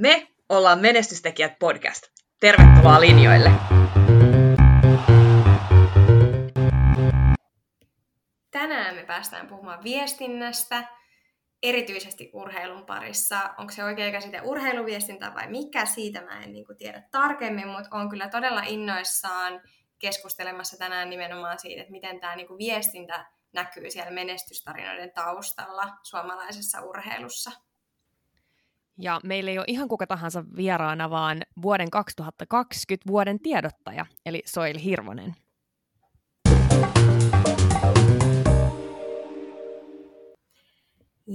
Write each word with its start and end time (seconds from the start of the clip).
Me 0.00 0.28
ollaan 0.48 0.78
Menestystekijät 0.78 1.58
podcast. 1.58 2.02
Tervetuloa 2.40 3.00
linjoille! 3.00 3.50
Tänään 8.50 8.94
me 8.94 9.04
päästään 9.06 9.46
puhumaan 9.46 9.84
viestinnästä, 9.84 10.84
erityisesti 11.62 12.30
urheilun 12.32 12.86
parissa. 12.86 13.54
Onko 13.58 13.72
se 13.72 13.84
oikea 13.84 14.12
käsite 14.12 14.40
urheiluviestintä 14.40 15.34
vai 15.34 15.50
mikä, 15.50 15.86
siitä 15.86 16.20
mä 16.20 16.42
en 16.42 16.52
niin 16.52 16.66
tiedä 16.78 17.02
tarkemmin, 17.10 17.68
mutta 17.68 17.96
on 17.96 18.08
kyllä 18.08 18.28
todella 18.28 18.62
innoissaan 18.66 19.60
keskustelemassa 19.98 20.76
tänään 20.78 21.10
nimenomaan 21.10 21.58
siitä, 21.58 21.80
että 21.80 21.92
miten 21.92 22.20
tämä 22.20 22.36
niin 22.36 22.58
viestintä 22.58 23.26
näkyy 23.52 23.90
siellä 23.90 24.10
menestystarinoiden 24.10 25.12
taustalla 25.14 25.88
suomalaisessa 26.02 26.82
urheilussa. 26.82 27.67
Ja 29.00 29.20
meillä 29.24 29.50
ei 29.50 29.58
ole 29.58 29.64
ihan 29.68 29.88
kuka 29.88 30.06
tahansa 30.06 30.44
vieraana, 30.56 31.10
vaan 31.10 31.42
vuoden 31.62 31.90
2020 31.90 33.10
vuoden 33.10 33.40
tiedottaja, 33.40 34.06
eli 34.26 34.42
Soil 34.46 34.78
Hirvonen. 34.78 35.34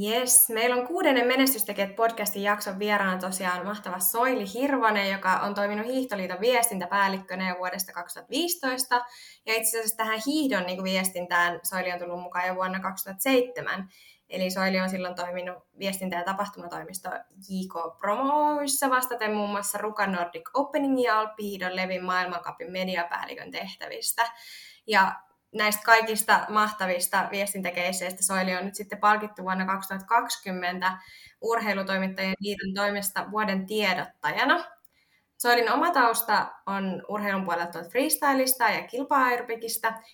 Yes, 0.02 0.50
meillä 0.50 0.76
on 0.76 0.88
kuudennen 0.88 1.28
Menestystekijät 1.28 1.96
podcastin 1.96 2.44
jakson 2.44 2.80
vieraana 2.80 3.18
tosiaan 3.18 3.66
mahtava 3.66 4.00
Soili 4.00 4.46
Hirvonen, 4.54 5.12
joka 5.12 5.40
on 5.40 5.54
toiminut 5.54 5.88
Hiihtoliiton 5.88 6.42
viestintäpäällikkönä 6.42 7.56
vuodesta 7.60 7.94
2015. 7.94 8.96
Ja 9.46 9.54
itse 9.54 9.78
asiassa 9.78 9.98
tähän 9.98 10.20
hiihdon 10.26 10.66
niin 10.66 10.78
kuin 10.78 10.92
viestintään 10.92 11.60
Soili 11.64 11.92
on 11.92 12.00
tullut 12.00 12.22
mukaan 12.22 12.48
jo 12.48 12.56
vuonna 12.56 12.80
2007. 12.80 13.90
Eli 14.30 14.52
Soili 14.52 14.80
on 14.80 14.90
silloin 14.90 15.16
toiminut 15.16 15.58
viestintä- 15.80 16.16
ja 16.16 16.24
tapahtumatoimisto 16.24 17.10
JK 17.50 17.98
Promoissa 17.98 18.90
vastaten 18.90 19.34
muun 19.34 19.50
muassa 19.50 19.78
Ruka 19.78 20.08
Nordic 20.08 20.50
Opening 20.54 21.04
ja 21.04 21.20
Alppihiidon 21.20 21.76
Levin 21.76 22.04
maailmankapin 22.04 22.72
mediapäällikön 22.72 23.52
tehtävistä. 23.52 24.32
Ja 24.88 25.16
näistä 25.54 25.84
kaikista 25.84 26.46
mahtavista 26.50 27.28
viestintäkeisseistä 27.32 28.24
Soili 28.24 28.56
on 28.56 28.66
nyt 28.66 28.76
sitten 28.76 29.00
palkittu 29.00 29.44
vuonna 29.44 29.66
2020 29.66 30.98
urheilutoimittajien 31.42 32.36
liiton 32.40 32.74
toimesta 32.74 33.32
vuoden 33.32 33.66
tiedottajana. 33.66 34.66
Soilin 35.44 35.72
oma 35.72 35.92
tausta 35.92 36.52
on 36.66 37.04
urheilun 37.08 37.46
puolelta 37.46 37.80
freestylista 37.92 38.70
ja 38.70 38.88
kilpa 38.88 39.32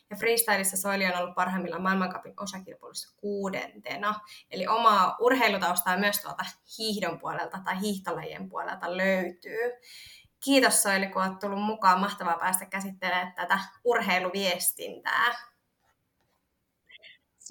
ja 0.09 0.16
freestylissa 0.17 0.77
Soili 0.77 1.05
on 1.05 1.17
ollut 1.17 1.35
parhaimmillaan 1.35 1.81
maailmankapin 1.81 2.33
osakilpailussa 2.39 3.16
kuudentena. 3.17 4.16
Eli 4.52 4.67
omaa 4.67 5.17
urheilutaustaa 5.19 5.97
myös 5.97 6.22
tuolta 6.22 6.44
hiihdon 6.77 7.19
puolelta 7.19 7.59
tai 7.66 7.80
hiihtolajien 7.81 8.50
puolelta 8.50 8.97
löytyy. 8.97 9.72
Kiitos 10.44 10.83
Soili, 10.83 11.07
kun 11.07 11.22
olet 11.22 11.39
tullut 11.39 11.63
mukaan. 11.63 12.00
Mahtavaa 12.00 12.38
päästä 12.38 12.66
käsittelemään 12.66 13.33
tätä 13.35 13.59
urheiluviestintää. 13.83 15.48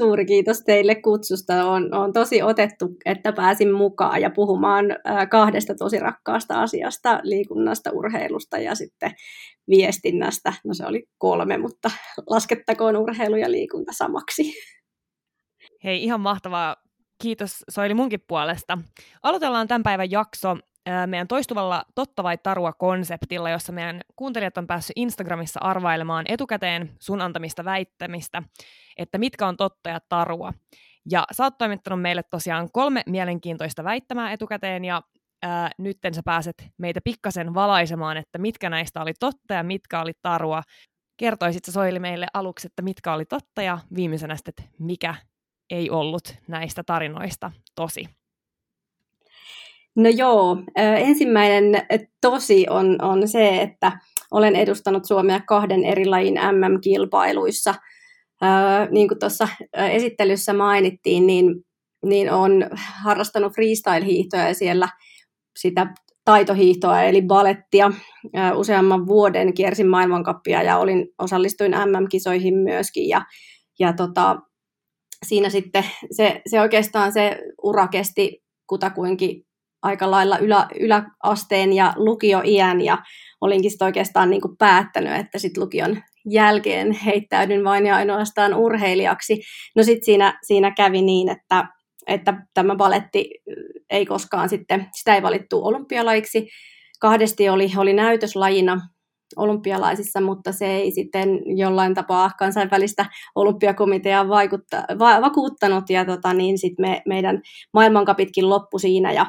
Suuri 0.02 0.26
kiitos 0.26 0.60
teille 0.60 0.94
kutsusta. 0.94 1.64
On, 1.64 1.94
on 1.94 2.12
tosi 2.12 2.42
otettu, 2.42 2.88
että 3.04 3.32
pääsin 3.32 3.72
mukaan 3.72 4.20
ja 4.20 4.30
puhumaan 4.30 4.84
kahdesta 5.30 5.74
tosi 5.74 5.98
rakkaasta 5.98 6.62
asiasta, 6.62 7.20
liikunnasta, 7.22 7.90
urheilusta 7.90 8.58
ja 8.58 8.74
sitten 8.74 9.10
viestinnästä. 9.68 10.52
No 10.64 10.74
se 10.74 10.86
oli 10.86 11.08
kolme, 11.18 11.58
mutta 11.58 11.90
laskettakoon 12.26 12.96
urheilu 12.96 13.36
ja 13.36 13.50
liikunta 13.50 13.92
samaksi. 13.92 14.52
Hei, 15.84 16.04
ihan 16.04 16.20
mahtavaa. 16.20 16.76
Kiitos 17.22 17.64
Soili 17.70 17.94
munkin 17.94 18.20
puolesta. 18.28 18.78
Aloitellaan 19.22 19.68
tämän 19.68 19.82
päivän 19.82 20.10
jakso 20.10 20.56
meidän 21.06 21.28
toistuvalla 21.28 21.84
totta 21.94 22.22
vai 22.22 22.38
tarua 22.38 22.72
konseptilla, 22.72 23.50
jossa 23.50 23.72
meidän 23.72 24.00
kuuntelijat 24.16 24.58
on 24.58 24.66
päässyt 24.66 24.92
Instagramissa 24.96 25.60
arvailemaan 25.60 26.24
etukäteen 26.28 26.90
sun 26.98 27.20
antamista 27.20 27.64
väittämistä, 27.64 28.42
että 28.96 29.18
mitkä 29.18 29.46
on 29.46 29.56
totta 29.56 29.90
ja 29.90 30.00
tarua. 30.08 30.52
Ja 31.10 31.24
sä 31.32 31.44
oot 31.44 31.58
toimittanut 31.58 32.02
meille 32.02 32.22
tosiaan 32.22 32.68
kolme 32.72 33.02
mielenkiintoista 33.06 33.84
väittämää 33.84 34.32
etukäteen, 34.32 34.84
ja 34.84 35.02
ää, 35.42 35.70
nytten 35.78 36.14
sä 36.14 36.22
pääset 36.24 36.54
meitä 36.78 37.00
pikkasen 37.04 37.54
valaisemaan, 37.54 38.16
että 38.16 38.38
mitkä 38.38 38.70
näistä 38.70 39.02
oli 39.02 39.12
totta 39.20 39.54
ja 39.54 39.62
mitkä 39.62 40.00
oli 40.00 40.12
tarua. 40.22 40.62
Kertoisit 41.16 41.64
sä 41.64 41.72
Soili 41.72 41.98
meille 41.98 42.26
aluksi, 42.34 42.66
että 42.66 42.82
mitkä 42.82 43.12
oli 43.12 43.24
totta 43.24 43.62
ja 43.62 43.78
viimeisenä 43.94 44.36
sitten, 44.36 44.54
että 44.58 44.76
mikä 44.78 45.14
ei 45.70 45.90
ollut 45.90 46.34
näistä 46.48 46.84
tarinoista 46.84 47.52
tosi. 47.74 48.08
No 49.98 50.08
joo, 50.16 50.56
ensimmäinen 50.76 51.86
tosi 52.20 52.66
on, 52.70 53.02
on 53.02 53.28
se, 53.28 53.62
että 53.62 53.92
olen 54.30 54.56
edustanut 54.56 55.04
Suomea 55.04 55.40
kahden 55.40 55.84
eri 55.84 56.06
lajin 56.06 56.34
MM-kilpailuissa. 56.34 57.74
Niin 58.90 59.08
kuin 59.08 59.18
tuossa 59.18 59.48
esittelyssä 59.72 60.52
mainittiin, 60.52 61.26
niin, 61.26 61.54
niin 62.04 62.32
olen 62.32 62.70
harrastanut 63.02 63.52
freestyle-hiihtoa 63.52 64.48
ja 64.48 64.54
siellä 64.54 64.88
sitä 65.58 65.94
taitohiihtoa 66.24 67.02
eli 67.02 67.22
balettia 67.22 67.92
useamman 68.54 69.06
vuoden 69.06 69.54
kiersin 69.54 69.88
maailmankappia 69.88 70.62
ja 70.62 70.78
olin, 70.78 71.06
osallistuin 71.18 71.72
MM-kisoihin 71.72 72.54
myöskin 72.54 73.08
ja, 73.08 73.24
ja 73.78 73.92
tota, 73.92 74.36
siinä 75.26 75.50
sitten 75.50 75.84
se, 76.10 76.42
se 76.46 76.60
oikeastaan 76.60 77.12
se 77.12 77.38
ura 77.62 77.88
kesti 77.88 78.42
kutakuinkin 78.66 79.47
aika 79.82 80.10
lailla 80.10 80.38
ylä, 80.38 80.66
yläasteen 80.80 81.72
ja 81.72 81.92
lukioiän 81.96 82.80
ja 82.80 82.98
olinkin 83.40 83.70
sitten 83.70 83.86
oikeastaan 83.86 84.30
niin 84.30 84.40
kuin 84.40 84.56
päättänyt, 84.56 85.16
että 85.16 85.38
sitten 85.38 85.62
lukion 85.62 86.02
jälkeen 86.30 86.92
heittäydyn 86.92 87.64
vain 87.64 87.86
ja 87.86 87.96
ainoastaan 87.96 88.54
urheilijaksi. 88.54 89.40
No 89.76 89.82
sitten 89.82 90.04
siinä, 90.04 90.38
siinä 90.46 90.70
kävi 90.70 91.02
niin, 91.02 91.28
että, 91.28 91.64
että 92.06 92.34
tämä 92.54 92.76
baletti 92.76 93.30
ei 93.90 94.06
koskaan 94.06 94.48
sitten, 94.48 94.86
sitä 94.92 95.14
ei 95.14 95.22
valittu 95.22 95.66
olympialaiksi. 95.66 96.48
Kahdesti 97.00 97.48
oli, 97.48 97.70
oli 97.76 97.92
näytöslajina 97.92 98.80
olympialaisissa, 99.36 100.20
mutta 100.20 100.52
se 100.52 100.66
ei 100.66 100.90
sitten 100.90 101.28
jollain 101.58 101.94
tapaa 101.94 102.30
kansainvälistä 102.38 103.06
olympiakomiteaa 103.34 104.28
vaikutta, 104.28 104.84
va, 104.98 105.20
vakuuttanut 105.20 105.90
ja 105.90 106.04
tota, 106.04 106.34
niin 106.34 106.58
sit 106.58 106.78
me, 106.78 107.02
meidän 107.06 107.40
maailmankapitkin 107.72 108.48
loppu 108.48 108.78
siinä 108.78 109.12
ja 109.12 109.26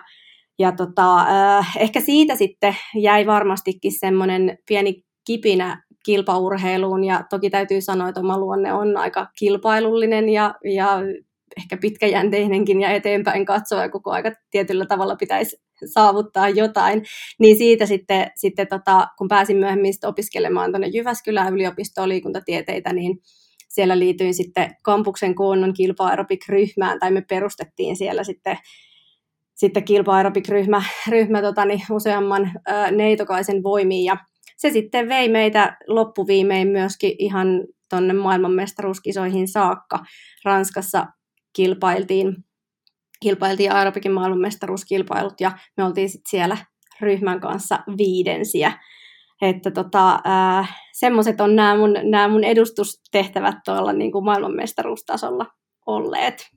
ja 0.59 0.72
tota, 0.72 1.20
äh, 1.20 1.78
ehkä 1.80 2.02
siitä 2.02 2.36
sitten 2.36 2.75
jäi 2.96 3.25
varmastikin 3.25 4.00
semmoinen 4.00 4.58
pieni 4.68 5.03
kipinä 5.25 5.84
kilpaurheiluun. 6.06 7.03
Ja 7.03 7.24
toki 7.30 7.50
täytyy 7.50 7.81
sanoa, 7.81 8.09
että 8.09 8.22
oma 8.22 8.38
luonne 8.38 8.74
on 8.74 8.98
aika 8.98 9.28
kilpailullinen 9.40 10.30
ja, 10.30 10.56
ja 10.64 11.02
ehkä 11.58 11.78
pitkäjänteinenkin 11.78 12.81
ja 12.81 12.92
eteenpäin 12.92 13.46
katsoa 13.46 13.81
ja 13.81 13.90
koko 13.90 14.12
aika 14.12 14.31
tietyllä 14.52 14.86
tavalla 14.86 15.16
pitäisi 15.16 15.58
saavuttaa 15.86 16.50
jotain, 16.50 17.03
niin 17.40 17.58
siitä 17.58 17.86
sitten, 17.86 18.31
sitten 18.36 18.68
tota, 18.68 19.08
kun 19.18 19.28
pääsin 19.28 19.58
myöhemmin 19.58 19.94
opiskelemaan 20.06 20.72
tuonne 20.72 20.88
Jyväskylään 20.88 21.53
yliopistoon 21.53 22.09
liikuntatieteitä, 22.09 22.94
niin 22.94 23.18
siellä 23.69 24.00
liityin 24.00 24.34
sitten 24.34 24.75
kampuksen 24.84 25.36
koonnon 25.36 25.74
kilpa 25.74 26.16
ryhmään 26.50 27.00
tai 27.00 27.12
me 27.12 27.22
perustettiin 27.30 27.96
siellä 27.96 28.24
sitten 28.24 28.58
sitten 29.59 29.84
kilpa 29.84 30.24
ryhmä 31.09 31.42
tota, 31.42 31.66
niin 31.66 31.81
useamman 31.92 32.52
ää, 32.68 32.92
neitokaisen 32.92 33.64
voimiin 33.64 34.06
ja 34.06 34.18
se 34.58 34.70
sitten 34.70 35.09
vei 35.09 35.30
meitä 35.30 35.78
loppuviimein 35.88 36.68
myöskin 36.68 37.16
ihan 37.20 37.47
tuonne 37.90 38.14
maailmanmestaruuskisoihin 38.14 39.48
saakka. 39.48 40.00
Ranskassa 40.46 41.08
kilpailtiin, 41.56 42.36
kilpailtiin 43.19 43.72
aerobikin 43.72 44.12
maailmanmestaruuskilpailut 44.12 45.42
ja 45.42 45.52
me 45.78 45.84
oltiin 45.84 46.09
sitten 46.09 46.30
siellä 46.30 46.58
ryhmän 47.02 47.40
kanssa 47.40 47.80
viidensiä. 47.98 48.72
Että 49.42 49.72
tota, 49.72 50.19
semmoiset 50.94 51.42
on 51.42 51.56
nämä 51.56 51.78
mun, 51.78 51.94
nämä 52.04 52.28
mun 52.28 52.44
edustustehtävät 52.44 53.56
tuolla 53.66 53.94
niin 53.94 54.12
kuin 54.12 54.25
maailmanmestaruustasolla 54.25 55.45
olleet. 55.86 56.48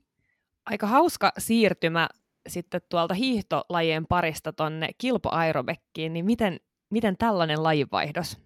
Aika 0.65 0.87
hauska 0.87 1.31
siirtymä 1.37 2.09
sitten 2.47 2.81
tuolta 2.89 3.13
hiihtolajien 3.13 4.07
parista 4.07 4.53
tonne 4.53 4.89
kilpoaerobekkiin, 4.97 6.13
niin 6.13 6.25
miten, 6.25 6.59
miten 6.89 7.17
tällainen 7.17 7.63
lajinvaihdos? 7.63 8.37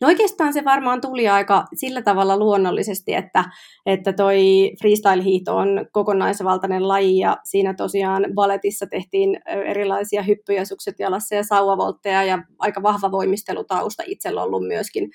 No 0.00 0.08
oikeastaan 0.08 0.52
se 0.52 0.64
varmaan 0.64 1.00
tuli 1.00 1.28
aika 1.28 1.64
sillä 1.74 2.02
tavalla 2.02 2.36
luonnollisesti, 2.36 3.14
että, 3.14 3.44
että 3.86 4.12
toi 4.12 4.70
freestyle-hiihto 4.80 5.56
on 5.56 5.86
kokonaisvaltainen 5.92 6.88
laji 6.88 7.18
ja 7.18 7.36
siinä 7.44 7.74
tosiaan 7.74 8.26
balletissa 8.34 8.86
tehtiin 8.86 9.40
erilaisia 9.46 10.22
hyppyjä, 10.22 10.64
sukset 10.64 10.98
jalassa 10.98 11.34
ja 11.34 11.44
sauvavoltteja 11.44 12.24
ja 12.24 12.42
aika 12.58 12.82
vahva 12.82 13.10
voimistelutausta 13.10 14.02
itsellä 14.06 14.42
ollut 14.42 14.66
myöskin 14.66 15.10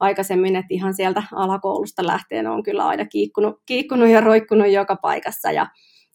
aikaisemmin, 0.00 0.56
että 0.56 0.74
ihan 0.74 0.94
sieltä 0.94 1.22
alakoulusta 1.32 2.06
lähtien 2.06 2.46
on 2.46 2.62
kyllä 2.62 2.86
aina 2.86 3.04
kiikkunut, 3.04 3.56
kiikkunut 3.66 4.08
ja 4.08 4.20
roikkunut 4.20 4.68
joka 4.68 4.96
paikassa 4.96 5.52
ja, 5.52 5.66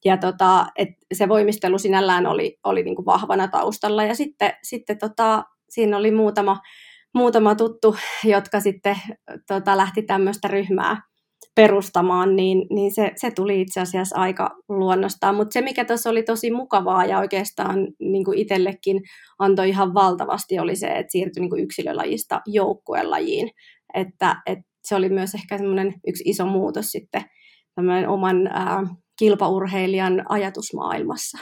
ja 0.06 0.18
tota, 0.18 0.66
et 0.78 0.90
se 1.14 1.30
voimistelu 1.30 1.78
sinällään 1.78 2.26
oli, 2.26 2.58
oli 2.64 2.84
niin 2.84 2.96
kuin 2.96 3.06
vahvana 3.06 3.48
taustalla. 3.48 4.04
Ja 4.04 4.16
sitten, 4.16 4.54
sitten 4.64 4.98
tota, 4.98 5.44
siinä 5.70 5.98
oli 5.98 6.12
muutama, 6.12 6.60
muutama 7.16 7.56
tuttu, 7.56 7.96
jotka 8.24 8.60
sitten 8.60 8.96
tota, 9.48 9.78
lähti 9.78 10.02
tämmöistä 10.02 10.48
ryhmää 10.48 11.02
perustamaan, 11.56 12.36
niin, 12.36 12.68
niin 12.70 12.94
se, 12.94 13.12
se 13.16 13.32
tuli 13.32 13.62
itse 13.62 13.82
asiassa 13.82 14.20
aika 14.20 14.50
luonnostaan. 14.70 15.36
Mutta 15.36 15.54
se, 15.54 15.62
mikä 15.62 15.86
tässä 15.86 16.10
oli 16.10 16.24
tosi 16.24 16.52
mukavaa 16.52 17.06
ja 17.06 17.20
oikeastaan 17.20 17.88
niin 18.00 18.34
itsellekin 18.36 19.02
antoi 19.40 19.70
ihan 19.70 19.94
valtavasti, 19.94 20.60
oli 20.60 20.76
se, 20.76 20.88
että 20.88 21.12
siirtyi 21.12 21.42
niin 21.42 21.64
yksilölajista 21.64 22.42
joukkuelajiin. 22.46 23.50
Että, 23.94 24.42
että 24.46 24.66
se 24.84 24.96
oli 24.96 25.10
myös 25.10 25.36
ehkä 25.36 25.58
semmoinen 25.58 25.94
yksi 26.08 26.24
iso 26.26 26.46
muutos 26.46 26.86
sitten 26.86 27.22
oman 28.08 28.48
ää, 28.48 28.84
kilpaurheilijan 29.20 30.26
ajatusmaailmassa. 30.30 31.38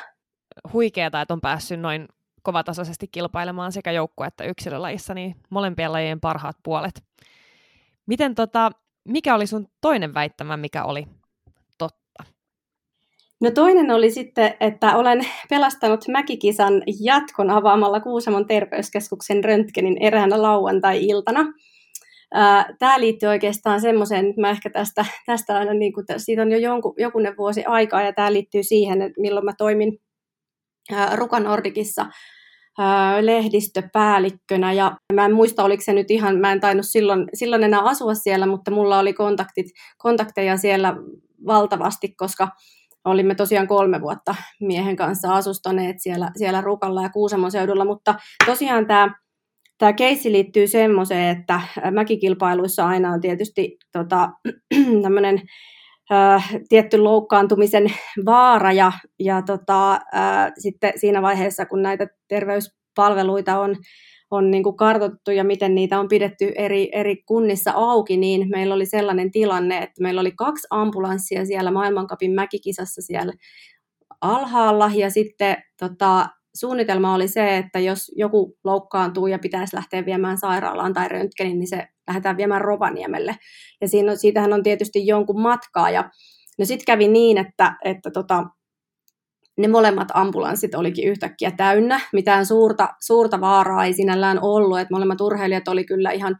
Huikeeta, 0.74 1.22
että 1.22 1.34
on 1.34 1.42
päässyt 1.42 1.80
noin 1.80 2.08
kovatasoisesti 2.42 3.08
kilpailemaan 3.08 3.72
sekä 3.72 3.92
joukkue- 3.92 4.28
että 4.28 4.44
yksilölajissa, 4.44 5.14
niin 5.14 5.36
molempien 5.50 5.92
lajien 5.92 6.20
parhaat 6.20 6.58
puolet. 6.64 7.04
Miten 8.06 8.36
tota, 8.36 8.72
mikä 9.06 9.36
oli 9.36 9.48
sun 9.48 9.68
toinen 9.82 10.14
väittämä, 10.14 10.58
mikä 10.58 10.84
oli 10.84 11.08
totta? 11.78 12.24
No 13.42 13.52
toinen 13.52 13.92
oli 13.92 14.12
sitten, 14.12 14.54
että 14.60 14.98
olen 14.98 15.26
pelastanut 15.50 16.06
mäkikisan 16.08 16.84
jatkon 17.02 17.50
avaamalla 17.50 18.00
Kuusamon 18.00 18.48
terveyskeskuksen 18.48 19.44
röntgenin 19.44 19.98
eräänä 20.02 20.42
lauantai-iltana. 20.42 21.40
Tämä 22.80 23.00
liittyy 23.00 23.30
oikeastaan 23.30 23.82
semmoiseen, 23.82 24.30
että 24.30 24.42
mä 24.42 24.50
ehkä 24.50 24.70
tästä, 24.70 25.06
tästä 25.26 25.58
aina, 25.58 25.74
niin 25.74 25.94
kuin, 25.94 26.06
siitä 26.18 26.42
on 26.42 26.52
jo 26.52 26.58
jonkun, 26.58 26.94
jokunen 26.98 27.38
vuosi 27.38 27.66
aikaa, 27.66 28.02
ja 28.02 28.14
tämä 28.14 28.34
liittyy 28.34 28.64
siihen, 28.64 29.02
että 29.02 29.22
milloin 29.22 29.46
mä 29.46 29.54
toimin 29.58 29.98
Ruka 31.16 31.40
Nordicissa 31.40 32.06
lehdistöpäällikkönä. 33.22 34.74
Ja 34.74 34.98
mä 35.14 35.26
en 35.26 35.34
muista, 35.34 35.64
oliko 35.64 35.84
se 35.84 35.94
nyt 35.94 36.12
ihan, 36.12 36.38
mä 36.38 36.52
en 36.52 36.60
tainnut 36.60 36.86
silloin, 36.90 37.28
silloin 37.34 37.64
enää 37.64 37.82
asua 37.82 38.14
siellä, 38.14 38.46
mutta 38.46 38.72
mulla 38.72 39.00
oli 39.00 39.14
kontaktit, 39.14 39.66
kontakteja 39.98 40.58
siellä 40.58 40.96
valtavasti, 41.46 42.16
koska 42.18 42.48
olimme 43.06 43.36
tosiaan 43.36 43.68
kolme 43.68 44.02
vuotta 44.02 44.36
miehen 44.60 44.96
kanssa 44.96 45.36
asustaneet 45.36 45.96
siellä, 46.00 46.32
siellä 46.36 46.62
Rukalla 46.62 47.04
ja 47.04 47.10
Kuusamon 47.10 47.52
seudulla, 47.52 47.86
mutta 47.86 48.16
tosiaan 48.46 48.88
tämä 48.88 49.16
Tämä 49.84 49.94
keissi 49.94 50.32
liittyy 50.32 50.68
semmoiseen, 50.68 51.38
että 51.38 51.62
mäkikilpailuissa 51.92 52.88
aina 52.88 53.12
on 53.12 53.22
tietysti 53.22 53.78
tota, 53.92 54.30
tämmöinen 55.04 55.42
tietty 56.70 56.98
loukkaantumisen 56.98 57.94
vaara 58.26 58.72
ja, 58.72 58.92
ja 59.20 59.42
tota, 59.42 60.00
ää, 60.12 60.52
sitten 60.58 60.94
siinä 60.96 61.22
vaiheessa, 61.22 61.66
kun 61.66 61.82
näitä 61.82 62.08
terveyspalveluita 62.28 63.60
on, 63.60 63.76
on 64.32 64.52
niin 64.52 64.64
kuin 64.64 64.78
kartoitettu 64.78 65.32
ja 65.32 65.44
miten 65.44 65.76
niitä 65.76 66.00
on 66.00 66.08
pidetty 66.08 66.52
eri, 66.56 66.90
eri 66.92 67.24
kunnissa 67.26 67.72
auki, 67.76 68.18
niin 68.18 68.50
meillä 68.50 68.76
oli 68.76 68.86
sellainen 68.86 69.32
tilanne, 69.32 69.78
että 69.78 70.02
meillä 70.02 70.22
oli 70.22 70.32
kaksi 70.32 70.68
ambulanssia 70.70 71.46
siellä 71.46 71.72
maailmankapin 71.72 72.32
mäkikisassa 72.32 73.02
siellä 73.02 73.34
alhaalla 74.22 74.92
ja 74.96 75.10
sitten 75.10 75.58
tota, 75.80 76.28
suunnitelma 76.56 77.16
oli 77.16 77.28
se, 77.28 77.58
että 77.58 77.80
jos 77.80 78.12
joku 78.16 78.58
loukkaantuu 78.64 79.28
ja 79.28 79.40
pitäisi 79.40 79.76
lähteä 79.76 80.06
viemään 80.06 80.38
sairaalaan 80.38 80.94
tai 80.94 81.10
röntgeniin, 81.10 81.60
niin 81.60 81.68
se 81.68 81.88
lähdetään 82.08 82.38
viemään 82.38 82.62
Rovaniemelle. 82.62 83.36
Ja 83.82 83.88
siinä 83.88 84.16
siitähän 84.16 84.54
on 84.54 84.64
tietysti 84.64 85.08
jonkun 85.08 85.42
matkaa. 85.42 85.90
Ja 85.90 86.10
no 86.60 86.66
sitten 86.66 86.86
kävi 86.86 87.08
niin, 87.08 87.38
että, 87.38 87.76
että 87.86 88.12
tota, 88.12 88.44
ne 89.58 89.68
molemmat 89.68 90.08
ambulanssit 90.14 90.76
olikin 90.76 91.10
yhtäkkiä 91.10 91.52
täynnä. 91.52 92.00
Mitään 92.14 92.46
suurta, 92.46 92.90
suurta 93.02 93.42
vaaraa 93.42 93.86
ei 93.86 93.94
sinällään 93.94 94.40
ollut. 94.42 94.80
Että 94.80 94.94
molemmat 94.94 95.22
urheilijat 95.22 95.68
oli 95.68 95.86
kyllä 95.86 96.12
ihan, 96.12 96.36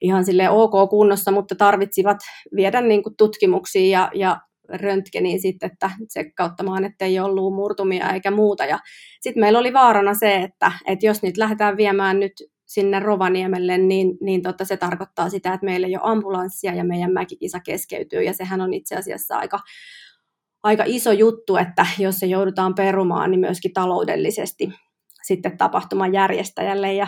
ihan 0.00 0.24
ok 0.50 0.90
kunnossa, 0.90 1.30
mutta 1.30 1.54
tarvitsivat 1.54 2.18
viedä 2.56 2.80
niin 2.80 3.02
tutkimuksia 3.18 4.00
ja, 4.00 4.10
ja 4.14 4.40
röntgeniin 4.68 5.40
sitten, 5.40 5.70
että 5.72 5.90
tsekkauttamaan, 6.08 6.84
ettei 6.84 7.18
ollut 7.18 7.54
murtumia 7.54 8.12
eikä 8.12 8.30
muuta. 8.30 8.64
Ja 8.64 8.78
sitten 9.20 9.40
meillä 9.40 9.58
oli 9.58 9.72
vaarana 9.72 10.14
se, 10.14 10.34
että, 10.34 10.72
että 10.86 11.06
jos 11.06 11.22
niitä 11.22 11.40
lähdetään 11.40 11.76
viemään 11.76 12.20
nyt 12.20 12.32
sinne 12.66 13.00
Rovaniemelle, 13.00 13.78
niin, 13.78 14.18
niin 14.20 14.42
tota, 14.42 14.64
se 14.64 14.76
tarkoittaa 14.76 15.30
sitä, 15.30 15.54
että 15.54 15.64
meillä 15.64 15.86
ei 15.86 15.96
ole 15.96 16.12
ambulanssia 16.12 16.74
ja 16.74 16.84
meidän 16.84 17.12
mäkikisa 17.12 17.60
keskeytyy. 17.60 18.22
Ja 18.22 18.32
sehän 18.32 18.60
on 18.60 18.74
itse 18.74 18.96
asiassa 18.96 19.38
aika, 19.38 19.58
aika 20.62 20.84
iso 20.86 21.12
juttu, 21.12 21.56
että 21.56 21.86
jos 21.98 22.16
se 22.16 22.26
joudutaan 22.26 22.74
perumaan, 22.74 23.30
niin 23.30 23.40
myöskin 23.40 23.72
taloudellisesti 23.72 24.72
sitten 25.24 25.58
tapahtuman 25.58 26.12
järjestäjälle. 26.12 26.94
Ja 26.94 27.06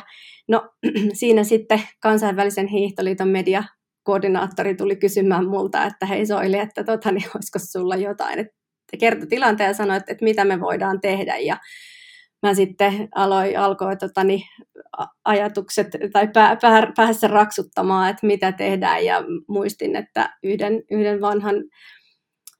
no, 0.49 0.71
siinä 1.13 1.45
sitten 1.45 1.83
kansainvälisen 2.01 2.67
hiihtoliiton 2.67 3.29
media 3.29 3.65
koordinaattori 4.07 4.75
tuli 4.75 4.97
kysymään 4.97 5.47
multa, 5.47 5.85
että 5.85 6.07
hei 6.07 6.27
Soili, 6.27 6.59
että 6.59 6.85
tota, 6.85 7.13
niin 7.13 7.31
olisiko 7.35 7.59
sulla 7.59 7.97
jotain. 7.97 8.39
Että 8.39 8.53
kertoi 8.99 9.27
tilanteen 9.27 9.69
ja 9.69 9.75
sanoi, 9.75 9.97
että, 9.97 10.13
että 10.13 10.25
mitä 10.25 10.45
me 10.45 10.61
voidaan 10.61 11.01
tehdä. 11.01 11.37
Ja 11.37 11.57
mä 12.43 12.55
sitten 12.55 13.09
aloin, 13.15 13.59
alkoi 13.59 13.97
tota, 13.97 14.25
niin, 14.25 14.43
ajatukset 15.25 15.89
tai 16.13 16.29
pää, 16.29 16.57
pää, 16.57 16.93
päässä 16.97 17.29
raksuttamaan, 17.29 18.11
että 18.11 18.27
mitä 18.27 18.53
tehdään. 18.53 19.05
Ja 19.05 19.25
muistin, 19.49 19.97
että 19.97 20.37
yhden, 20.43 20.83
yhden 20.91 21.21
vanhan 21.21 21.55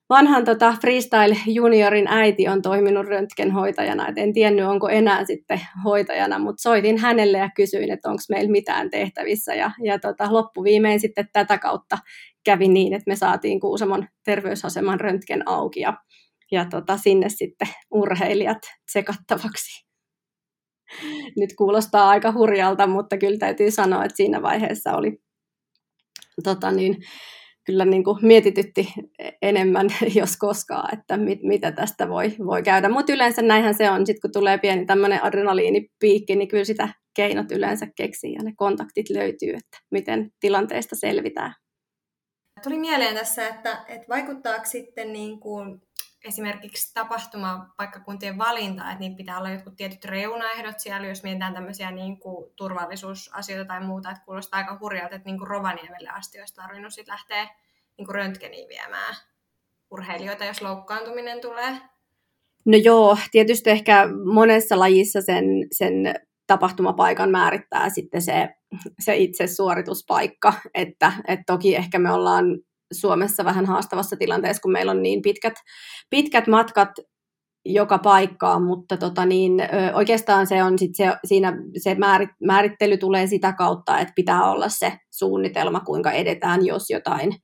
vanhan 0.09 0.45
tota 0.45 0.77
freestyle 0.81 1.37
juniorin 1.47 2.09
äiti 2.09 2.49
on 2.49 2.63
toiminut 2.63 3.07
röntgenhoitajana, 3.07 4.09
et 4.09 4.19
en 4.19 4.33
tiennyt 4.33 4.67
onko 4.67 4.89
enää 4.89 5.25
sitten 5.25 5.61
hoitajana, 5.85 6.39
mutta 6.39 6.63
soitin 6.63 6.99
hänelle 6.99 7.39
ja 7.39 7.51
kysyin, 7.57 7.91
että 7.93 8.09
onko 8.09 8.23
meillä 8.31 8.51
mitään 8.51 8.91
tehtävissä 8.91 9.55
ja, 9.55 9.71
ja 9.83 9.99
tota, 9.99 10.33
loppuviimein 10.33 11.01
sitten 11.01 11.29
tätä 11.33 11.59
kautta 11.59 11.99
kävi 12.45 12.69
niin, 12.69 12.93
että 12.93 13.11
me 13.11 13.17
saatiin 13.17 13.61
Kuusamon 13.61 14.07
terveysaseman 14.25 15.01
röntgen 15.01 15.49
auki 15.49 15.81
ja, 15.81 15.97
ja 16.53 16.65
tota, 16.65 16.97
sinne 16.97 17.29
sitten 17.29 17.69
urheilijat 17.91 18.63
sekattavaksi. 18.93 19.87
Nyt 21.37 21.51
kuulostaa 21.59 22.09
aika 22.09 22.33
hurjalta, 22.33 22.87
mutta 22.87 23.19
kyllä 23.19 23.39
täytyy 23.39 23.71
sanoa, 23.71 24.05
että 24.05 24.17
siinä 24.17 24.43
vaiheessa 24.43 24.97
oli 24.97 25.19
tota 26.45 26.71
niin, 26.71 26.97
kyllä 27.67 27.85
niin 27.85 28.05
kuin 28.05 28.19
mietitytti 28.23 28.89
enemmän, 29.43 29.87
jos 30.21 30.37
koskaan, 30.37 30.99
että 30.99 31.17
mit, 31.17 31.43
mitä 31.43 31.73
tästä 31.73 32.09
voi, 32.09 32.37
voi 32.47 32.63
käydä. 32.63 32.89
Mutta 32.89 33.13
yleensä 33.13 33.43
näinhän 33.43 33.75
se 33.75 33.91
on, 33.91 34.07
sitten 34.07 34.21
kun 34.21 34.33
tulee 34.33 34.59
pieni 34.59 34.87
tämmöinen 34.87 35.25
adrenaliinipiikki, 35.25 36.37
niin 36.37 36.49
kyllä 36.49 36.65
sitä 36.65 36.89
keinot 37.17 37.53
yleensä 37.53 37.87
keksii 37.97 38.33
ja 38.33 38.43
ne 38.43 38.53
kontaktit 38.57 39.11
löytyy, 39.11 39.49
että 39.49 39.79
miten 39.91 40.31
tilanteesta 40.41 40.97
selvitään. 40.97 41.55
Tuli 42.63 42.79
mieleen 42.79 43.15
tässä, 43.15 43.49
että, 43.49 43.85
että 43.89 44.07
vaikuttaako 44.09 44.65
sitten 44.65 45.13
niin 45.13 45.41
kuin 45.41 45.81
esimerkiksi 46.27 46.95
tapahtumapaikkakuntien 46.95 48.39
valinta, 48.39 48.83
että 48.83 49.01
niitä 49.01 49.17
pitää 49.17 49.39
olla 49.39 49.51
jotkut 49.51 49.77
tietyt 49.77 50.05
reunaehdot 50.05 50.81
siellä, 50.81 51.07
jos 51.07 51.23
mietitään 51.23 51.55
tämmöisiä 51.55 51.91
niin 51.91 52.21
kuin 52.21 52.53
turvallisuusasioita 52.57 53.69
tai 53.69 53.81
muuta, 53.81 54.11
että 54.11 54.25
kuulostaa 54.25 54.59
aika 54.59 54.79
hurjalta, 54.81 55.15
että 55.15 55.29
niin 55.29 55.39
kuin 55.39 55.49
Rovaniemelle 55.49 56.09
asti 56.09 56.41
olisi 56.41 56.55
tarvinnut 56.55 56.95
sitten 56.95 57.13
lähteä 57.13 57.45
niin 57.99 58.07
kuin 58.07 58.15
röntgeniin 58.15 58.69
viemään 58.69 59.15
urheilijoita, 59.91 60.45
jos 60.45 60.63
loukkaantuminen 60.63 61.41
tulee. 61.41 61.79
No 62.67 62.79
joo, 62.85 63.19
tietysti 63.31 63.71
ehkä 63.71 64.09
monessa 64.33 64.79
lajissa 64.79 65.23
sen, 65.23 65.45
sen 65.73 66.15
tapahtumapaikan 66.47 67.31
määrittää 67.31 67.91
sitten 67.91 68.23
se, 68.23 68.49
se 68.99 69.17
itse 69.17 69.47
suorituspaikka, 69.47 70.53
että, 70.75 71.13
että 71.29 71.45
toki 71.47 71.77
ehkä 71.77 71.99
me 71.99 72.13
ollaan 72.13 72.45
Suomessa 72.93 73.45
vähän 73.45 73.67
haastavassa 73.67 74.17
tilanteessa, 74.17 74.63
kun 74.63 74.73
meillä 74.73 74.93
on 74.93 75.03
niin 75.03 75.23
pitkät, 75.23 75.55
pitkät 76.11 76.47
matkat 76.47 76.91
joka 77.65 77.99
paikkaan, 77.99 78.63
mutta 78.63 78.97
tota 78.97 79.27
niin, 79.27 79.53
oikeastaan 79.95 80.47
se 80.47 80.63
on 80.63 80.79
sit 80.79 80.91
se, 80.95 81.13
siinä 81.25 81.53
se 81.83 81.97
määrittely 82.47 82.97
tulee 82.97 83.27
sitä 83.27 83.53
kautta, 83.53 83.99
että 83.99 84.13
pitää 84.17 84.51
olla 84.51 84.69
se 84.69 84.93
suunnitelma, 85.11 85.81
kuinka 85.81 86.11
edetään, 86.11 86.67
jos 86.67 86.91
jotain 86.91 87.35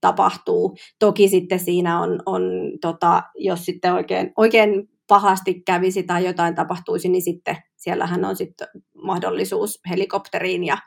tapahtuu. 0.00 0.76
Toki 0.98 1.28
sitten 1.28 1.60
siinä 1.60 2.00
on, 2.00 2.22
on 2.26 2.42
tota, 2.80 3.22
jos 3.34 3.64
sitten 3.64 3.92
oikein, 3.92 4.32
oikein 4.36 4.88
pahasti 5.08 5.62
kävisi 5.66 6.02
tai 6.02 6.26
jotain 6.26 6.54
tapahtuisi, 6.54 7.08
niin 7.08 7.22
sitten 7.22 7.56
siellähän 7.76 8.24
on 8.24 8.36
sitten 8.36 8.68
mahdollisuus 9.04 9.80
helikopteriin 9.90 10.64
ja, 10.64 10.78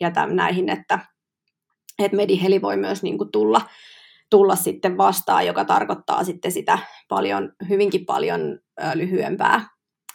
ja 0.00 0.10
täm, 0.10 0.34
näihin, 0.34 0.68
että 0.68 0.98
että 1.98 2.16
mediheli 2.16 2.62
voi 2.62 2.76
myös 2.76 3.02
niin 3.02 3.18
kuin 3.18 3.30
tulla, 3.32 3.60
tulla 4.30 4.56
sitten 4.56 4.96
vastaan, 4.96 5.46
joka 5.46 5.64
tarkoittaa 5.64 6.24
sitten 6.24 6.52
sitä 6.52 6.78
paljon, 7.08 7.52
hyvinkin 7.68 8.06
paljon 8.06 8.58
lyhyempää 8.94 9.68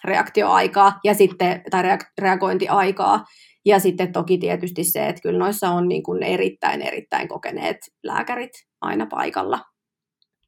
reaktioaikaa 0.03 0.99
ja 1.03 1.13
sitten, 1.13 1.63
tai 1.71 1.83
reagointiaikaa. 2.21 3.25
Ja 3.65 3.79
sitten 3.79 4.11
toki 4.13 4.37
tietysti 4.37 4.83
se, 4.83 5.07
että 5.07 5.21
kyllä 5.21 5.39
noissa 5.39 5.69
on 5.69 5.87
niin 5.87 6.03
kuin 6.03 6.23
erittäin, 6.23 6.81
erittäin 6.81 7.27
kokeneet 7.27 7.77
lääkärit 8.03 8.51
aina 8.81 9.05
paikalla. 9.05 9.59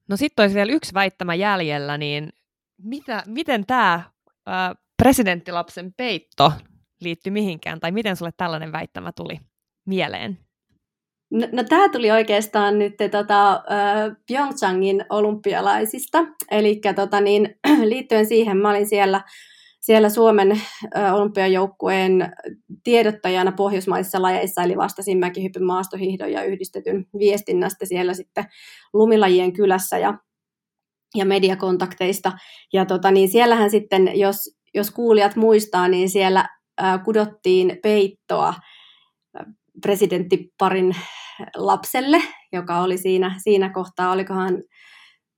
No 0.10 0.18
sitten 0.18 0.44
olisi 0.44 0.56
vielä 0.56 0.72
yksi 0.72 0.94
väittämä 0.94 1.36
jäljellä, 1.36 1.98
niin 1.98 2.30
mitä, 2.82 3.24
miten 3.28 3.66
tämä 3.66 4.02
presidenttilapsen 5.04 5.94
peitto 5.98 6.54
liittyy 7.02 7.32
mihinkään, 7.32 7.80
tai 7.80 7.92
miten 7.92 8.16
sulle 8.16 8.32
tällainen 8.38 8.72
väittämä 8.72 9.12
tuli 9.12 9.40
mieleen? 9.86 10.38
No, 11.34 11.48
no 11.52 11.64
tämä 11.70 11.90
tuli 11.90 12.12
oikeastaan 12.12 12.80
nyt 12.80 12.94
tota, 13.12 13.64
Pyeongchangin 14.28 15.06
olympialaisista, 15.10 16.26
eli 16.52 16.82
tota, 16.96 17.22
niin, 17.22 17.56
liittyen 17.84 18.26
siihen 18.26 18.58
mä 18.58 18.70
olin 18.70 18.88
siellä, 18.88 19.22
siellä 19.82 20.10
Suomen 20.10 20.62
olympiajoukkueen 21.14 22.34
tiedottajana 22.84 23.52
pohjoismaisissa 23.52 24.22
lajeissa, 24.22 24.64
eli 24.64 24.78
vastasin 24.78 25.18
mäkihypyn, 25.18 25.64
maastohihdon 25.64 26.32
ja 26.32 26.44
yhdistetyn 26.44 27.06
viestinnästä 27.20 27.86
siellä 27.86 28.14
sitten 28.14 28.46
lumilajien 28.94 29.54
kylässä 29.54 29.98
ja, 29.98 30.18
ja 31.16 31.26
mediakontakteista. 31.26 32.32
Ja 32.74 32.86
tota, 32.86 33.12
niin 33.12 33.30
siellähän 33.30 33.70
sitten, 33.70 34.20
jos, 34.20 34.38
jos 34.74 34.92
kuulijat 34.92 35.36
muistaa, 35.36 35.88
niin 35.88 36.10
siellä 36.10 36.50
kudottiin 37.04 37.80
peittoa 37.84 38.54
presidenttiparin 39.84 40.96
lapselle, 41.56 42.22
joka 42.54 42.80
oli 42.80 42.98
siinä, 42.98 43.36
siinä 43.38 43.70
kohtaa, 43.70 44.12
olikohan 44.12 44.64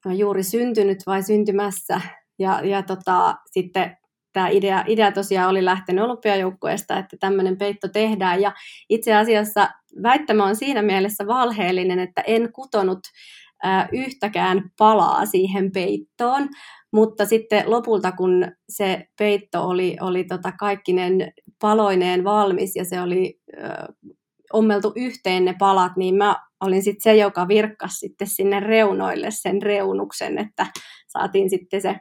juuri 0.06 0.44
syntynyt 0.44 0.98
vai 1.06 1.24
syntymässä. 1.24 2.02
Ja, 2.40 2.62
ja 2.64 2.84
tota, 2.84 3.36
sitten 3.52 3.98
tämä 4.34 4.50
idea, 4.50 4.84
idea 4.88 5.12
tosiaan 5.12 5.50
oli 5.50 5.66
lähtenyt 5.66 6.04
olympiajoukkueesta, 6.04 6.98
että 6.98 7.18
tämmöinen 7.20 7.58
peitto 7.58 7.88
tehdään. 7.88 8.42
Ja 8.42 8.52
itse 8.90 9.14
asiassa 9.14 9.70
väittämä 10.04 10.46
on 10.46 10.56
siinä 10.56 10.82
mielessä 10.82 11.28
valheellinen, 11.28 12.00
että 12.00 12.22
en 12.22 12.54
kutonut 12.54 13.00
ää, 13.64 13.90
yhtäkään 13.92 14.64
palaa 14.78 15.26
siihen 15.26 15.72
peittoon, 15.72 16.50
mutta 16.94 17.26
sitten 17.26 17.72
lopulta, 17.72 18.12
kun 18.12 18.52
se 18.70 19.06
peitto 19.20 19.68
oli, 19.68 19.98
oli 20.02 20.24
tota 20.24 20.52
kaikkinen 20.52 21.32
paloineen 21.62 22.24
valmis 22.24 22.76
ja 22.76 22.86
se 22.86 23.02
oli 23.02 23.40
ommeltu 24.54 24.94
yhteen 24.96 25.46
ne 25.46 25.56
palat, 25.60 25.92
niin 25.98 26.16
mä 26.16 26.36
olin 26.62 26.84
sitten 26.84 27.04
se, 27.04 27.16
joka 27.16 27.48
virkkasi 27.48 27.96
sitten 27.96 28.28
sinne 28.28 28.60
reunoille 28.60 29.28
sen 29.32 29.62
reunuksen, 29.62 30.38
että 30.38 30.68
saatiin 31.08 31.50
sitten 31.50 31.82
se, 31.82 31.96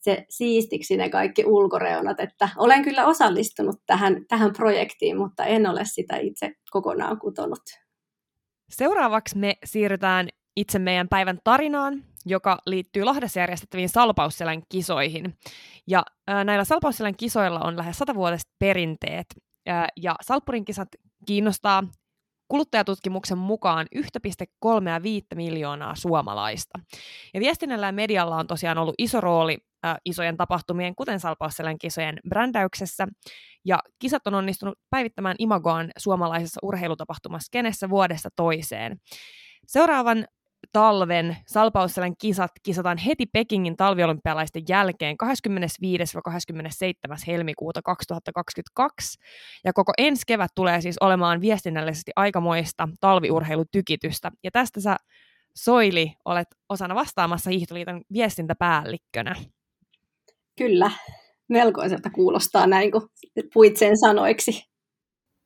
se 0.00 0.24
siistiksi 0.30 0.96
ne 0.96 1.10
kaikki 1.10 1.44
ulkoreunat, 1.44 2.20
että 2.20 2.48
olen 2.56 2.82
kyllä 2.82 3.06
osallistunut 3.06 3.76
tähän, 3.86 4.26
tähän 4.28 4.52
projektiin, 4.52 5.16
mutta 5.18 5.44
en 5.44 5.66
ole 5.66 5.82
sitä 5.84 6.16
itse 6.16 6.52
kokonaan 6.70 7.18
kutonut. 7.18 7.62
Seuraavaksi 8.70 9.38
me 9.38 9.54
siirrytään 9.64 10.28
itse 10.56 10.78
meidän 10.78 11.08
päivän 11.08 11.38
tarinaan, 11.44 12.04
joka 12.26 12.58
liittyy 12.66 13.04
Lahdessa 13.04 13.40
järjestettäviin 13.40 13.88
Salpausselän 13.88 14.62
kisoihin. 14.68 15.34
Ja 15.86 16.02
ää, 16.26 16.44
näillä 16.44 16.64
Salpausselän 16.64 17.16
kisoilla 17.16 17.60
on 17.60 17.76
lähes 17.76 17.98
satavuotiset 17.98 18.50
perinteet, 18.58 19.26
ää, 19.66 19.88
ja 19.96 20.14
Salppurin 20.22 20.64
kisat 20.64 20.88
kiinnostaa 21.24 21.84
kuluttajatutkimuksen 22.48 23.38
mukaan 23.38 23.86
1,35 23.96 24.00
miljoonaa 25.34 25.94
suomalaista. 25.94 26.78
Ja 27.34 27.40
viestinnällä 27.40 27.86
ja 27.86 27.92
medialla 27.92 28.36
on 28.36 28.46
tosiaan 28.46 28.78
ollut 28.78 28.94
iso 28.98 29.20
rooli 29.20 29.58
äh, 29.84 29.96
isojen 30.04 30.36
tapahtumien, 30.36 30.94
kuten 30.94 31.20
Salpausselän 31.20 31.78
kisojen 31.78 32.20
brändäyksessä, 32.28 33.08
ja 33.64 33.78
kisat 33.98 34.26
on 34.26 34.34
onnistunut 34.34 34.78
päivittämään 34.90 35.36
imagoaan 35.38 35.90
suomalaisessa 35.98 36.60
urheilutapahtumassa 36.62 37.48
kenessä 37.52 37.90
vuodesta 37.90 38.28
toiseen. 38.36 38.96
Seuraavan 39.66 40.26
talven 40.72 41.36
Salpausselän 41.46 42.16
kisat 42.16 42.50
kisataan 42.62 42.98
heti 42.98 43.26
Pekingin 43.26 43.76
talviolympialaisten 43.76 44.62
jälkeen 44.68 45.16
25-27. 45.22 45.26
helmikuuta 47.26 47.82
2022. 47.82 49.18
Ja 49.64 49.72
koko 49.72 49.92
ensi 49.98 50.22
kevät 50.26 50.50
tulee 50.54 50.80
siis 50.80 50.96
olemaan 51.00 51.40
viestinnällisesti 51.40 52.12
aikamoista 52.16 52.88
talviurheilutykitystä. 53.00 54.30
Ja 54.44 54.50
tästä 54.50 54.80
sä 54.80 54.96
Soili 55.56 56.12
olet 56.24 56.48
osana 56.68 56.94
vastaamassa 56.94 57.50
Hiihtoliiton 57.50 58.02
viestintäpäällikkönä. 58.12 59.34
Kyllä, 60.58 60.90
melkoiselta 61.48 62.10
kuulostaa 62.10 62.66
näin, 62.66 62.92
kun 62.92 63.08
puit 63.54 63.76
sen 63.76 63.98
sanoiksi. 63.98 64.73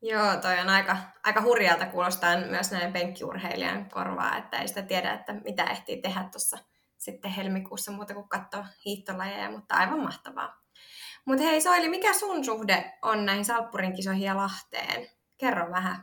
Joo, 0.03 0.37
toi 0.43 0.61
on 0.61 0.69
aika, 0.69 0.97
aika 1.25 1.43
hurjalta 1.43 1.87
kuulostaa 1.87 2.37
myös 2.37 2.71
näin 2.71 2.93
penkkiurheilijan 2.93 3.91
korvaa, 3.91 4.37
että 4.37 4.59
ei 4.59 4.69
sitä 4.69 4.83
tiedä, 4.83 5.13
että 5.13 5.33
mitä 5.33 5.65
ehtii 5.65 6.03
tehdä 6.03 6.29
tuossa 6.33 6.59
sitten 6.99 7.31
helmikuussa 7.31 7.93
muuta 7.93 8.15
kuin 8.15 8.29
katsoa 8.29 8.67
hiihtolajeja, 8.85 9.51
mutta 9.51 9.75
aivan 9.75 10.01
mahtavaa. 10.01 10.63
Mutta 11.27 11.45
hei 11.45 11.61
Soili, 11.61 11.89
mikä 11.89 12.15
sun 12.15 12.45
suhde 12.45 12.99
on 13.03 13.27
näihin 13.27 13.45
Salppurin 13.45 13.95
kisoihin 13.95 14.23
ja 14.23 14.37
Lahteen? 14.37 15.09
Kerro 15.39 15.71
vähän. 15.71 15.97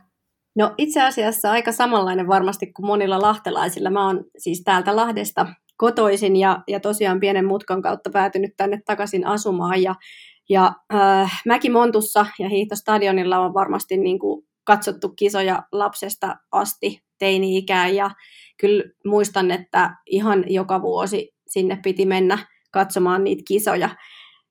No 0.56 0.74
itse 0.78 1.02
asiassa 1.02 1.50
aika 1.50 1.72
samanlainen 1.72 2.28
varmasti 2.28 2.72
kuin 2.72 2.86
monilla 2.86 3.20
lahtelaisilla. 3.20 3.90
Mä 3.90 4.06
oon 4.06 4.24
siis 4.38 4.62
täältä 4.64 4.96
Lahdesta 4.96 5.46
kotoisin 5.76 6.36
ja, 6.36 6.62
ja 6.68 6.80
tosiaan 6.80 7.20
pienen 7.20 7.46
mutkan 7.46 7.82
kautta 7.82 8.10
päätynyt 8.10 8.50
tänne 8.56 8.80
takaisin 8.86 9.26
asumaan 9.26 9.82
ja 9.82 9.94
ja 10.48 10.72
äh, 10.94 11.42
Montussa 11.72 12.26
ja 12.38 12.48
Hiihtostadionilla 12.48 13.38
on 13.38 13.54
varmasti 13.54 13.96
niin 13.96 14.18
kuin 14.18 14.46
katsottu 14.64 15.08
kisoja 15.08 15.62
lapsesta 15.72 16.36
asti 16.52 17.00
teini-ikään 17.18 17.94
ja 17.94 18.10
kyllä 18.60 18.84
muistan, 19.04 19.50
että 19.50 19.96
ihan 20.06 20.44
joka 20.46 20.82
vuosi 20.82 21.34
sinne 21.46 21.78
piti 21.82 22.06
mennä 22.06 22.38
katsomaan 22.72 23.24
niitä 23.24 23.42
kisoja. 23.48 23.88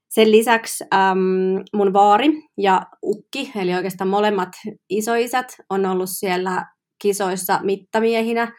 Sen 0.09 0.31
lisäksi 0.31 0.83
äm, 0.93 1.63
mun 1.73 1.93
vaari 1.93 2.29
ja 2.57 2.81
ukki, 3.03 3.51
eli 3.55 3.73
oikeastaan 3.73 4.07
molemmat 4.07 4.49
isoisät, 4.89 5.57
on 5.69 5.85
ollut 5.85 6.09
siellä 6.09 6.65
kisoissa 7.01 7.59
mittamiehinä 7.63 8.51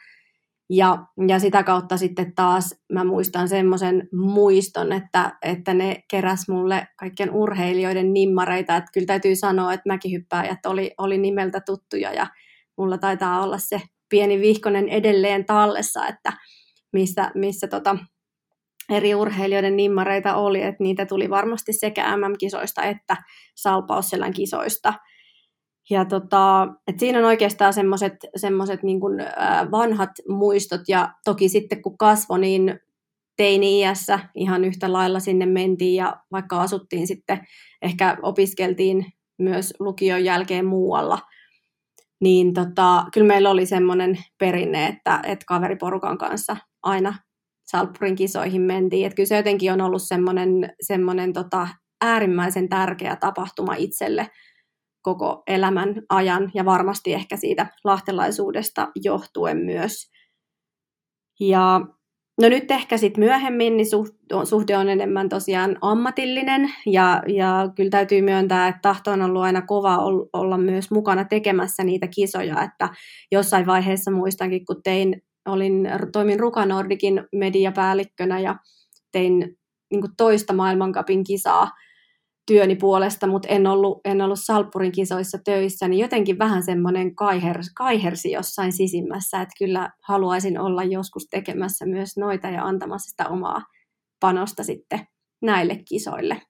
ja, 0.71 0.99
ja 1.29 1.39
sitä 1.39 1.63
kautta 1.63 1.97
sitten 1.97 2.35
taas 2.35 2.75
mä 2.93 3.05
muistan 3.05 3.49
semmoisen 3.49 4.09
muiston, 4.13 4.93
että, 4.93 5.39
että 5.43 5.75
ne 5.75 6.03
keräs 6.11 6.49
mulle 6.49 6.89
kaikkien 6.97 7.31
urheilijoiden 7.31 8.13
nimmareita. 8.13 8.77
Että 8.77 8.91
kyllä 8.95 9.07
täytyy 9.07 9.37
sanoa, 9.37 9.73
että 9.73 9.89
mäkihyppääjät 9.93 10.67
oli, 10.67 10.91
oli 10.99 11.19
nimeltä 11.19 11.61
tuttuja 11.61 12.13
ja 12.13 12.27
mulla 12.79 12.99
taitaa 12.99 13.43
olla 13.43 13.59
se 13.59 13.81
pieni 14.09 14.41
vihkonen 14.41 14.89
edelleen 14.89 15.45
tallessa, 15.45 16.07
että 16.07 16.33
missä, 16.93 17.31
missä 17.35 17.69
tota, 17.69 17.97
eri 18.91 19.15
urheilijoiden 19.15 19.77
nimmareita 19.77 20.35
oli, 20.35 20.63
että 20.63 20.83
niitä 20.83 21.07
tuli 21.07 21.31
varmasti 21.31 21.73
sekä 21.73 22.17
MM-kisoista 22.17 22.83
että 22.83 23.17
Salpausselän 23.57 24.33
kisoista– 24.33 24.95
ja 25.91 26.05
tota, 26.05 26.69
et 26.87 26.99
siinä 26.99 27.19
on 27.19 27.25
oikeastaan 27.25 27.73
semmoiset 27.73 28.15
semmoset 28.37 28.83
niin 28.83 29.01
vanhat 29.71 30.11
muistot, 30.29 30.81
ja 30.89 31.13
toki 31.25 31.49
sitten 31.49 31.83
kun 31.83 31.99
kasvoi, 31.99 32.39
niin 32.39 32.81
teini-iässä 33.37 34.19
ihan 34.35 34.65
yhtä 34.65 34.93
lailla 34.93 35.21
sinne 35.21 35.47
mentiin, 35.47 35.95
ja 35.95 36.17
vaikka 36.33 36.61
asuttiin 36.61 37.07
sitten, 37.07 37.47
ehkä 37.83 38.17
opiskeltiin 38.23 39.07
myös 39.39 39.75
lukion 39.79 40.25
jälkeen 40.25 40.67
muualla, 40.67 41.19
niin 42.21 42.55
tota, 42.55 43.05
kyllä 43.13 43.27
meillä 43.27 43.51
oli 43.51 43.67
semmoinen 43.67 44.19
perinne, 44.39 44.87
että, 44.87 45.21
että 45.27 45.45
kaveriporukan 45.47 46.19
kanssa 46.19 46.57
aina 46.83 47.15
Salppurin 47.67 48.17
kisoihin 48.17 48.63
mentiin. 48.63 49.07
Että 49.07 49.17
kyllä 49.17 49.27
se 49.27 49.37
jotenkin 49.37 49.73
on 49.73 49.81
ollut 49.81 50.03
semmoinen 50.81 51.33
tota, 51.33 51.69
äärimmäisen 52.01 52.69
tärkeä 52.69 53.17
tapahtuma 53.17 53.75
itselle, 53.75 54.31
koko 55.07 55.43
elämän 55.47 55.95
ajan 56.09 56.51
ja 56.55 56.65
varmasti 56.65 57.15
ehkä 57.15 57.37
siitä 57.37 57.67
lahtelaisuudesta 57.85 58.89
johtuen 59.05 59.57
myös. 59.57 60.11
Ja 61.41 61.81
no 62.41 62.49
nyt 62.49 62.71
ehkä 62.71 62.97
sitten 62.97 63.25
myöhemmin 63.25 63.77
niin 63.77 63.87
suhde 64.45 64.77
on 64.77 64.89
enemmän 64.89 65.29
tosiaan 65.29 65.77
ammatillinen 65.81 66.73
ja, 66.87 67.23
ja 67.27 67.69
kyllä 67.77 67.91
täytyy 67.91 68.23
myöntää, 68.23 68.69
että 68.69 68.81
tahto 68.83 69.11
on 69.11 69.23
ollut 69.23 69.43
aina 69.43 69.63
kova 69.63 69.99
olla 70.33 70.59
myös 70.59 70.91
mukana 70.91 71.25
tekemässä 71.25 71.85
niitä 71.85 72.07
kisoja, 72.07 72.63
että 72.63 72.89
jossain 73.33 73.67
vaiheessa 73.67 74.11
muistankin, 74.11 74.67
kun 74.67 74.83
tein, 74.85 75.23
olin, 75.49 75.89
toimin 76.13 76.41
Ruka 76.41 76.67
Nordikin 76.67 77.25
mediapäällikkönä 77.33 78.41
ja 78.41 78.57
tein 79.13 79.57
niin 79.91 80.03
toista 80.17 80.53
maailmankapin 80.53 81.25
kisaa 81.25 81.71
työni 82.47 82.77
puolesta, 82.77 83.27
mutta 83.27 83.49
en 83.49 83.67
ollut, 83.67 84.01
en 84.05 84.23
ollut 84.23 84.41
Salppurin 84.41 84.93
kisoissa 84.93 85.39
töissä, 85.45 85.89
niin 85.89 86.01
jotenkin 86.01 86.39
vähän 86.39 86.63
semmoinen 86.63 87.15
kaiher, 87.15 87.59
kaihersi 87.75 88.31
jossain 88.31 88.73
sisimmässä, 88.73 89.41
että 89.41 89.55
kyllä 89.59 89.91
haluaisin 90.03 90.61
olla 90.61 90.85
joskus 90.85 91.27
tekemässä 91.31 91.87
myös 91.87 92.17
noita 92.17 92.49
ja 92.49 92.65
antamassa 92.65 93.11
sitä 93.11 93.29
omaa 93.29 93.63
panosta 94.21 94.65
sitten 94.65 95.07
näille 95.43 95.83
kisoille. 95.89 96.43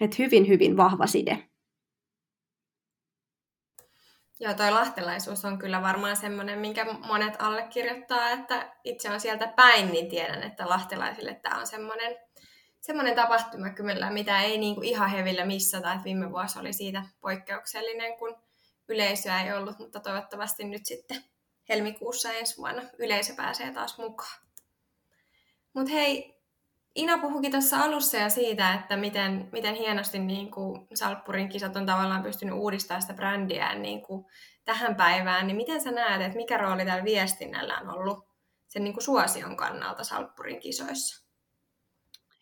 Et 0.00 0.18
hyvin, 0.18 0.48
hyvin 0.48 0.76
vahva 0.76 1.06
side. 1.06 1.48
Joo, 4.40 4.54
toi 4.54 4.70
lahtelaisuus 4.70 5.44
on 5.44 5.58
kyllä 5.58 5.82
varmaan 5.82 6.16
semmoinen, 6.16 6.58
minkä 6.58 6.84
monet 6.84 7.34
allekirjoittaa, 7.38 8.30
että 8.30 8.76
itse 8.84 9.10
on 9.10 9.20
sieltä 9.20 9.52
päin, 9.56 9.92
niin 9.92 10.08
tiedän, 10.08 10.42
että 10.42 10.68
lahtelaisille 10.68 11.34
tämä 11.34 11.60
on 11.60 11.66
semmoinen, 11.66 12.16
semmoinen 12.88 13.16
tapahtuma 13.16 13.70
kyllä, 13.70 14.10
mitä 14.10 14.40
ei 14.40 14.58
niinku 14.58 14.80
ihan 14.82 15.10
hevillä 15.10 15.44
missata, 15.44 15.92
että 15.92 16.04
viime 16.04 16.30
vuosi 16.30 16.58
oli 16.58 16.72
siitä 16.72 17.02
poikkeuksellinen, 17.20 18.18
kun 18.18 18.36
yleisöä 18.88 19.42
ei 19.42 19.52
ollut, 19.52 19.78
mutta 19.78 20.00
toivottavasti 20.00 20.64
nyt 20.64 20.86
sitten 20.86 21.24
helmikuussa 21.68 22.32
ensi 22.32 22.56
vuonna 22.56 22.82
yleisö 22.98 23.34
pääsee 23.36 23.72
taas 23.72 23.98
mukaan. 23.98 24.40
Mutta 25.74 25.92
hei, 25.92 26.38
Ina 26.94 27.18
puhukin 27.18 27.50
tuossa 27.50 27.78
alussa 27.80 28.16
ja 28.16 28.28
siitä, 28.28 28.74
että 28.74 28.96
miten, 28.96 29.48
miten 29.52 29.74
hienosti 29.74 30.18
niin 30.18 30.50
kuin 30.50 30.88
Salppurin 30.94 31.48
kisat 31.48 31.76
on 31.76 31.86
tavallaan 31.86 32.22
pystynyt 32.22 32.54
uudistamaan 32.54 33.02
sitä 33.02 33.14
brändiään 33.14 33.82
niin 33.82 34.02
kuin 34.02 34.26
tähän 34.64 34.96
päivään, 34.96 35.46
niin 35.46 35.56
miten 35.56 35.80
sä 35.80 35.90
näet, 35.90 36.22
että 36.22 36.36
mikä 36.36 36.56
rooli 36.56 36.84
tällä 36.84 37.04
viestinnällä 37.04 37.78
on 37.78 37.90
ollut 37.90 38.28
sen 38.68 38.84
niin 38.84 38.94
kuin 38.94 39.04
suosion 39.04 39.56
kannalta 39.56 40.04
Salppurin 40.04 40.60
kisoissa? 40.60 41.27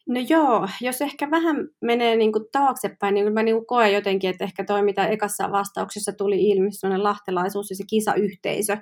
No 0.08 0.20
joo, 0.28 0.68
jos 0.80 1.00
ehkä 1.00 1.30
vähän 1.30 1.56
menee 1.82 2.16
niin 2.16 2.32
kuin 2.32 2.44
taaksepäin, 2.52 3.14
niin 3.14 3.32
mä 3.32 3.42
niin 3.42 3.56
kuin 3.56 3.66
koen 3.66 3.92
jotenkin, 3.92 4.30
että 4.30 4.44
ehkä 4.44 4.64
toi, 4.64 4.82
mitä 4.82 5.06
ekassa 5.06 5.52
vastauksessa 5.52 6.12
tuli 6.12 6.48
ilmi, 6.48 6.72
sellainen 6.72 7.04
lahtelaisuus 7.04 7.70
ja 7.70 7.76
se 7.76 7.84
kisayhteisö 7.90 8.76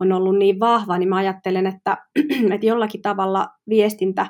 on 0.00 0.12
ollut 0.12 0.38
niin 0.38 0.60
vahva, 0.60 0.98
niin 0.98 1.08
mä 1.08 1.16
ajattelen, 1.16 1.66
että, 1.66 1.96
että 2.54 2.66
jollakin 2.66 3.02
tavalla 3.02 3.48
viestintä 3.68 4.26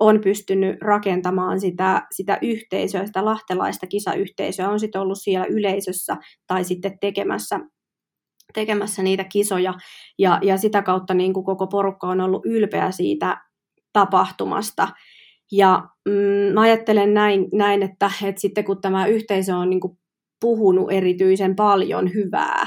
on 0.00 0.20
pystynyt 0.20 0.76
rakentamaan 0.82 1.60
sitä, 1.60 2.06
sitä 2.12 2.38
yhteisöä, 2.42 3.06
sitä 3.06 3.24
lahtelaista 3.24 3.86
kisayhteisöä, 3.86 4.68
on 4.68 4.80
sitten 4.80 5.00
ollut 5.00 5.18
siellä 5.20 5.46
yleisössä 5.46 6.16
tai 6.46 6.64
sitten 6.64 6.98
tekemässä, 7.00 7.60
tekemässä 8.54 9.02
niitä 9.02 9.24
kisoja. 9.24 9.74
Ja, 10.18 10.38
ja 10.42 10.56
sitä 10.56 10.82
kautta 10.82 11.14
niin 11.14 11.32
kuin 11.32 11.46
koko 11.46 11.66
porukka 11.66 12.06
on 12.06 12.20
ollut 12.20 12.46
ylpeä 12.46 12.90
siitä 12.90 13.40
tapahtumasta. 13.92 14.88
Ja 15.52 15.82
mm, 16.08 16.54
mä 16.54 16.60
ajattelen 16.60 17.14
näin, 17.14 17.48
näin 17.52 17.82
että, 17.82 18.10
että 18.24 18.40
sitten 18.40 18.64
kun 18.64 18.80
tämä 18.80 19.06
yhteisö 19.06 19.56
on 19.56 19.70
niin 19.70 19.80
kuin 19.80 19.98
puhunut 20.40 20.92
erityisen 20.92 21.56
paljon 21.56 22.14
hyvää, 22.14 22.66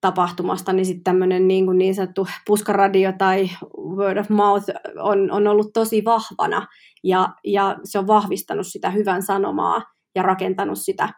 tapahtumasta, 0.00 0.72
niin 0.72 0.86
sitten 0.86 1.04
tämmöinen 1.04 1.48
niin, 1.48 1.66
kuin 1.66 1.78
niin 1.78 1.94
sanottu 1.94 2.26
puskaradio 2.46 3.12
tai 3.18 3.50
word 3.96 4.16
of 4.18 4.28
mouth 4.28 4.64
on, 4.98 5.30
on 5.30 5.46
ollut 5.46 5.70
tosi 5.74 6.04
vahvana 6.04 6.66
ja, 7.04 7.28
ja 7.44 7.76
se 7.84 7.98
on 7.98 8.06
vahvistanut 8.06 8.66
sitä 8.66 8.90
hyvän 8.90 9.22
sanomaa 9.22 9.82
ja 10.14 10.22
rakentanut 10.22 10.78
sitä, 10.78 11.08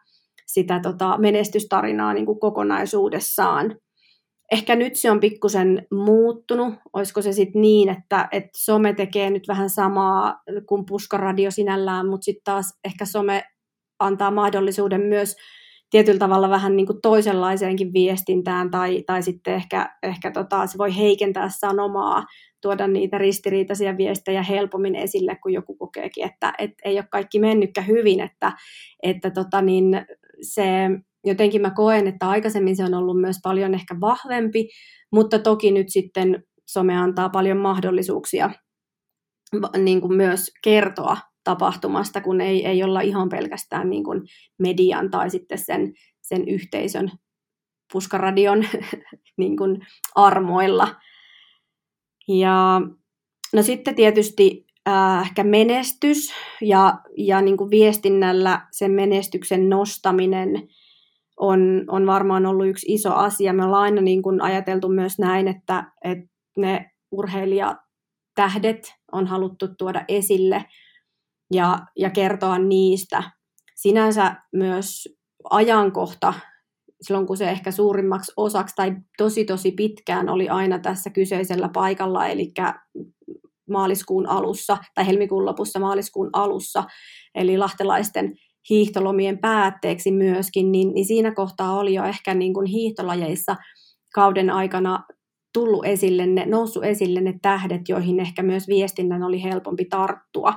sitä 0.47 0.81
tota 0.81 1.19
menestystarinaa 1.19 2.15
niin 2.15 2.27
kuin 2.27 2.41
kokonaisuudessaan. 2.41 3.77
Ehkä 4.52 4.76
nyt 4.76 4.97
se 4.97 5.11
on 5.11 5.21
pikkusen 5.21 5.87
muuttunut. 5.90 6.75
Olisiko 6.93 7.23
se 7.23 7.33
sitten 7.33 7.62
niin, 7.62 7.88
että, 7.88 8.28
että 8.33 8.50
some 8.57 8.95
tekee 8.95 9.31
nyt 9.31 9.49
vähän 9.49 9.71
samaa 9.71 10.43
kuin 10.67 10.87
puskaradio 10.87 11.50
sinällään, 11.50 12.09
mutta 12.09 12.25
sitten 12.25 12.45
taas 12.45 12.78
ehkä 12.85 13.05
some 13.05 13.43
antaa 13.99 14.31
mahdollisuuden 14.31 15.00
myös 15.00 15.37
tietyllä 15.90 16.19
tavalla 16.19 16.50
vähän 16.50 16.76
niin 16.76 16.87
kuin 16.87 17.00
toisenlaiseenkin 17.02 17.93
viestintään 17.93 18.71
tai, 18.71 19.02
tai 19.07 19.23
sitten 19.23 19.55
ehkä, 19.55 19.97
ehkä 20.02 20.31
tota, 20.31 20.67
se 20.67 20.78
voi 20.78 20.97
heikentää 20.97 21.49
sanomaa, 21.49 22.25
tuoda 22.61 22.87
niitä 22.87 23.19
ristiriitaisia 23.19 23.97
viestejä 23.97 24.43
helpommin 24.43 24.95
esille, 24.95 25.37
kun 25.43 25.52
joku 25.52 25.76
kokeekin, 25.76 26.25
että 26.25 26.52
et 26.59 26.71
ei 26.85 26.97
ole 26.97 27.07
kaikki 27.11 27.38
mennytkään 27.38 27.87
hyvin, 27.87 28.21
että, 28.21 28.52
että 29.02 29.31
tota 29.31 29.62
niin, 29.62 30.07
se 30.43 30.64
jotenkin 31.25 31.63
mä 31.63 31.71
koen, 31.71 32.07
että 32.07 32.29
aikaisemmin 32.29 32.77
se 32.77 32.85
on 32.85 32.95
ollut 32.95 33.21
myös 33.21 33.37
paljon 33.43 33.75
ehkä 33.75 33.97
vahvempi, 34.01 34.69
mutta 35.13 35.39
toki 35.39 35.71
nyt 35.71 35.87
sitten 35.89 36.45
some 36.67 36.97
antaa 36.97 37.29
paljon 37.29 37.59
mahdollisuuksia 37.59 38.51
niin 39.79 40.01
kuin 40.01 40.15
myös 40.15 40.51
kertoa 40.65 41.17
tapahtumasta, 41.45 42.21
kun 42.21 42.41
ei, 42.41 42.67
ei 42.67 42.83
olla 42.83 43.01
ihan 43.01 43.29
pelkästään 43.29 43.91
niin 43.91 44.05
kuin 44.05 44.21
median 44.59 45.11
tai 45.11 45.31
sitten 45.31 45.59
sen, 45.59 45.93
sen 46.23 46.49
yhteisön 46.49 47.11
puskaradion 47.93 48.65
niin 49.39 49.57
kuin 49.57 49.87
armoilla. 50.15 50.97
Ja 52.28 52.81
no 53.52 53.63
sitten 53.63 53.95
tietysti 53.95 54.67
äh, 54.89 55.23
ehkä 55.23 55.45
menestys 55.45 56.33
ja, 56.61 56.99
ja 57.17 57.41
niin 57.41 57.57
kuin 57.57 57.71
viestinnällä 57.71 58.67
sen 58.71 58.91
menestyksen 58.91 59.69
nostaminen 59.69 60.69
on, 61.39 61.85
on 61.89 62.07
varmaan 62.07 62.47
ollut 62.47 62.67
yksi 62.67 62.93
iso 62.93 63.15
asia. 63.15 63.53
Me 63.53 63.65
ollaan 63.65 63.83
aina 63.83 64.01
niin 64.01 64.23
kuin 64.23 64.43
ajateltu 64.43 64.89
myös 64.89 65.19
näin, 65.19 65.49
että, 65.49 65.93
että 66.05 66.27
ne 66.57 66.91
urheilijatähdet 67.11 68.95
on 69.13 69.27
haluttu 69.27 69.69
tuoda 69.79 70.05
esille– 70.09 70.65
ja, 71.53 71.79
ja 71.97 72.11
kertoa 72.11 72.59
niistä. 72.59 73.23
Sinänsä 73.75 74.37
myös 74.53 75.09
ajankohta, 75.51 76.35
silloin 77.03 77.27
kun 77.27 77.37
se 77.37 77.51
ehkä 77.51 77.71
suurimmaksi 77.71 78.33
osaksi 78.37 78.75
tai 78.77 78.97
tosi 79.19 79.45
tosi 79.45 79.73
pitkään 79.73 80.29
oli 80.29 80.49
aina 80.49 80.79
tässä 80.79 81.11
kyseisellä 81.11 81.69
paikalla, 81.73 82.27
eli 82.27 82.53
maaliskuun 83.71 84.29
alussa 84.29 84.79
tai 84.95 85.07
helmikuun 85.07 85.45
lopussa 85.45 85.79
maaliskuun 85.79 86.31
alussa, 86.33 86.85
eli 87.35 87.59
lahtelaisten 87.59 88.37
hiihtolomien 88.71 89.39
päätteeksi 89.39 90.11
myöskin, 90.11 90.73
niin, 90.73 90.95
niin 90.95 91.07
siinä 91.07 91.35
kohtaa 91.35 91.78
oli 91.78 91.95
jo 91.95 92.04
ehkä 92.04 92.35
niin 92.35 92.54
kuin 92.54 92.67
hiihtolajeissa 92.67 93.57
kauden 94.15 94.50
aikana 94.50 95.04
tullut 95.52 95.85
esille 95.85 96.26
ne, 96.26 96.47
noussut 96.47 96.85
esille 96.85 97.21
ne 97.21 97.35
tähdet, 97.43 97.89
joihin 97.89 98.21
ehkä 98.21 98.43
myös 98.43 98.69
viestinnän 98.69 99.23
oli 99.23 99.43
helpompi 99.43 99.85
tarttua 99.85 100.54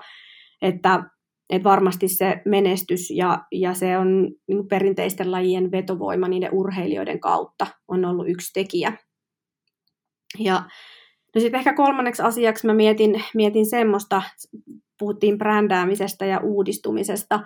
että, 0.61 1.03
että 1.49 1.63
varmasti 1.63 2.07
se 2.07 2.41
menestys 2.45 3.09
ja, 3.09 3.45
ja 3.51 3.73
se 3.73 3.97
on 3.97 4.31
niin 4.47 4.67
perinteisten 4.67 5.31
lajien 5.31 5.71
vetovoima 5.71 6.27
niiden 6.27 6.53
urheilijoiden 6.53 7.19
kautta 7.19 7.67
on 7.87 8.05
ollut 8.05 8.29
yksi 8.29 8.53
tekijä. 8.53 8.93
Ja 10.39 10.63
no 11.35 11.41
sitten 11.41 11.57
ehkä 11.57 11.73
kolmanneksi 11.73 12.21
asiaksi 12.21 12.67
mä 12.67 12.73
mietin, 12.73 13.23
mietin 13.33 13.65
semmoista, 13.65 14.21
puhuttiin 14.99 15.37
brändäämisestä 15.37 16.25
ja 16.25 16.39
uudistumisesta, 16.39 17.39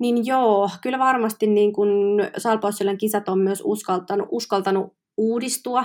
niin 0.00 0.26
joo, 0.26 0.70
kyllä 0.82 0.98
varmasti 0.98 1.46
niin 1.46 1.72
kun 1.72 1.88
Salpausselen 2.38 2.98
kisat 2.98 3.28
on 3.28 3.38
myös 3.38 3.62
uskaltanut, 3.64 4.28
uskaltanut 4.30 4.92
uudistua 5.16 5.84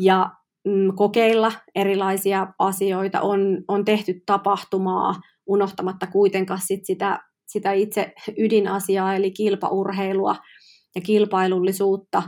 ja 0.00 0.30
mm, 0.64 0.92
kokeilla 0.96 1.52
erilaisia 1.74 2.46
asioita, 2.58 3.20
on, 3.20 3.64
on 3.68 3.84
tehty 3.84 4.22
tapahtumaa, 4.26 5.14
unohtamatta 5.46 6.06
kuitenkaan 6.06 6.60
sit 6.64 6.84
sitä, 6.84 7.20
sitä 7.46 7.72
itse 7.72 8.12
ydinasiaa, 8.38 9.14
eli 9.14 9.30
kilpaurheilua 9.30 10.36
ja 10.94 11.00
kilpailullisuutta. 11.00 12.22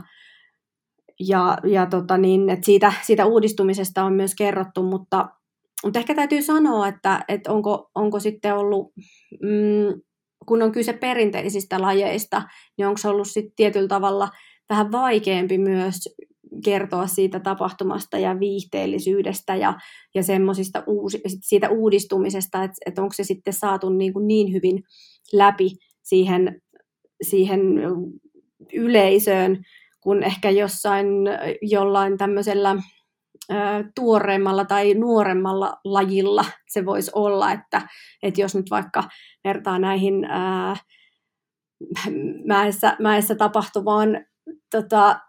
Ja, 1.19 1.57
ja 1.63 1.85
tota 1.85 2.17
niin, 2.17 2.49
että 2.49 2.65
siitä, 2.65 2.93
siitä 3.01 3.25
uudistumisesta 3.25 4.03
on 4.03 4.13
myös 4.13 4.35
kerrottu, 4.35 4.83
mutta, 4.83 5.29
mutta 5.83 5.99
ehkä 5.99 6.15
täytyy 6.15 6.41
sanoa, 6.41 6.87
että, 6.87 7.25
että 7.27 7.51
onko, 7.51 7.91
onko 7.95 8.19
sitten 8.19 8.55
ollut, 8.55 8.93
mm, 9.41 10.01
kun 10.45 10.61
on 10.61 10.71
kyse 10.71 10.93
perinteisistä 10.93 11.81
lajeista, 11.81 12.41
niin 12.77 12.87
onko 12.87 12.97
se 12.97 13.07
ollut 13.07 13.27
sitten 13.27 13.55
tietyllä 13.55 13.87
tavalla 13.87 14.29
vähän 14.69 14.91
vaikeampi 14.91 15.57
myös 15.57 15.95
kertoa 16.63 17.07
siitä 17.07 17.39
tapahtumasta 17.39 18.17
ja 18.17 18.39
viihteellisyydestä 18.39 19.55
ja, 19.55 19.73
ja 20.15 20.23
semmoisista 20.23 20.83
uusi, 20.87 21.21
siitä 21.41 21.69
uudistumisesta, 21.69 22.63
että, 22.63 22.77
että 22.85 23.01
onko 23.01 23.13
se 23.13 23.23
sitten 23.23 23.53
saatu 23.53 23.89
niin, 23.89 24.13
kuin 24.13 24.27
niin 24.27 24.53
hyvin 24.53 24.83
läpi 25.33 25.69
siihen, 26.03 26.61
siihen 27.21 27.61
yleisöön, 28.73 29.63
kun 30.01 30.23
ehkä 30.23 30.49
jossain 30.49 31.05
jollain 31.61 32.17
tämmöisellä 32.17 32.75
tuoreemmalla 33.95 34.65
tai 34.65 34.93
nuoremmalla 34.93 35.73
lajilla 35.83 36.45
se 36.67 36.85
voisi 36.85 37.11
olla, 37.15 37.51
että, 37.51 37.81
että 38.23 38.41
jos 38.41 38.55
nyt 38.55 38.69
vaikka 38.71 39.03
vertaa 39.43 39.79
näihin 39.79 40.25
ää, 40.25 40.75
mäessä, 42.45 42.95
mäessä 42.99 43.35
tapahtuvaan 43.35 44.25
tota, 44.71 45.19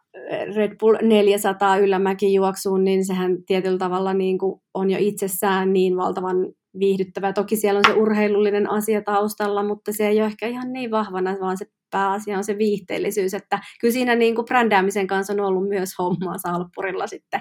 Red 0.56 0.76
Bull 0.80 0.96
400 1.02 1.76
yllämäkijuoksuun, 1.76 2.84
niin 2.84 3.04
sehän 3.04 3.44
tietyllä 3.46 3.78
tavalla 3.78 4.14
niin 4.14 4.38
kuin 4.38 4.60
on 4.74 4.90
jo 4.90 4.98
itsessään 5.00 5.72
niin 5.72 5.96
valtavan 5.96 6.36
viihdyttävä. 6.78 7.32
Toki 7.32 7.56
siellä 7.56 7.78
on 7.78 7.84
se 7.86 7.92
urheilullinen 7.92 8.70
asia 8.70 9.02
taustalla, 9.02 9.62
mutta 9.62 9.92
se 9.92 10.08
ei 10.08 10.18
ole 10.18 10.26
ehkä 10.26 10.46
ihan 10.46 10.72
niin 10.72 10.90
vahvana, 10.90 11.36
vaan 11.40 11.58
se 11.58 11.66
pääasia 11.90 12.36
on 12.36 12.44
se 12.44 12.58
viihteellisyys. 12.58 13.34
Että 13.34 13.58
kyllä 13.80 13.92
siinä 13.92 14.14
niin 14.14 14.34
kuin 14.34 14.44
brändäämisen 14.44 15.06
kanssa 15.06 15.32
on 15.32 15.40
ollut 15.40 15.68
myös 15.68 15.90
hommaa 15.98 16.38
Salppurilla 16.38 17.06
sitten 17.06 17.40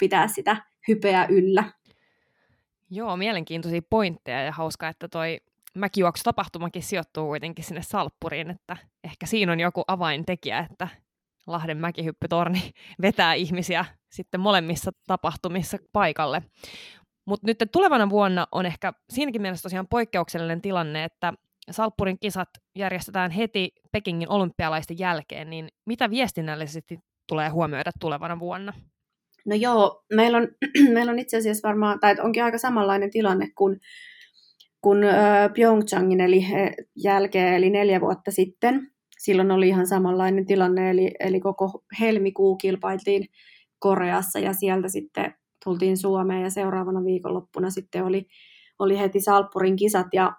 pitää 0.00 0.28
sitä 0.28 0.56
hypeä 0.88 1.26
yllä. 1.30 1.64
Joo, 2.90 3.16
mielenkiintoisia 3.16 3.82
pointteja 3.90 4.44
ja 4.44 4.52
hauska, 4.52 4.88
että 4.88 5.08
toi 5.08 5.40
mäkijuoksutapahtumakin 5.74 6.82
sijoittuu 6.82 7.26
kuitenkin 7.26 7.64
sinne 7.64 7.82
Salppuriin, 7.82 8.50
että 8.50 8.76
ehkä 9.04 9.26
siinä 9.26 9.52
on 9.52 9.60
joku 9.60 9.84
avaintekijä, 9.88 10.66
että 10.70 10.88
Lahden 11.46 11.78
mäkihyppytorni 11.78 12.70
vetää 13.02 13.34
ihmisiä 13.34 13.84
sitten 14.12 14.40
molemmissa 14.40 14.90
tapahtumissa 15.06 15.78
paikalle. 15.92 16.42
Mutta 17.24 17.46
nyt 17.46 17.58
tulevana 17.72 18.10
vuonna 18.10 18.46
on 18.52 18.66
ehkä 18.66 18.92
siinäkin 19.10 19.42
mielessä 19.42 19.62
tosiaan 19.62 19.88
poikkeuksellinen 19.88 20.62
tilanne, 20.62 21.04
että 21.04 21.32
Salppurin 21.70 22.18
kisat 22.18 22.48
järjestetään 22.76 23.30
heti 23.30 23.72
Pekingin 23.92 24.28
olympialaisten 24.28 24.98
jälkeen, 24.98 25.50
niin 25.50 25.68
mitä 25.86 26.10
viestinnällisesti 26.10 26.98
tulee 27.26 27.48
huomioida 27.48 27.90
tulevana 28.00 28.38
vuonna? 28.38 28.72
No 29.46 29.54
joo, 29.54 30.04
meillä 30.12 30.38
on, 30.38 30.48
meillä 30.94 31.12
on 31.12 31.18
itse 31.18 31.36
asiassa 31.36 31.68
varmaan, 31.68 32.00
tai 32.00 32.16
onkin 32.22 32.44
aika 32.44 32.58
samanlainen 32.58 33.10
tilanne 33.10 33.48
kuin, 33.58 33.80
kuin 34.80 34.98
Pyeongchangin 35.54 36.20
eli 36.20 36.46
jälkeen, 37.04 37.54
eli 37.54 37.70
neljä 37.70 38.00
vuotta 38.00 38.30
sitten. 38.30 38.90
Silloin 39.18 39.50
oli 39.50 39.68
ihan 39.68 39.86
samanlainen 39.86 40.46
tilanne, 40.46 40.90
eli, 40.90 41.10
eli 41.20 41.40
koko 41.40 41.84
helmikuu 42.00 42.56
kilpailtiin 42.56 43.26
Koreassa 43.78 44.38
ja 44.38 44.52
sieltä 44.52 44.88
sitten 44.88 45.34
tultiin 45.64 45.96
Suomeen 45.96 46.42
ja 46.42 46.50
seuraavana 46.50 47.04
viikonloppuna 47.04 47.70
sitten 47.70 48.04
oli, 48.04 48.26
oli 48.78 48.98
heti 48.98 49.20
Salppurin 49.20 49.76
kisat 49.76 50.06
ja 50.12 50.32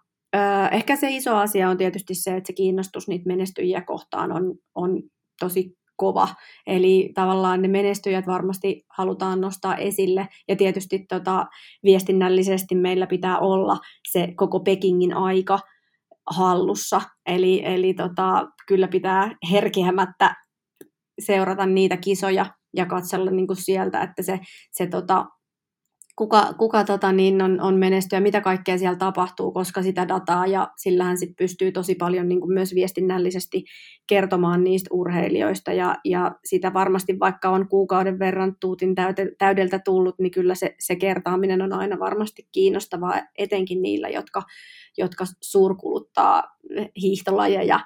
ehkä 0.72 0.96
se 0.96 1.10
iso 1.10 1.36
asia 1.36 1.70
on 1.70 1.78
tietysti 1.78 2.16
se, 2.16 2.36
että 2.36 2.48
se 2.48 2.54
kiinnostus 2.54 3.08
niitä 3.08 3.28
menestyjiä 3.28 3.82
kohtaan 3.82 4.32
on, 4.32 4.56
on 4.76 5.04
tosi 5.40 5.78
kova. 6.02 6.28
Eli 6.68 7.12
tavallaan 7.14 7.62
ne 7.62 7.68
menestyjät 7.68 8.28
varmasti 8.28 8.86
halutaan 8.98 9.42
nostaa 9.42 9.76
esille. 9.76 10.28
Ja 10.48 10.56
tietysti 10.56 11.06
tota, 11.10 11.46
viestinnällisesti 11.84 12.76
meillä 12.76 13.08
pitää 13.08 13.40
olla 13.40 13.78
se 14.12 14.34
koko 14.36 14.60
Pekingin 14.60 15.14
aika 15.14 15.60
hallussa. 16.30 17.02
Eli, 17.26 17.62
eli 17.66 17.94
tota, 17.94 18.48
kyllä 18.68 18.88
pitää 18.88 19.32
herkeämättä 19.52 20.36
seurata 21.20 21.66
niitä 21.66 21.98
kisoja 21.98 22.46
ja 22.76 22.86
katsella 22.86 23.32
niin 23.32 23.48
kuin 23.48 23.58
sieltä, 23.58 24.02
että 24.02 24.24
se, 24.24 24.40
se 24.72 24.88
tota, 24.88 25.26
kuka, 26.16 26.54
kuka 26.58 26.84
tota, 26.84 27.12
niin 27.12 27.42
on, 27.42 27.62
on 27.62 27.76
menestyä, 27.76 28.20
mitä 28.20 28.42
kaikkea 28.42 28.78
siellä 28.78 28.98
tapahtuu, 28.98 29.52
koska 29.52 29.84
sitä 29.84 30.08
dataa 30.08 30.48
ja 30.48 30.72
sillähän 30.78 31.18
sit 31.18 31.30
pystyy 31.38 31.72
tosi 31.72 31.96
paljon 31.96 32.30
niin 32.30 32.40
kuin 32.40 32.54
myös 32.54 32.76
viestinnällisesti 32.76 33.64
kertomaan 34.08 34.64
niistä 34.64 34.90
urheilijoista 34.94 35.74
ja, 35.74 35.96
ja 36.06 36.32
sitä 36.46 36.74
varmasti 36.74 37.20
vaikka 37.20 37.50
on 37.50 37.68
kuukauden 37.68 38.20
verran 38.20 38.56
tuutin 38.62 38.96
täydeltä 39.38 39.80
tullut, 39.80 40.20
niin 40.20 40.32
kyllä 40.32 40.56
se, 40.56 40.76
se 40.80 40.96
kertaaminen 40.96 41.62
on 41.62 41.74
aina 41.74 42.00
varmasti 42.00 42.48
kiinnostavaa, 42.52 43.22
etenkin 43.38 43.82
niillä, 43.82 44.10
jotka, 44.10 44.42
jotka 44.98 45.26
suurkuluttaa 45.42 46.44
hiihtolajeja. 47.02 47.80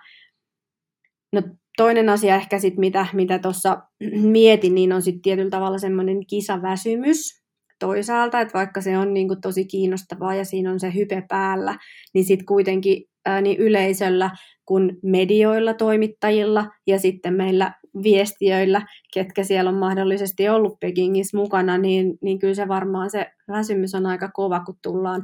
No, 1.33 1.41
toinen 1.77 2.09
asia 2.09 2.35
ehkä 2.35 2.59
sitten, 2.59 2.79
mitä 2.79 3.07
mitä 3.13 3.39
tuossa 3.39 3.77
mietin, 4.21 4.75
niin 4.75 4.93
on 4.93 5.01
sitten 5.01 5.21
tietyllä 5.21 5.49
tavalla 5.49 5.77
semmoinen 5.77 6.25
kisaväsymys, 6.27 7.44
toisaalta, 7.86 8.41
että 8.41 8.54
vaikka 8.54 8.82
se 8.82 8.98
on 8.98 9.13
niin 9.13 9.28
kuin 9.28 9.41
tosi 9.41 9.65
kiinnostavaa 9.65 10.36
ja 10.36 10.45
siinä 10.45 10.71
on 10.71 10.80
se 10.80 10.93
hype 10.93 11.24
päällä, 11.28 11.78
niin 12.13 12.26
sitten 12.26 12.45
kuitenkin 12.45 13.04
ää, 13.26 13.41
niin 13.41 13.58
yleisöllä 13.58 14.32
kuin 14.65 14.98
medioilla, 15.04 15.74
toimittajilla 15.74 16.65
ja 16.88 17.00
sitten 17.00 17.34
meillä 17.34 17.74
viestiöillä, 18.04 18.82
ketkä 19.13 19.43
siellä 19.43 19.69
on 19.69 19.78
mahdollisesti 19.78 20.50
ollut 20.50 20.80
Pekingissä 20.80 21.38
mukana, 21.38 21.78
niin, 21.78 22.17
niin 22.21 22.39
kyllä 22.39 22.54
se 22.54 22.67
varmaan 22.67 23.10
se 23.10 23.32
väsymys 23.48 23.95
on 23.95 24.06
aika 24.06 24.30
kova, 24.34 24.60
kun 24.60 24.78
tullaan 24.82 25.24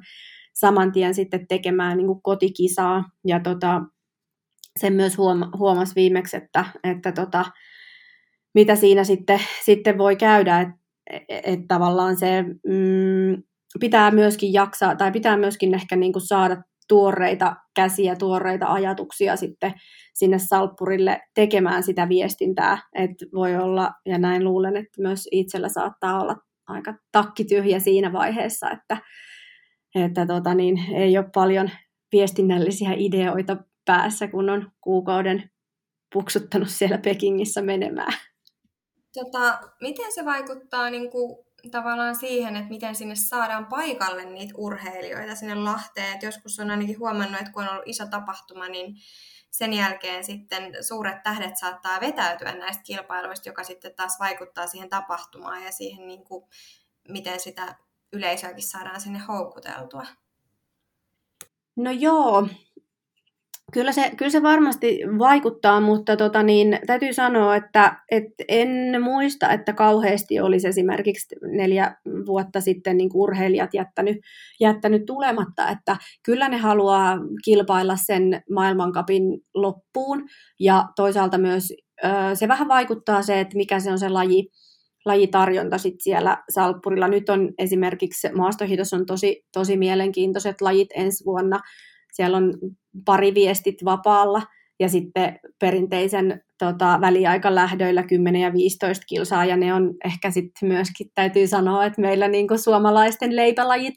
saman 0.53 0.91
tien 0.91 1.13
sitten 1.13 1.47
tekemään 1.47 1.97
niin 1.97 2.07
kuin 2.07 2.21
kotikisaa. 2.21 3.03
Ja 3.27 3.39
tota, 3.39 3.81
sen 4.79 4.93
myös 4.93 5.17
huoma- 5.17 5.57
huomasi 5.57 5.95
viimeksi, 5.95 6.37
että, 6.37 6.65
että 6.83 7.11
tota, 7.11 7.45
mitä 8.53 8.75
siinä 8.75 9.03
sitten, 9.03 9.39
sitten 9.65 9.97
voi 9.97 10.15
käydä, 10.15 10.61
että 10.61 10.80
että 11.29 11.65
tavallaan 11.67 12.17
se 12.17 12.41
mm, 12.43 13.43
pitää 13.79 14.11
myöskin 14.11 14.53
jaksaa, 14.53 14.95
tai 14.95 15.11
pitää 15.11 15.37
myöskin 15.37 15.73
ehkä 15.73 15.95
niin 15.95 16.13
kuin 16.13 16.27
saada 16.27 16.63
tuoreita 16.87 17.55
käsiä, 17.75 18.15
tuoreita 18.15 18.67
ajatuksia 18.67 19.35
sitten 19.35 19.73
sinne 20.13 20.39
salppurille 20.39 21.21
tekemään 21.35 21.83
sitä 21.83 22.09
viestintää. 22.09 22.77
Että 22.95 23.25
voi 23.33 23.55
olla, 23.55 23.91
ja 24.05 24.17
näin 24.17 24.43
luulen, 24.43 24.77
että 24.77 25.01
myös 25.01 25.27
itsellä 25.31 25.69
saattaa 25.69 26.21
olla 26.21 26.35
aika 26.67 26.93
takki 27.11 27.45
tyhjä 27.45 27.79
siinä 27.79 28.13
vaiheessa, 28.13 28.71
että, 28.71 28.97
että 29.95 30.25
tota 30.25 30.53
niin, 30.53 30.79
ei 30.93 31.17
ole 31.17 31.29
paljon 31.33 31.69
viestinnällisiä 32.11 32.93
ideoita 32.97 33.57
päässä, 33.85 34.27
kun 34.27 34.49
on 34.49 34.71
kuukauden 34.81 35.49
puksuttanut 36.13 36.69
siellä 36.69 36.97
Pekingissä 36.97 37.61
menemään. 37.61 38.13
Tota, 39.13 39.59
miten 39.81 40.13
se 40.13 40.25
vaikuttaa 40.25 40.89
niin 40.89 41.11
kuin, 41.11 41.45
tavallaan 41.71 42.15
siihen, 42.15 42.55
että 42.55 42.69
miten 42.69 42.95
sinne 42.95 43.15
saadaan 43.15 43.65
paikalle 43.65 44.25
niitä 44.25 44.53
urheilijoita 44.57 45.35
sinne 45.35 45.55
Lahteen? 45.55 46.15
Et 46.15 46.23
joskus 46.23 46.59
on 46.59 46.71
ainakin 46.71 46.99
huomannut, 46.99 47.41
että 47.41 47.53
kun 47.53 47.63
on 47.63 47.69
ollut 47.69 47.87
iso 47.87 48.07
tapahtuma, 48.07 48.67
niin 48.67 48.95
sen 49.51 49.73
jälkeen 49.73 50.23
sitten 50.23 50.83
suuret 50.83 51.23
tähdet 51.23 51.57
saattaa 51.57 52.01
vetäytyä 52.01 52.51
näistä 52.51 52.83
kilpailuista, 52.83 53.49
joka 53.49 53.63
sitten 53.63 53.95
taas 53.95 54.19
vaikuttaa 54.19 54.67
siihen 54.67 54.89
tapahtumaan 54.89 55.63
ja 55.63 55.71
siihen, 55.71 56.07
niin 56.07 56.23
kuin, 56.23 56.45
miten 57.07 57.39
sitä 57.39 57.75
yleisöäkin 58.13 58.63
saadaan 58.63 59.01
sinne 59.01 59.19
houkuteltua. 59.19 60.05
No 61.75 61.91
joo, 61.91 62.47
Kyllä 63.71 63.91
se, 63.91 64.11
kyllä 64.17 64.31
se 64.31 64.43
varmasti 64.43 64.99
vaikuttaa, 65.19 65.81
mutta 65.81 66.17
tota 66.17 66.43
niin, 66.43 66.79
täytyy 66.87 67.13
sanoa, 67.13 67.55
että 67.55 68.01
et 68.11 68.23
en 68.47 69.01
muista, 69.01 69.49
että 69.49 69.73
kauheasti 69.73 70.39
olisi 70.39 70.67
esimerkiksi 70.67 71.35
neljä 71.41 71.95
vuotta 72.25 72.61
sitten 72.61 72.97
niin 72.97 73.09
urheilijat 73.13 73.73
jättänyt, 73.73 74.17
jättänyt 74.59 75.05
tulematta. 75.05 75.69
Että 75.69 75.97
kyllä 76.23 76.49
ne 76.49 76.57
haluaa 76.57 77.17
kilpailla 77.45 77.95
sen 77.95 78.43
maailmankapin 78.53 79.23
loppuun 79.53 80.23
ja 80.59 80.85
toisaalta 80.95 81.37
myös 81.37 81.73
se 82.33 82.47
vähän 82.47 82.67
vaikuttaa 82.67 83.21
se, 83.21 83.39
että 83.39 83.57
mikä 83.57 83.79
se 83.79 83.91
on 83.91 83.99
se 83.99 84.09
laji, 84.09 84.47
lajitarjonta 85.05 85.77
sit 85.77 85.95
siellä 85.97 86.37
Salppurilla. 86.49 87.07
Nyt 87.07 87.29
on 87.29 87.51
esimerkiksi 87.57 88.29
maastohitos 88.33 88.93
on 88.93 89.05
tosi, 89.05 89.43
tosi 89.53 89.77
mielenkiintoiset 89.77 90.61
lajit 90.61 90.89
ensi 90.95 91.25
vuonna. 91.25 91.59
Siellä 92.11 92.37
on 92.37 92.53
pari 93.05 93.33
viestit 93.33 93.85
vapaalla 93.85 94.41
ja 94.79 94.89
sitten 94.89 95.39
perinteisen 95.59 96.41
tota, 96.59 96.97
väliaikalähdöillä 97.01 98.03
10 98.03 98.41
ja 98.41 98.53
15 98.53 99.05
kilsaa, 99.09 99.45
ja 99.45 99.57
ne 99.57 99.73
on 99.73 99.93
ehkä 100.05 100.31
sitten 100.31 100.69
myöskin, 100.69 101.11
täytyy 101.15 101.47
sanoa, 101.47 101.85
että 101.85 102.01
meillä 102.01 102.27
niin 102.27 102.47
suomalaisten 102.63 103.35
leipälajit, 103.35 103.95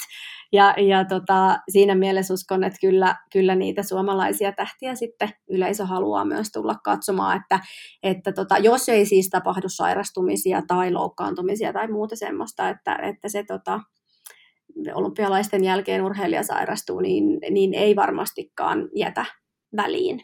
ja, 0.55 0.75
ja 0.79 1.05
tota, 1.05 1.59
siinä 1.69 1.95
mielessä 1.95 2.35
uskon, 2.35 2.65
että 2.65 2.79
kyllä, 2.81 3.17
kyllä 3.33 3.55
niitä 3.55 3.83
suomalaisia 3.83 4.53
tähtiä 4.53 4.95
sitten 4.95 5.29
yleisö 5.51 5.87
haluaa 5.87 6.25
myös 6.25 6.53
tulla 6.53 6.75
katsomaan, 6.85 7.41
että, 7.41 7.61
että 8.03 8.33
tota, 8.33 8.59
jos 8.59 8.89
ei 8.89 9.07
siis 9.07 9.29
tapahdu 9.31 9.69
sairastumisia 9.69 10.63
tai 10.67 10.93
loukkaantumisia 10.93 11.73
tai 11.73 11.89
muuta 11.89 12.17
semmoista, 12.17 12.69
että, 12.69 12.97
että 12.97 13.29
se 13.29 13.45
tota, 13.45 13.81
olympialaisten 14.95 15.65
jälkeen 15.65 16.03
urheilija 16.03 16.43
sairastuu, 16.43 17.01
niin, 17.01 17.39
niin 17.51 17.75
ei 17.75 17.97
varmastikaan 17.97 18.89
jätä 18.95 19.25
väliin. 19.77 20.21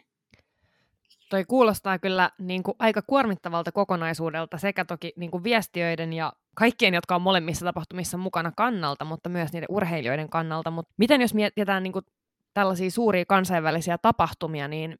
Toi 1.29 1.45
kuulostaa 1.45 1.99
kyllä 1.99 2.29
niin 2.39 2.63
kuin 2.63 2.75
aika 2.79 3.01
kuormittavalta 3.01 3.71
kokonaisuudelta 3.71 4.57
sekä 4.57 4.85
toki 4.85 5.13
niin 5.15 5.31
kuin 5.31 5.43
viestiöiden 5.43 6.13
ja 6.13 6.33
kaikkien, 6.55 6.93
jotka 6.93 7.15
on 7.15 7.21
molemmissa 7.21 7.65
tapahtumissa 7.65 8.17
mukana 8.17 8.51
kannalta, 8.57 9.05
mutta 9.05 9.29
myös 9.29 9.53
niiden 9.53 9.67
urheilijoiden 9.69 10.29
kannalta. 10.29 10.71
Mutta 10.71 10.93
miten 10.97 11.21
jos 11.21 11.33
mietitään 11.33 11.83
niin 11.83 11.93
kuin 11.93 12.05
tällaisia 12.53 12.91
suuria 12.91 13.25
kansainvälisiä 13.27 13.97
tapahtumia, 13.97 14.67
niin 14.67 14.99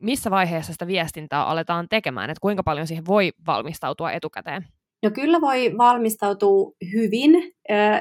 missä 0.00 0.30
vaiheessa 0.30 0.72
sitä 0.72 0.86
viestintää 0.86 1.44
aletaan 1.44 1.88
tekemään, 1.88 2.30
että 2.30 2.40
kuinka 2.40 2.62
paljon 2.62 2.86
siihen 2.86 3.06
voi 3.06 3.32
valmistautua 3.46 4.12
etukäteen? 4.12 4.66
No 5.02 5.10
kyllä 5.10 5.40
voi 5.40 5.74
valmistautua 5.78 6.72
hyvin, 6.92 7.30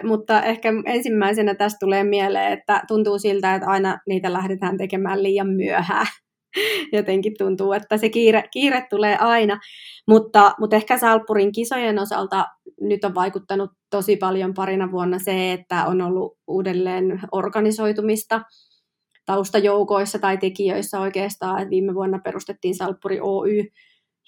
mutta 0.04 0.44
ehkä 0.44 0.70
ensimmäisenä 0.86 1.56
tästä 1.56 1.78
tulee 1.80 2.04
mieleen, 2.04 2.54
että 2.54 2.84
tuntuu 2.88 3.20
siltä, 3.20 3.56
että 3.56 3.68
aina 3.68 4.00
niitä 4.08 4.34
lähdetään 4.34 4.78
tekemään 4.78 5.24
liian 5.24 5.48
myöhään. 5.48 6.08
Jotenkin 6.94 7.34
tuntuu, 7.38 7.74
että 7.74 7.98
se 7.98 8.10
kiire, 8.10 8.44
kiire 8.52 8.88
tulee 8.90 9.18
aina. 9.18 9.60
Mutta, 10.08 10.54
mutta 10.60 10.76
ehkä 10.76 10.98
Salppurin 10.98 11.52
kisojen 11.52 12.00
osalta 12.00 12.46
nyt 12.82 13.04
on 13.04 13.16
vaikuttanut 13.16 13.72
tosi 13.90 14.16
paljon 14.16 14.54
parina 14.54 14.92
vuonna 14.92 15.20
se, 15.20 15.54
että 15.54 15.86
on 15.86 16.02
ollut 16.02 16.38
uudelleen 16.48 17.22
organisoitumista 17.32 18.42
taustajoukoissa 19.26 20.20
tai 20.20 20.38
tekijöissä 20.38 21.00
oikeastaan. 21.00 21.70
Viime 21.70 21.94
vuonna 21.94 22.20
perustettiin 22.24 22.76
Salppuri 22.76 23.20
Oy, 23.22 23.64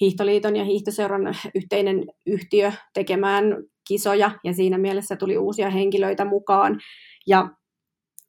Hiihtoliiton 0.02 0.56
ja 0.56 0.64
Hiihtoseuran 0.64 1.36
yhteinen 1.56 2.06
yhtiö 2.26 2.72
tekemään 2.94 3.44
kisoja, 3.88 4.32
ja 4.44 4.54
siinä 4.54 4.78
mielessä 4.78 5.16
tuli 5.16 5.38
uusia 5.38 5.70
henkilöitä 5.70 6.26
mukaan. 6.26 6.80
Ja 7.28 7.50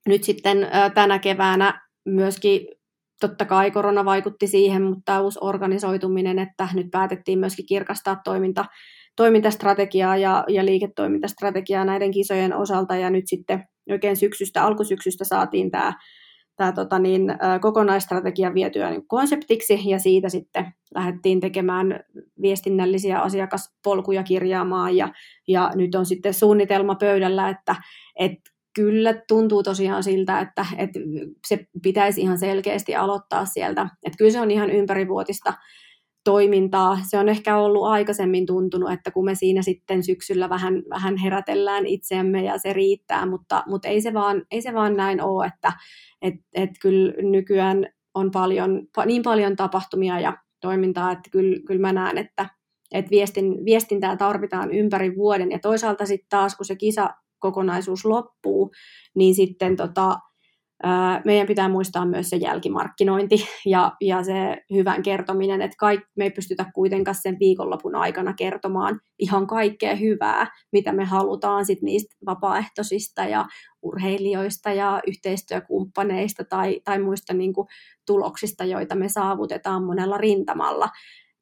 nyt 0.09 0.25
sitten 0.25 0.68
tänä 0.94 1.18
keväänä 1.18 1.88
myöskin 2.05 2.66
totta 3.20 3.44
kai 3.44 3.70
korona 3.70 4.05
vaikutti 4.05 4.46
siihen, 4.46 4.83
mutta 4.83 5.20
uusi 5.20 5.38
organisoituminen, 5.42 6.38
että 6.38 6.68
nyt 6.75 6.87
päätettiin 6.90 7.38
myöskin 7.38 7.66
kirkastaa 7.66 8.20
toiminta, 8.25 8.64
toimintastrategiaa 9.16 10.16
ja, 10.16 10.44
ja 10.48 10.64
liiketoimintastrategiaa 10.64 11.85
näiden 11.85 12.11
kisojen 12.11 12.57
osalta, 12.57 12.96
ja 12.96 13.11
nyt 13.11 13.25
sitten 13.27 13.64
oikein 13.90 14.16
syksystä, 14.16 14.64
alkusyksystä 14.64 15.25
saatiin 15.25 15.70
tämä 15.70 15.92
tämä 16.56 16.72
tota 16.72 16.98
niin, 16.98 17.34
kokonaistrategia 17.60 18.54
vietyä 18.54 18.90
niin 18.90 19.06
konseptiksi 19.06 19.88
ja 19.90 19.98
siitä 19.98 20.28
sitten 20.28 20.74
lähdettiin 20.94 21.40
tekemään 21.40 22.00
viestinnällisiä 22.42 23.18
asiakaspolkuja 23.18 24.22
kirjaamaan 24.22 24.96
ja, 24.96 25.08
ja 25.48 25.70
nyt 25.74 25.94
on 25.94 26.06
sitten 26.06 26.34
suunnitelma 26.34 26.94
pöydällä, 26.94 27.48
että, 27.48 27.76
että 28.16 28.50
kyllä 28.74 29.14
tuntuu 29.28 29.62
tosiaan 29.62 30.02
siltä, 30.02 30.40
että, 30.40 30.66
että 30.78 31.00
se 31.48 31.66
pitäisi 31.82 32.20
ihan 32.20 32.38
selkeästi 32.38 32.96
aloittaa 32.96 33.44
sieltä. 33.44 33.88
Että 34.06 34.18
kyllä 34.18 34.30
se 34.30 34.40
on 34.40 34.50
ihan 34.50 34.70
ympärivuotista 34.70 35.52
toimintaa. 36.24 36.98
Se 37.11 37.18
on 37.18 37.28
ehkä 37.28 37.56
ollut 37.56 37.85
aikaisemmin 37.85 38.46
tuntunut, 38.46 38.92
että 38.92 39.11
kun 39.11 39.24
me 39.24 39.35
siinä 39.35 39.62
sitten 39.62 40.02
syksyllä 40.02 40.48
vähän, 40.48 40.82
vähän 40.90 41.16
herätellään 41.16 41.87
itseämme 41.87 42.44
ja 42.44 42.58
se 42.58 42.72
riittää, 42.72 43.26
mutta, 43.26 43.64
mutta 43.66 43.88
ei, 43.88 44.00
se 44.00 44.14
vaan, 44.14 44.42
ei 44.50 44.62
se 44.62 44.74
vaan 44.74 44.96
näin 44.96 45.22
ole, 45.22 45.46
että 45.46 45.72
et, 46.22 46.35
et 46.54 46.70
kyllä 46.82 47.12
nykyään 47.22 47.87
on 48.14 48.30
paljon, 48.30 48.82
niin 49.06 49.22
paljon 49.22 49.56
tapahtumia 49.56 50.20
ja 50.20 50.37
toimintaa, 50.61 51.12
että 51.12 51.30
kyllä, 51.30 51.61
kyllä 51.66 51.80
mä 51.80 51.92
näen, 51.92 52.18
että, 52.18 52.48
että 52.92 53.11
viestin, 53.11 53.64
viestintää 53.64 54.16
tarvitaan 54.16 54.72
ympäri 54.72 55.16
vuoden 55.16 55.50
ja 55.50 55.58
toisaalta 55.58 56.06
sitten 56.06 56.28
taas 56.28 56.56
kun 56.56 56.66
se 56.66 56.76
kisa 56.76 57.11
kokonaisuus 57.38 58.04
loppuu, 58.04 58.70
niin 59.14 59.35
sitten 59.35 59.76
tota, 59.76 60.18
meidän 61.25 61.47
pitää 61.47 61.68
muistaa 61.68 62.07
myös 62.07 62.31
se 62.31 62.37
jälkimarkkinointi 62.37 63.47
ja, 63.66 63.92
ja 64.01 64.23
se 64.23 64.57
hyvän 64.75 65.03
kertominen, 65.03 65.62
että 65.62 65.77
kaik, 65.79 66.01
me 66.16 66.25
ei 66.25 66.31
pystytä 66.31 66.66
kuitenkaan 66.75 67.14
sen 67.14 67.37
viikonlopun 67.40 67.95
aikana 67.95 68.35
kertomaan 68.35 69.01
ihan 69.18 69.47
kaikkea 69.47 69.95
hyvää, 69.95 70.47
mitä 70.73 70.92
me 70.92 71.05
halutaan 71.05 71.66
sit 71.66 71.83
niistä 71.83 72.16
vapaaehtoisista 72.27 73.23
ja 73.23 73.45
urheilijoista 73.83 74.73
ja 74.73 75.01
yhteistyökumppaneista 75.07 76.45
tai, 76.45 76.81
tai 76.85 76.99
muista 76.99 77.35
niin 77.35 77.53
kuin, 77.53 77.68
tuloksista, 78.07 78.64
joita 78.64 78.95
me 78.95 79.09
saavutetaan 79.09 79.85
monella 79.85 80.18
rintamalla 80.18 80.88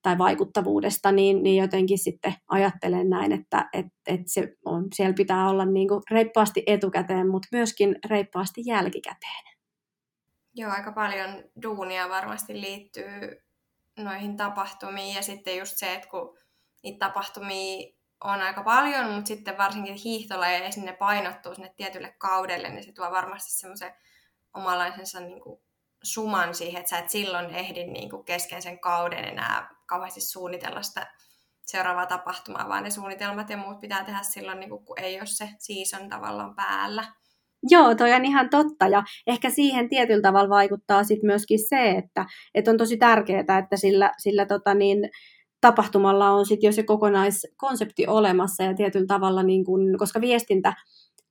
tai 0.03 0.19
vaikuttavuudesta, 0.19 1.13
niin, 1.13 1.43
niin 1.43 1.63
jotenkin 1.63 1.99
sitten 1.99 2.35
ajattelen 2.49 3.11
näin, 3.11 3.33
että 3.33 3.69
et, 3.73 3.87
et 4.07 4.21
se 4.27 4.57
on, 4.65 4.87
siellä 4.95 5.15
pitää 5.15 5.49
olla 5.49 5.65
niin 5.65 5.89
kuin 5.89 6.03
reippaasti 6.11 6.63
etukäteen, 6.67 7.29
mutta 7.29 7.49
myöskin 7.53 7.97
reippaasti 8.07 8.63
jälkikäteen. 8.67 9.45
Joo, 10.55 10.73
aika 10.73 10.93
paljon 10.93 11.45
duunia 11.63 12.09
varmasti 12.09 12.61
liittyy 12.61 13.43
noihin 13.99 14.37
tapahtumiin 14.37 15.15
ja 15.15 15.23
sitten 15.23 15.57
just 15.57 15.77
se, 15.77 15.95
että 15.95 16.09
kun 16.09 16.39
niitä 16.83 17.07
tapahtumia 17.07 17.89
on 18.25 18.41
aika 18.41 18.63
paljon, 18.63 19.11
mutta 19.11 19.29
sitten 19.29 19.59
varsinkin 19.59 19.95
hiihtolajeja 19.95 20.73
sinne 20.73 20.93
painottuu 20.93 21.55
sinne 21.55 21.75
tietylle 21.77 22.15
kaudelle, 22.19 22.69
niin 22.69 22.85
se 22.85 22.93
tuo 22.93 23.11
varmasti 23.11 23.53
semmoisen 23.53 23.93
omanlaisensa 24.55 25.21
niin 25.21 25.41
kuin 25.41 25.61
suman 26.03 26.55
siihen, 26.55 26.81
että 26.81 26.91
sä 26.91 26.99
et 26.99 27.11
silloin 27.11 27.55
ehdi 27.55 27.85
niin 27.85 28.11
kuin 28.11 28.25
kesken 28.25 28.63
sen 28.63 28.81
kauden 28.81 29.25
enää 29.25 29.71
kauheasti 29.87 30.21
suunnitella 30.21 30.83
sitä 30.83 31.07
seuraavaa 31.67 32.07
tapahtumaa, 32.07 32.69
vaan 32.69 32.83
ne 32.83 32.91
suunnitelmat 32.91 33.51
ja 33.51 33.57
muut 33.57 33.81
pitää 33.81 34.05
tehdä 34.05 34.21
silloin, 34.23 34.61
niin 34.61 34.71
kuin, 34.71 34.85
kun 34.85 35.01
ei 35.01 35.17
ole 35.17 35.27
se 35.27 35.49
season 35.59 36.09
tavallaan 36.09 36.55
päällä. 36.55 37.05
Joo, 37.71 37.95
toi 37.95 38.13
on 38.13 38.25
ihan 38.25 38.51
totta 38.51 38.89
ja 38.89 39.03
ehkä 39.27 39.51
siihen 39.51 39.89
tietyllä 39.89 40.23
tavalla 40.23 40.49
vaikuttaa 40.49 41.05
sit 41.05 41.23
myöskin 41.23 41.69
se, 41.69 41.91
että, 41.91 42.27
että 42.55 42.71
on 42.71 42.77
tosi 42.77 42.97
tärkeää, 42.97 43.59
että 43.59 43.77
sillä, 43.77 44.13
sillä 44.19 44.47
tota 44.47 44.75
niin, 44.75 45.11
tapahtumalla 45.61 46.31
on 46.31 46.47
sitten 46.47 46.69
jo 46.69 46.73
se 46.73 46.83
kokonaiskonsepti 46.83 48.07
olemassa 48.07 48.63
ja 48.63 48.75
tietyllä 48.75 49.07
tavalla, 49.07 49.43
niin 49.43 49.65
kun, 49.65 49.81
koska 49.99 50.21
viestintä 50.21 50.75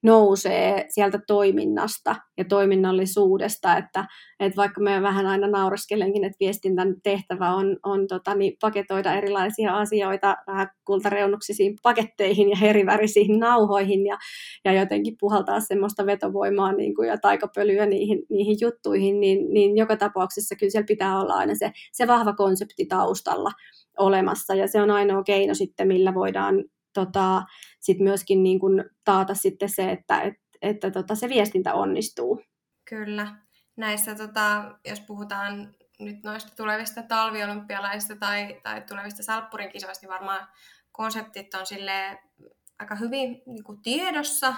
nousee 0.03 0.85
sieltä 0.89 1.19
toiminnasta 1.27 2.15
ja 2.37 2.45
toiminnallisuudesta, 2.45 3.77
että, 3.77 4.05
että 4.39 4.57
vaikka 4.57 4.81
me 4.81 5.01
vähän 5.01 5.25
aina 5.25 5.47
naureskelenkin, 5.47 6.23
että 6.23 6.37
viestintän 6.39 6.95
tehtävä 7.03 7.55
on, 7.55 7.77
on 7.83 8.07
tota, 8.07 8.35
niin 8.35 8.57
paketoida 8.61 9.13
erilaisia 9.13 9.77
asioita 9.77 10.37
vähän 10.47 10.67
kultareunuksisiin 10.85 11.75
paketteihin 11.83 12.49
ja 12.49 12.55
herivärisiin 12.55 13.39
nauhoihin 13.39 14.05
ja, 14.05 14.17
ja 14.65 14.73
jotenkin 14.73 15.15
puhaltaa 15.19 15.59
semmoista 15.59 16.05
vetovoimaa 16.05 16.71
niin 16.71 16.95
kuin, 16.95 17.07
ja 17.07 17.17
taikapölyä 17.17 17.85
niihin, 17.85 18.21
niihin 18.29 18.57
juttuihin, 18.61 19.19
niin, 19.19 19.53
niin 19.53 19.77
joka 19.77 19.97
tapauksessa 19.97 20.55
kyllä 20.55 20.71
siellä 20.71 20.87
pitää 20.87 21.19
olla 21.19 21.33
aina 21.33 21.55
se, 21.55 21.71
se 21.91 22.07
vahva 22.07 22.33
konsepti 22.33 22.85
taustalla 22.85 23.51
olemassa 23.97 24.55
ja 24.55 24.67
se 24.67 24.81
on 24.81 24.91
ainoa 24.91 25.23
keino 25.23 25.53
sitten, 25.53 25.87
millä 25.87 26.13
voidaan 26.13 26.63
tota, 26.93 27.43
sit 27.79 27.99
myöskin 27.99 28.43
niin 28.43 28.59
kun 28.59 28.83
taata 29.03 29.35
sitten 29.35 29.69
se, 29.69 29.91
että 29.91 30.21
et, 30.21 30.33
että 30.61 30.91
tota, 30.91 31.15
se 31.15 31.29
viestintä 31.29 31.73
onnistuu. 31.73 32.41
Kyllä. 32.85 33.35
Näissä, 33.75 34.15
tota, 34.15 34.75
jos 34.85 34.99
puhutaan 34.99 35.75
nyt 35.99 36.23
noista 36.23 36.55
tulevista 36.55 37.03
talviolympialaisista 37.03 38.15
tai, 38.15 38.59
tai 38.63 38.81
tulevista 38.81 39.23
salppurin 39.23 39.71
kisoista, 39.71 40.05
niin 40.05 40.13
varmaan 40.13 40.47
konseptit 40.91 41.53
on 41.53 41.65
sille 41.65 42.19
aika 42.79 42.95
hyvin 42.95 43.41
niin 43.45 43.63
kuin 43.63 43.81
tiedossa, 43.81 44.53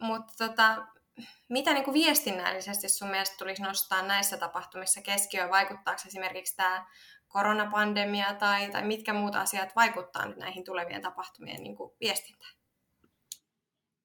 mutta 0.00 0.46
tota, 0.46 0.86
mitä 1.48 1.72
niin 1.74 1.84
kuin 1.84 1.94
viestinnällisesti 1.94 2.88
sun 2.88 3.08
mielestä 3.08 3.36
tulisi 3.38 3.62
nostaa 3.62 4.02
näissä 4.02 4.36
tapahtumissa 4.36 5.02
keskiöön? 5.02 5.50
Vaikuttaako 5.50 6.02
esimerkiksi 6.06 6.56
tämä 6.56 6.86
koronapandemia 7.30 8.34
tai, 8.34 8.70
tai 8.70 8.86
mitkä 8.86 9.12
muut 9.12 9.34
asiat 9.34 9.76
vaikuttaa 9.76 10.26
nyt 10.26 10.36
näihin 10.36 10.64
tulevien 10.64 11.02
tapahtumien 11.02 11.62
niin 11.62 11.76
kuin 11.76 11.92
viestintään? 12.00 12.54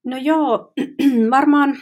No 0.06 0.18
joo, 0.18 0.74
varmaan 1.38 1.78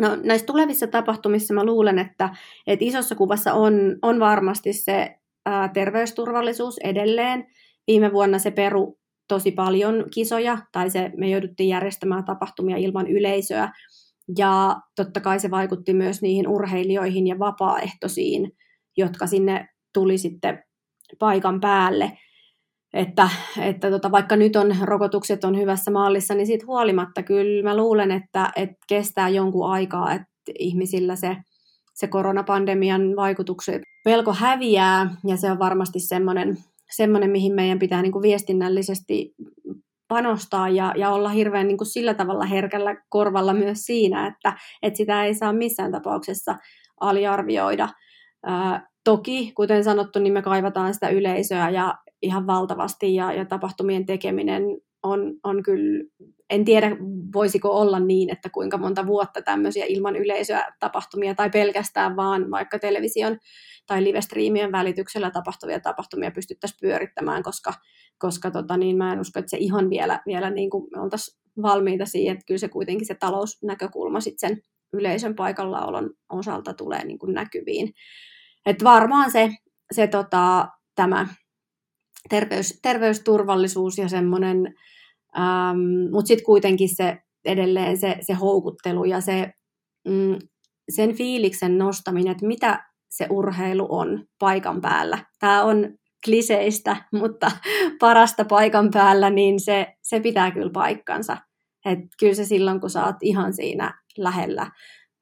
no, 0.00 0.16
näissä 0.24 0.46
tulevissa 0.46 0.86
tapahtumissa 0.86 1.54
mä 1.54 1.64
luulen, 1.64 1.98
että, 1.98 2.30
että 2.66 2.84
isossa 2.84 3.14
kuvassa 3.14 3.52
on, 3.52 3.74
on 4.02 4.20
varmasti 4.20 4.72
se 4.72 5.16
ää, 5.46 5.68
terveysturvallisuus 5.68 6.78
edelleen. 6.78 7.46
Viime 7.86 8.12
vuonna 8.12 8.38
se 8.38 8.50
peru 8.50 8.98
tosi 9.28 9.52
paljon 9.52 10.04
kisoja, 10.14 10.58
tai 10.72 10.90
se, 10.90 11.10
me 11.16 11.28
jouduttiin 11.30 11.68
järjestämään 11.68 12.24
tapahtumia 12.24 12.76
ilman 12.76 13.06
yleisöä, 13.06 13.72
ja 14.38 14.76
totta 14.96 15.20
kai 15.20 15.40
se 15.40 15.50
vaikutti 15.50 15.94
myös 15.94 16.22
niihin 16.22 16.48
urheilijoihin 16.48 17.26
ja 17.26 17.38
vapaaehtoisiin, 17.38 18.52
jotka 18.96 19.26
sinne 19.26 19.68
tuli 19.96 20.18
sitten 20.18 20.62
paikan 21.18 21.60
päälle. 21.60 22.12
Että, 22.94 23.28
että 23.60 23.90
tota, 23.90 24.10
vaikka 24.10 24.36
nyt 24.36 24.56
on 24.56 24.76
rokotukset 24.82 25.44
on 25.44 25.58
hyvässä 25.58 25.90
mallissa, 25.90 26.34
niin 26.34 26.46
siitä 26.46 26.66
huolimatta 26.66 27.22
kyllä 27.22 27.62
mä 27.62 27.76
luulen, 27.76 28.10
että, 28.10 28.52
että 28.56 28.76
kestää 28.88 29.28
jonkun 29.28 29.70
aikaa, 29.70 30.12
että 30.12 30.28
ihmisillä 30.58 31.16
se, 31.16 31.36
se 31.94 32.06
koronapandemian 32.06 33.16
vaikutukset 33.16 33.82
pelko 34.04 34.32
häviää, 34.32 35.16
ja 35.26 35.36
se 35.36 35.50
on 35.50 35.58
varmasti 35.58 36.00
semmoinen, 36.00 36.56
semmoinen 36.96 37.30
mihin 37.30 37.54
meidän 37.54 37.78
pitää 37.78 38.02
niin 38.02 38.12
kuin 38.12 38.22
viestinnällisesti 38.22 39.34
panostaa 40.08 40.68
ja, 40.68 40.94
ja 40.96 41.10
olla 41.10 41.28
hirveän 41.28 41.68
niin 41.68 41.78
kuin 41.78 41.88
sillä 41.88 42.14
tavalla 42.14 42.44
herkällä 42.44 42.96
korvalla 43.08 43.54
myös 43.54 43.78
siinä, 43.78 44.26
että, 44.26 44.52
että 44.82 44.96
sitä 44.96 45.24
ei 45.24 45.34
saa 45.34 45.52
missään 45.52 45.92
tapauksessa 45.92 46.56
aliarvioida. 47.00 47.88
Toki, 49.06 49.52
kuten 49.52 49.84
sanottu, 49.84 50.18
niin 50.18 50.32
me 50.32 50.42
kaivataan 50.42 50.94
sitä 50.94 51.08
yleisöä 51.08 51.70
ja 51.70 51.94
ihan 52.22 52.46
valtavasti 52.46 53.14
ja, 53.14 53.32
ja 53.32 53.44
tapahtumien 53.44 54.06
tekeminen 54.06 54.62
on, 55.02 55.34
on 55.44 55.62
kyllä, 55.62 56.04
en 56.50 56.64
tiedä 56.64 56.96
voisiko 57.34 57.70
olla 57.80 58.00
niin, 58.00 58.30
että 58.30 58.50
kuinka 58.50 58.78
monta 58.78 59.06
vuotta 59.06 59.42
tämmöisiä 59.42 59.84
ilman 59.88 60.16
yleisöä 60.16 60.72
tapahtumia 60.80 61.34
tai 61.34 61.50
pelkästään 61.50 62.16
vaan 62.16 62.50
vaikka 62.50 62.78
television 62.78 63.38
tai 63.86 64.04
live-striimien 64.04 64.72
välityksellä 64.72 65.30
tapahtuvia 65.30 65.80
tapahtumia 65.80 66.30
pystyttäisiin 66.30 66.78
pyörittämään, 66.80 67.42
koska, 67.42 67.72
koska 68.18 68.50
tota, 68.50 68.76
niin 68.76 68.96
mä 68.96 69.12
en 69.12 69.20
usko, 69.20 69.38
että 69.38 69.50
se 69.50 69.56
ihan 69.60 69.90
vielä, 69.90 70.20
vielä 70.26 70.50
niin 70.50 70.70
kuin 70.70 70.88
me 70.96 71.00
oltaisiin 71.00 71.40
valmiita 71.62 72.06
siihen, 72.06 72.32
että 72.32 72.46
kyllä 72.46 72.58
se 72.58 72.68
kuitenkin 72.68 73.06
se 73.06 73.14
talousnäkökulma 73.14 74.20
sitten 74.20 74.48
sen 74.50 74.62
yleisön 74.92 75.34
paikallaolon 75.34 76.10
osalta 76.28 76.74
tulee 76.74 77.04
niin 77.04 77.18
kuin 77.18 77.34
näkyviin. 77.34 77.92
Et 78.66 78.84
varmaan 78.84 79.30
se, 79.30 79.50
se 79.92 80.06
tota, 80.06 80.68
tämä 80.94 81.26
terveys, 82.28 82.78
terveysturvallisuus 82.82 83.98
ja 83.98 84.08
semmoinen, 84.08 84.74
ähm, 85.38 86.10
mutta 86.12 86.28
sitten 86.28 86.44
kuitenkin 86.44 86.96
se 86.96 87.18
edelleen 87.44 87.98
se, 87.98 88.16
se 88.20 88.34
houkuttelu 88.34 89.04
ja 89.04 89.20
se, 89.20 89.52
mm, 90.08 90.38
sen 90.88 91.14
fiiliksen 91.14 91.78
nostaminen, 91.78 92.32
että 92.32 92.46
mitä 92.46 92.84
se 93.10 93.26
urheilu 93.30 93.86
on 93.90 94.24
paikan 94.38 94.80
päällä. 94.80 95.18
Tämä 95.38 95.64
on 95.64 95.94
kliseistä, 96.24 96.96
mutta 97.12 97.50
parasta 98.00 98.44
paikan 98.44 98.90
päällä, 98.90 99.30
niin 99.30 99.60
se, 99.60 99.86
se 100.02 100.20
pitää 100.20 100.50
kyllä 100.50 100.70
paikkansa. 100.72 101.36
Et 101.84 101.98
kyllä 102.18 102.34
se 102.34 102.44
silloin, 102.44 102.80
kun 102.80 102.90
sä 102.90 103.04
oot 103.04 103.16
ihan 103.22 103.52
siinä 103.52 104.02
lähellä 104.18 104.70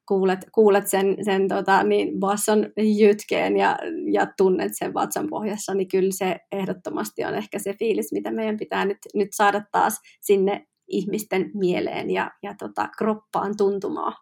kuulet, 0.07 0.39
kuulet 0.51 0.87
sen, 0.87 1.17
sen 1.25 1.47
tota, 1.47 1.83
niin 1.83 2.19
basson 2.19 2.65
jytkeen 2.99 3.57
ja, 3.57 3.77
ja 4.11 4.27
tunnet 4.37 4.71
sen 4.75 4.93
vatsan 4.93 5.27
pohjassa, 5.29 5.73
niin 5.73 5.87
kyllä 5.87 6.11
se 6.11 6.37
ehdottomasti 6.51 7.25
on 7.25 7.35
ehkä 7.35 7.59
se 7.59 7.73
fiilis, 7.73 8.11
mitä 8.11 8.31
meidän 8.31 8.57
pitää 8.57 8.85
nyt, 8.85 8.97
nyt 9.13 9.29
saada 9.31 9.61
taas 9.71 9.99
sinne 10.21 10.65
ihmisten 10.87 11.51
mieleen 11.53 12.09
ja, 12.09 12.31
ja 12.43 12.55
tota, 12.59 12.89
kroppaan 12.97 13.57
tuntumaan. 13.57 14.13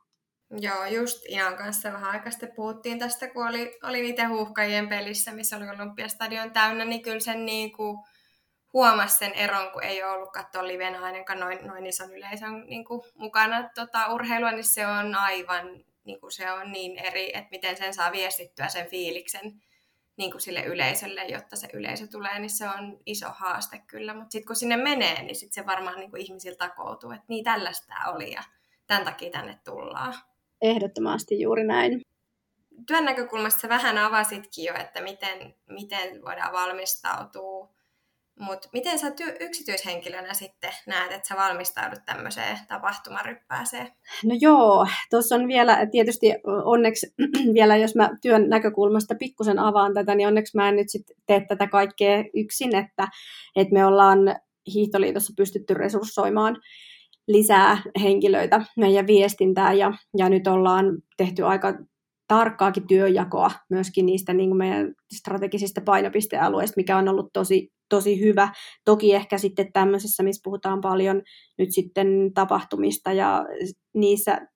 Joo, 0.61 0.85
just 0.85 1.25
Ian 1.29 1.57
kanssa 1.57 1.93
vähän 1.93 2.11
aikaa 2.11 2.31
puhuttiin 2.55 2.99
tästä, 2.99 3.27
kun 3.27 3.47
oli, 3.47 3.77
oli 3.83 4.01
niitä 4.01 4.29
huuhkajien 4.29 4.89
pelissä, 4.89 5.31
missä 5.31 5.57
oli 5.57 5.69
Olympiastadion 5.69 6.51
täynnä, 6.51 6.85
niin 6.85 7.01
kyllä 7.01 7.19
sen 7.19 7.45
niin 7.45 7.71
kuin 7.71 7.97
huomasi 8.73 9.17
sen 9.17 9.33
eron, 9.33 9.71
kun 9.71 9.83
ei 9.83 10.03
ole 10.03 10.11
ollut 10.11 10.31
katsoa 10.31 10.67
livenä 10.67 11.01
ainakaan 11.01 11.39
noin, 11.39 11.67
noin 11.67 11.85
ison 11.85 12.13
yleisön 12.13 12.65
niin 12.67 12.85
kuin 12.85 13.01
mukana 13.15 13.69
tota, 13.75 14.13
urheilua, 14.13 14.51
niin 14.51 14.63
se 14.63 14.87
on 14.87 15.15
aivan 15.15 15.83
niin 16.05 16.19
kuin 16.19 16.31
se 16.31 16.51
on 16.51 16.71
niin 16.71 16.97
eri, 16.97 17.37
että 17.37 17.51
miten 17.51 17.77
sen 17.77 17.93
saa 17.93 18.11
viestittyä 18.11 18.67
sen 18.67 18.89
fiiliksen 18.89 19.61
niin 20.17 20.31
kuin 20.31 20.41
sille 20.41 20.63
yleisölle, 20.63 21.25
jotta 21.25 21.55
se 21.55 21.67
yleisö 21.73 22.07
tulee, 22.07 22.39
niin 22.39 22.49
se 22.49 22.69
on 22.69 22.99
iso 23.05 23.27
haaste 23.29 23.79
kyllä. 23.87 24.13
Mutta 24.13 24.31
sitten 24.31 24.47
kun 24.47 24.55
sinne 24.55 24.77
menee, 24.77 25.23
niin 25.23 25.35
sit 25.35 25.53
se 25.53 25.65
varmaan 25.65 25.99
niin 25.99 26.09
kuin 26.11 26.21
ihmisillä 26.21 26.55
takoutuu, 26.55 27.11
että 27.11 27.25
niin 27.27 27.43
tällaista 27.43 27.93
oli 28.07 28.31
ja 28.31 28.43
tämän 28.87 29.05
takia 29.05 29.31
tänne 29.31 29.59
tullaan. 29.63 30.13
Ehdottomasti 30.61 31.41
juuri 31.41 31.63
näin. 31.63 32.01
Työn 32.87 33.05
näkökulmasta 33.05 33.59
sä 33.59 33.69
vähän 33.69 33.97
avasitkin 33.97 34.65
jo, 34.65 34.73
että 34.75 35.01
miten, 35.01 35.55
miten 35.69 36.21
voidaan 36.25 36.53
valmistautua 36.53 37.69
mutta 38.39 38.69
miten 38.73 38.99
sä 38.99 39.09
ty- 39.09 39.37
yksityishenkilönä 39.39 40.33
sitten 40.33 40.71
näet, 40.87 41.11
että 41.11 41.27
sä 41.27 41.35
valmistaudut 41.35 42.05
tämmöiseen 42.05 42.57
tapahtumaryppääseen? 42.67 43.87
No 44.25 44.35
joo, 44.41 44.87
tuossa 45.09 45.35
on 45.35 45.47
vielä 45.47 45.85
tietysti 45.91 46.27
onneksi 46.65 47.13
vielä, 47.53 47.77
jos 47.77 47.95
mä 47.95 48.09
työn 48.21 48.49
näkökulmasta 48.49 49.15
pikkusen 49.19 49.59
avaan 49.59 49.93
tätä, 49.93 50.15
niin 50.15 50.27
onneksi 50.27 50.57
mä 50.57 50.69
en 50.69 50.75
nyt 50.75 50.89
sitten 50.89 51.15
tee 51.27 51.45
tätä 51.47 51.67
kaikkea 51.67 52.23
yksin, 52.33 52.75
että, 52.75 53.07
että 53.55 53.73
me 53.73 53.85
ollaan 53.85 54.19
Hiihtoliitossa 54.73 55.33
pystytty 55.37 55.73
resurssoimaan 55.73 56.57
lisää 57.27 57.77
henkilöitä 58.01 58.61
meidän 58.77 59.07
viestintää 59.07 59.73
ja, 59.73 59.93
ja 60.17 60.29
nyt 60.29 60.47
ollaan 60.47 60.85
tehty 61.17 61.43
aika 61.43 61.73
tarkkaakin 62.27 62.87
työjakoa 62.87 63.51
myöskin 63.69 64.05
niistä 64.05 64.33
niin 64.33 64.49
kuin 64.49 64.57
meidän 64.57 64.93
strategisista 65.13 65.81
painopistealueista, 65.81 66.73
mikä 66.77 66.97
on 66.97 67.07
ollut 67.07 67.33
tosi, 67.33 67.71
tosi 67.95 68.19
hyvä. 68.19 68.49
Toki 68.85 69.13
ehkä 69.13 69.37
sitten 69.37 69.73
tämmöisessä, 69.73 70.23
missä 70.23 70.41
puhutaan 70.43 70.81
paljon 70.81 71.21
nyt 71.57 71.71
sitten 71.71 72.31
tapahtumista 72.33 73.13
ja 73.13 73.45
niissä, 73.93 74.47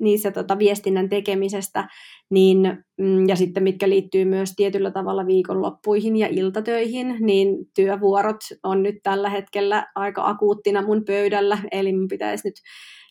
niissä 0.00 0.30
tota 0.30 0.58
viestinnän 0.58 1.08
tekemisestä, 1.08 1.88
niin, 2.30 2.84
mm, 2.98 3.28
ja 3.28 3.36
sitten 3.36 3.62
mitkä 3.62 3.88
liittyy 3.88 4.24
myös 4.24 4.52
tietyllä 4.56 4.90
tavalla 4.90 5.26
viikonloppuihin 5.26 6.16
ja 6.16 6.28
iltatöihin, 6.30 7.16
niin 7.20 7.56
työvuorot 7.74 8.40
on 8.62 8.82
nyt 8.82 8.96
tällä 9.02 9.30
hetkellä 9.30 9.86
aika 9.94 10.28
akuuttina 10.28 10.82
mun 10.82 11.04
pöydällä, 11.04 11.58
eli 11.72 11.92
mun 11.92 12.08
pitäisi 12.08 12.48
nyt, 12.48 12.54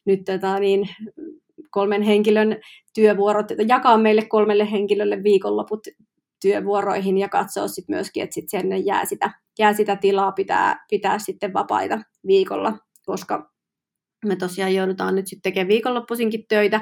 nyt 0.05 0.19
tota, 0.25 0.59
niin, 0.59 0.89
kolmen 1.71 2.01
henkilön 2.01 2.57
työvuorot, 2.93 3.47
jakaa 3.67 3.97
meille 3.97 4.25
kolmelle 4.25 4.71
henkilölle 4.71 5.23
viikonloput 5.23 5.87
työvuoroihin 6.41 7.17
ja 7.17 7.29
katsoa 7.29 7.67
sitten 7.67 7.95
myöskin, 7.95 8.23
että 8.23 8.33
sitten 8.33 8.61
sinne 8.61 8.77
jää 8.77 9.05
sitä, 9.05 9.31
jää 9.59 9.73
sitä 9.73 9.95
tilaa 9.95 10.31
pitää, 10.31 10.85
pitää 10.89 11.19
sitten 11.19 11.53
vapaita 11.53 11.99
viikolla, 12.27 12.77
koska 13.05 13.51
me 14.25 14.35
tosiaan 14.35 14.75
joudutaan 14.75 15.15
nyt 15.15 15.27
sitten 15.27 15.51
tekemään 15.51 15.67
viikonloppuisinkin 15.67 16.45
töitä, 16.49 16.81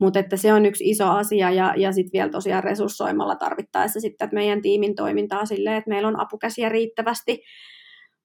mutta 0.00 0.18
että 0.18 0.36
se 0.36 0.52
on 0.52 0.66
yksi 0.66 0.90
iso 0.90 1.10
asia 1.10 1.50
ja, 1.50 1.74
ja 1.76 1.92
sitten 1.92 2.18
vielä 2.18 2.30
tosiaan 2.30 2.64
resurssoimalla 2.64 3.36
tarvittaessa 3.36 4.00
sitten 4.00 4.26
että 4.26 4.34
meidän 4.34 4.62
tiimin 4.62 4.94
toimintaa 4.94 5.46
silleen, 5.46 5.76
että 5.76 5.90
meillä 5.90 6.08
on 6.08 6.20
apukäsiä 6.20 6.68
riittävästi, 6.68 7.42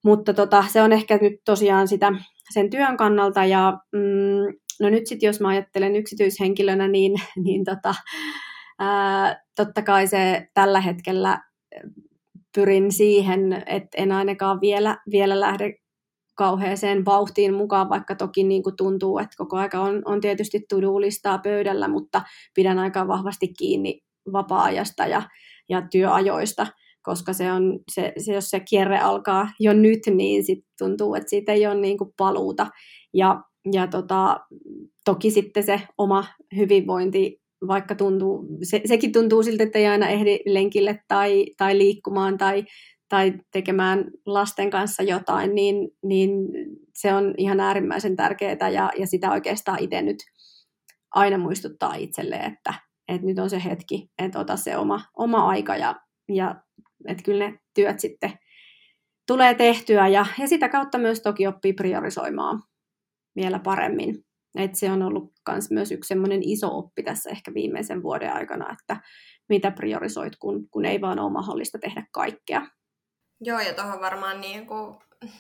mutta 0.04 0.34
tota, 0.34 0.64
se 0.68 0.82
on 0.82 0.94
ehkä 0.94 1.18
nyt 1.22 1.34
tosiaan 1.46 1.88
sitä 1.88 2.12
sen 2.54 2.70
työn 2.70 2.98
kannalta 2.98 3.46
ja 3.46 3.78
mm, 3.92 4.60
no 4.80 4.90
nyt 4.90 5.08
sitten 5.08 5.28
jos 5.28 5.40
mä 5.40 5.48
ajattelen 5.48 5.96
yksityishenkilönä, 5.96 6.88
niin, 6.88 7.14
niin 7.46 7.64
tota, 7.64 7.96
ää, 8.80 9.42
totta 9.56 9.82
kai 9.82 10.08
se 10.08 10.48
tällä 10.54 10.82
hetkellä 10.82 11.40
pyrin 12.56 12.92
siihen, 12.92 13.64
että 13.66 13.98
en 13.98 14.12
ainakaan 14.12 14.62
vielä, 14.62 14.98
vielä 15.12 15.40
lähde 15.40 15.74
kauheeseen 16.36 17.06
vauhtiin 17.06 17.54
mukaan, 17.54 17.90
vaikka 17.90 18.16
toki 18.16 18.44
niin 18.44 18.64
kuin 18.64 18.76
tuntuu, 18.76 19.20
että 19.20 19.38
koko 19.38 19.58
aika 19.58 19.80
on, 19.80 20.02
on 20.06 20.22
tietysti 20.22 20.60
to-do-listaa 20.70 21.38
pöydällä, 21.38 21.88
mutta 21.88 22.22
pidän 22.56 22.80
aika 22.80 23.08
vahvasti 23.08 23.48
kiinni 23.48 24.02
vapaa-ajasta 24.34 25.08
ja, 25.08 25.22
ja 25.70 25.88
työajoista, 25.92 26.68
koska 27.02 27.34
se 27.34 27.52
on, 27.52 27.80
se, 27.92 28.14
se, 28.18 28.34
jos 28.34 28.50
se 28.50 28.60
kierre 28.60 29.00
alkaa 29.00 29.50
jo 29.60 29.74
nyt, 29.74 30.00
niin 30.16 30.44
sit 30.44 30.66
tuntuu, 30.78 31.16
että 31.16 31.30
siitä 31.30 31.52
ei 31.52 31.68
ole 31.68 31.76
niin 31.76 31.98
kuin 31.98 32.14
paluuta. 32.18 32.68
Ja 33.14 33.44
ja 33.72 33.88
tota, 33.88 34.40
toki 35.06 35.32
sitten 35.32 35.64
se 35.64 35.82
oma 35.98 36.26
hyvinvointi, 36.56 37.39
vaikka 37.68 37.96
tuntuu, 37.96 38.48
se, 38.64 38.82
sekin 38.86 39.12
tuntuu 39.12 39.44
siltä, 39.44 39.64
että 39.64 39.80
ei 39.80 39.88
aina 39.88 40.10
ehdi 40.10 40.40
lenkille 40.46 41.00
tai, 41.08 41.46
tai 41.58 41.78
liikkumaan 41.78 42.38
tai, 42.38 42.66
tai 43.10 43.34
tekemään 43.52 44.06
lasten 44.26 44.70
kanssa 44.70 45.04
jotain, 45.04 45.56
niin, 45.56 45.90
niin 46.04 46.32
se 46.94 47.14
on 47.14 47.34
ihan 47.38 47.60
äärimmäisen 47.60 48.16
tärkeää 48.16 48.70
ja, 48.70 48.92
ja 48.98 49.08
sitä 49.08 49.32
oikeastaan 49.32 49.80
itse 49.80 50.02
nyt 50.02 50.18
aina 51.12 51.38
muistuttaa 51.38 51.96
itselle, 51.96 52.36
että, 52.36 52.74
että 53.08 53.28
nyt 53.28 53.40
on 53.40 53.50
se 53.50 53.64
hetki, 53.64 54.10
että 54.18 54.40
ota 54.40 54.58
se 54.58 54.78
oma, 54.78 55.02
oma 55.18 55.48
aika 55.48 55.76
ja, 55.76 55.96
ja 56.32 56.56
että 57.08 57.24
kyllä 57.24 57.50
ne 57.50 57.60
työt 57.74 58.00
sitten 58.00 58.32
tulee 59.28 59.54
tehtyä 59.54 60.08
ja, 60.08 60.26
ja 60.40 60.48
sitä 60.48 60.70
kautta 60.70 60.98
myös 60.98 61.22
toki 61.22 61.48
oppii 61.48 61.74
priorisoimaan 61.74 62.62
vielä 63.36 63.60
paremmin. 63.60 64.29
Et 64.56 64.76
se 64.76 64.92
on 64.92 65.02
ollut 65.02 65.34
kans 65.44 65.72
myös 65.72 65.92
yksi 65.92 66.08
semmoinen 66.08 66.42
iso 66.44 66.78
oppi 66.78 67.04
tässä 67.04 67.30
ehkä 67.30 67.54
viimeisen 67.54 68.04
vuoden 68.04 68.34
aikana, 68.34 68.76
että 68.82 69.02
mitä 69.50 69.72
priorisoit, 69.72 70.36
kun, 70.36 70.70
kun 70.70 70.86
ei 70.86 71.02
vaan 71.02 71.20
ole 71.20 71.32
mahdollista 71.32 71.80
tehdä 71.80 72.06
kaikkea. 72.12 72.68
Joo, 73.42 73.60
ja 73.60 73.74
tuohon 73.74 74.02
varmaan 74.02 74.42
niin 74.42 74.68
kuin, 74.68 74.98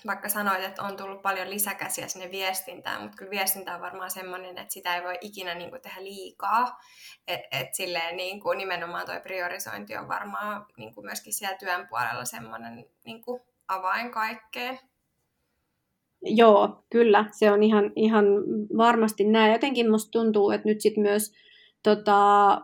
vaikka 0.07 0.29
sanoit, 0.29 0.63
että 0.63 0.83
on 0.83 0.97
tullut 0.97 1.21
paljon 1.21 1.49
lisäkäsiä 1.49 2.07
sinne 2.07 2.31
viestintään, 2.31 3.01
mutta 3.01 3.17
kyllä 3.17 3.31
viestintä 3.31 3.75
on 3.75 3.81
varmaan 3.81 4.11
semmoinen, 4.11 4.57
että 4.57 4.73
sitä 4.73 4.95
ei 4.95 5.03
voi 5.03 5.17
ikinä 5.21 5.55
niin 5.55 5.69
kuin, 5.69 5.81
tehdä 5.81 6.03
liikaa. 6.03 6.79
Et, 7.27 7.41
et 7.51 7.69
niin 8.15 8.41
nimenomaan 8.57 9.05
tuo 9.05 9.19
priorisointi 9.23 9.97
on 9.97 10.07
varmaan 10.07 10.65
niin 10.77 10.93
kuin 10.95 11.05
myöskin 11.05 11.33
siellä 11.33 11.57
työn 11.57 11.87
puolella 11.87 12.25
semmoinen 12.25 12.85
niin 13.05 13.21
kuin, 13.21 13.41
avain 13.67 14.11
kaikkeen. 14.11 14.79
Joo, 16.21 16.83
kyllä, 16.91 17.25
se 17.31 17.51
on 17.51 17.63
ihan, 17.63 17.91
ihan 17.95 18.25
varmasti 18.77 19.23
näin. 19.23 19.51
Jotenkin 19.51 19.91
musta 19.91 20.11
tuntuu, 20.11 20.51
että 20.51 20.67
nyt 20.67 20.81
sitten 20.81 21.03
myös 21.03 21.31
tota, 21.83 22.61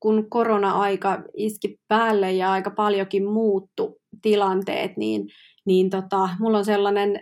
kun 0.00 0.30
korona-aika 0.30 1.22
iski 1.36 1.80
päälle 1.88 2.32
ja 2.32 2.52
aika 2.52 2.70
paljonkin 2.70 3.24
muuttu 3.26 4.00
tilanteet, 4.22 4.96
niin, 4.96 5.28
niin 5.66 5.90
tota, 5.90 6.28
mulla 6.40 6.58
on 6.58 6.64
sellainen 6.64 7.20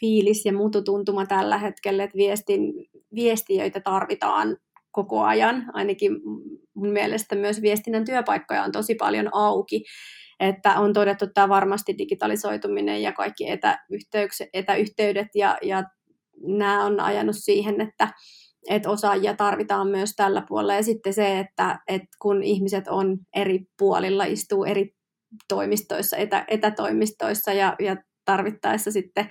fiilis 0.00 0.44
ja 0.46 0.52
mututuntuma 0.52 1.26
tällä 1.26 1.58
hetkellä, 1.58 2.04
että 2.04 2.16
viestin, 2.16 2.72
viestiöitä 3.14 3.80
tarvitaan 3.80 4.56
koko 4.90 5.22
ajan. 5.22 5.64
Ainakin 5.72 6.12
mun 6.74 6.92
mielestä 6.92 7.34
myös 7.34 7.62
viestinnän 7.62 8.04
työpaikkoja 8.04 8.62
on 8.62 8.72
tosi 8.72 8.94
paljon 8.94 9.28
auki 9.32 9.84
että 10.40 10.80
on 10.80 10.92
todettu 10.92 11.26
tämä 11.34 11.48
varmasti 11.48 11.98
digitalisoituminen 11.98 13.02
ja 13.02 13.12
kaikki 13.12 13.44
etäyhteydet 14.52 15.28
ja, 15.34 15.58
ja 15.62 15.84
nämä 16.46 16.84
on 16.84 17.00
ajanut 17.00 17.36
siihen, 17.38 17.80
että, 17.80 18.08
että 18.70 18.90
osaajia 18.90 19.34
tarvitaan 19.34 19.88
myös 19.88 20.12
tällä 20.16 20.42
puolella. 20.48 20.74
Ja 20.74 20.82
sitten 20.82 21.14
se, 21.14 21.38
että, 21.38 21.78
että 21.88 22.08
kun 22.22 22.42
ihmiset 22.42 22.88
on 22.88 23.18
eri 23.36 23.60
puolilla, 23.78 24.24
istuu 24.24 24.64
eri 24.64 24.94
toimistoissa, 25.48 26.16
etä, 26.16 26.44
etätoimistoissa 26.48 27.52
ja, 27.52 27.76
ja 27.78 27.96
tarvittaessa 28.24 28.92
sitten 28.92 29.28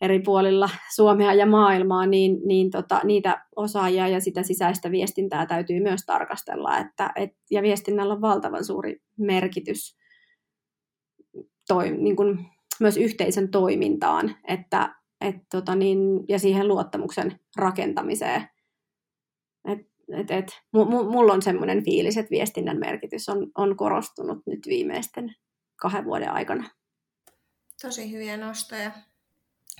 eri 0.00 0.20
puolilla 0.20 0.70
Suomea 0.94 1.34
ja 1.34 1.46
maailmaa, 1.46 2.06
niin, 2.06 2.38
niin 2.44 2.70
tota, 2.70 3.00
niitä 3.04 3.44
osaajia 3.56 4.08
ja 4.08 4.20
sitä 4.20 4.42
sisäistä 4.42 4.90
viestintää 4.90 5.46
täytyy 5.46 5.80
myös 5.80 6.00
tarkastella. 6.06 6.78
Että, 6.78 7.10
et, 7.16 7.30
ja 7.50 7.62
viestinnällä 7.62 8.14
on 8.14 8.20
valtavan 8.20 8.64
suuri 8.64 8.96
merkitys 9.18 9.99
toi, 11.70 11.90
niin 11.90 12.16
kuin, 12.16 12.46
myös 12.80 12.96
yhteisön 12.96 13.48
toimintaan 13.48 14.36
että, 14.44 14.94
et, 15.20 15.36
tota 15.50 15.74
niin, 15.74 15.98
ja 16.28 16.38
siihen 16.38 16.68
luottamuksen 16.68 17.40
rakentamiseen. 17.56 18.48
Et, 19.68 19.78
et, 20.12 20.30
et, 20.30 20.46
mulla 20.72 21.32
on 21.32 21.42
semmoinen 21.42 21.84
fiilis, 21.84 22.16
että 22.16 22.30
viestinnän 22.30 22.78
merkitys 22.78 23.28
on, 23.28 23.50
on 23.54 23.76
korostunut 23.76 24.38
nyt 24.46 24.66
viimeisten 24.66 25.34
kahden 25.76 26.04
vuoden 26.04 26.30
aikana. 26.30 26.70
Tosi 27.82 28.12
hyviä 28.12 28.36
nostoja. 28.36 28.90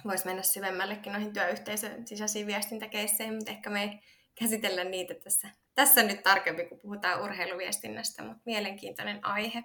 Voisi 0.05 0.27
mennä 0.27 0.43
syvemmällekin 0.43 1.13
noihin 1.13 1.33
työyhteisön 1.33 2.07
sisäisiin 2.07 2.47
viestintäkeisseihin, 2.47 3.35
mutta 3.35 3.51
ehkä 3.51 3.71
me 3.71 3.83
ei 3.83 4.01
käsitellä 4.35 4.85
niitä 4.85 5.15
tässä, 5.15 5.49
tässä 5.75 6.03
nyt 6.03 6.23
tarkemmin, 6.23 6.69
kun 6.69 6.81
puhutaan 6.81 7.25
urheiluviestinnästä, 7.25 8.23
mutta 8.23 8.43
mielenkiintoinen 8.45 9.27
aihe. 9.27 9.65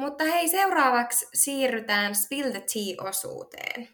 Mutta 0.00 0.24
hei, 0.24 0.48
seuraavaksi 0.48 1.28
siirrytään 1.34 2.14
Spill 2.14 2.50
the 2.50 2.60
Tea-osuuteen. 2.60 3.88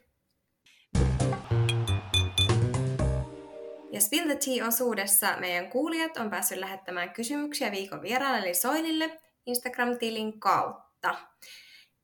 Ja 3.93 4.01
Spill 4.01 4.27
the 4.27 4.37
Tea-osuudessa 4.45 5.37
meidän 5.37 5.71
kuulijat 5.71 6.17
on 6.17 6.31
päässyt 6.31 6.59
lähettämään 6.59 7.11
kysymyksiä 7.11 7.71
viikon 7.71 8.03
vieraalle 8.03 8.39
eli 8.39 8.55
Soilille 8.55 9.21
Instagram-tilin 9.47 10.41
kautta. 10.41 11.15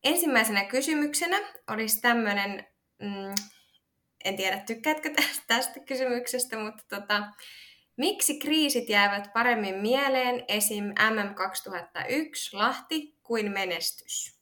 Ensimmäisenä 0.05 0.65
kysymyksenä 0.65 1.41
olisi 1.71 2.01
tämmöinen, 2.01 2.67
mm, 3.03 3.35
en 4.25 4.37
tiedä 4.37 4.59
tykkäätkö 4.59 5.11
tästä, 5.11 5.45
tästä 5.47 5.81
kysymyksestä, 5.81 6.59
mutta 6.59 6.83
tota, 6.89 7.23
miksi 8.03 8.39
kriisit 8.39 8.89
jäävät 8.89 9.33
paremmin 9.33 9.75
mieleen 9.75 10.45
esim. 10.49 10.85
MM2001 10.85 12.51
Lahti 12.53 13.19
kuin 13.23 13.53
menestys? 13.53 14.39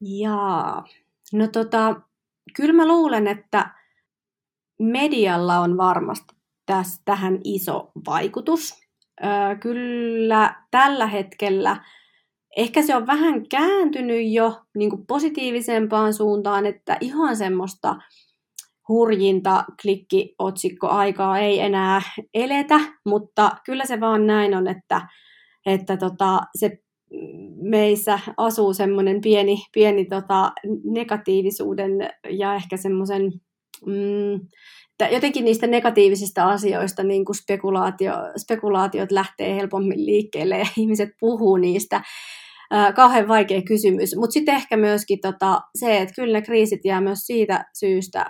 Jaa, 0.00 0.84
no 1.32 1.48
tota, 1.48 2.00
kyllä 2.56 2.72
mä 2.72 2.88
luulen, 2.88 3.26
että 3.26 3.70
medialla 4.78 5.58
on 5.58 5.76
varmasti 5.76 6.34
tässä, 6.66 7.02
tähän 7.04 7.38
iso 7.44 7.90
vaikutus. 8.06 8.80
Öö, 9.24 9.56
kyllä 9.60 10.62
tällä 10.70 11.06
hetkellä 11.06 11.84
ehkä 12.56 12.82
se 12.82 12.96
on 12.96 13.06
vähän 13.06 13.48
kääntynyt 13.48 14.32
jo 14.32 14.62
niin 14.74 15.06
positiivisempaan 15.06 16.14
suuntaan, 16.14 16.66
että 16.66 16.96
ihan 17.00 17.36
semmoista 17.36 17.96
hurjinta 18.88 19.64
klikkiotsikkoaikaa 19.82 21.38
ei 21.38 21.60
enää 21.60 22.02
eletä, 22.34 22.80
mutta 23.06 23.50
kyllä 23.64 23.86
se 23.86 24.00
vaan 24.00 24.26
näin 24.26 24.54
on, 24.54 24.68
että, 24.68 25.00
että 25.66 25.96
tota, 25.96 26.40
se 26.58 26.78
meissä 27.62 28.18
asuu 28.36 28.74
semmoinen 28.74 29.20
pieni, 29.20 29.56
pieni 29.72 30.04
tota, 30.04 30.52
negatiivisuuden 30.84 31.90
ja 32.30 32.54
ehkä 32.54 32.76
semmoisen 32.76 33.32
mm, 33.86 34.40
jotenkin 35.12 35.44
niistä 35.44 35.66
negatiivisista 35.66 36.44
asioista 36.50 37.02
niin 37.02 37.24
kuin 37.24 37.36
spekulaatio, 37.36 38.12
spekulaatiot 38.36 39.12
lähtee 39.12 39.56
helpommin 39.56 40.06
liikkeelle 40.06 40.58
ja 40.58 40.66
ihmiset 40.78 41.08
puhuu 41.20 41.56
niistä. 41.56 42.00
Kauhean 42.96 43.28
vaikea 43.28 43.62
kysymys. 43.62 44.16
Mutta 44.16 44.32
sitten 44.32 44.54
ehkä 44.54 44.76
myöskin 44.76 45.18
tota, 45.20 45.60
se, 45.78 45.98
että 46.00 46.14
kyllä 46.14 46.42
kriisit 46.42 46.80
jää 46.84 47.00
myös 47.00 47.18
siitä 47.18 47.64
syystä 47.78 48.26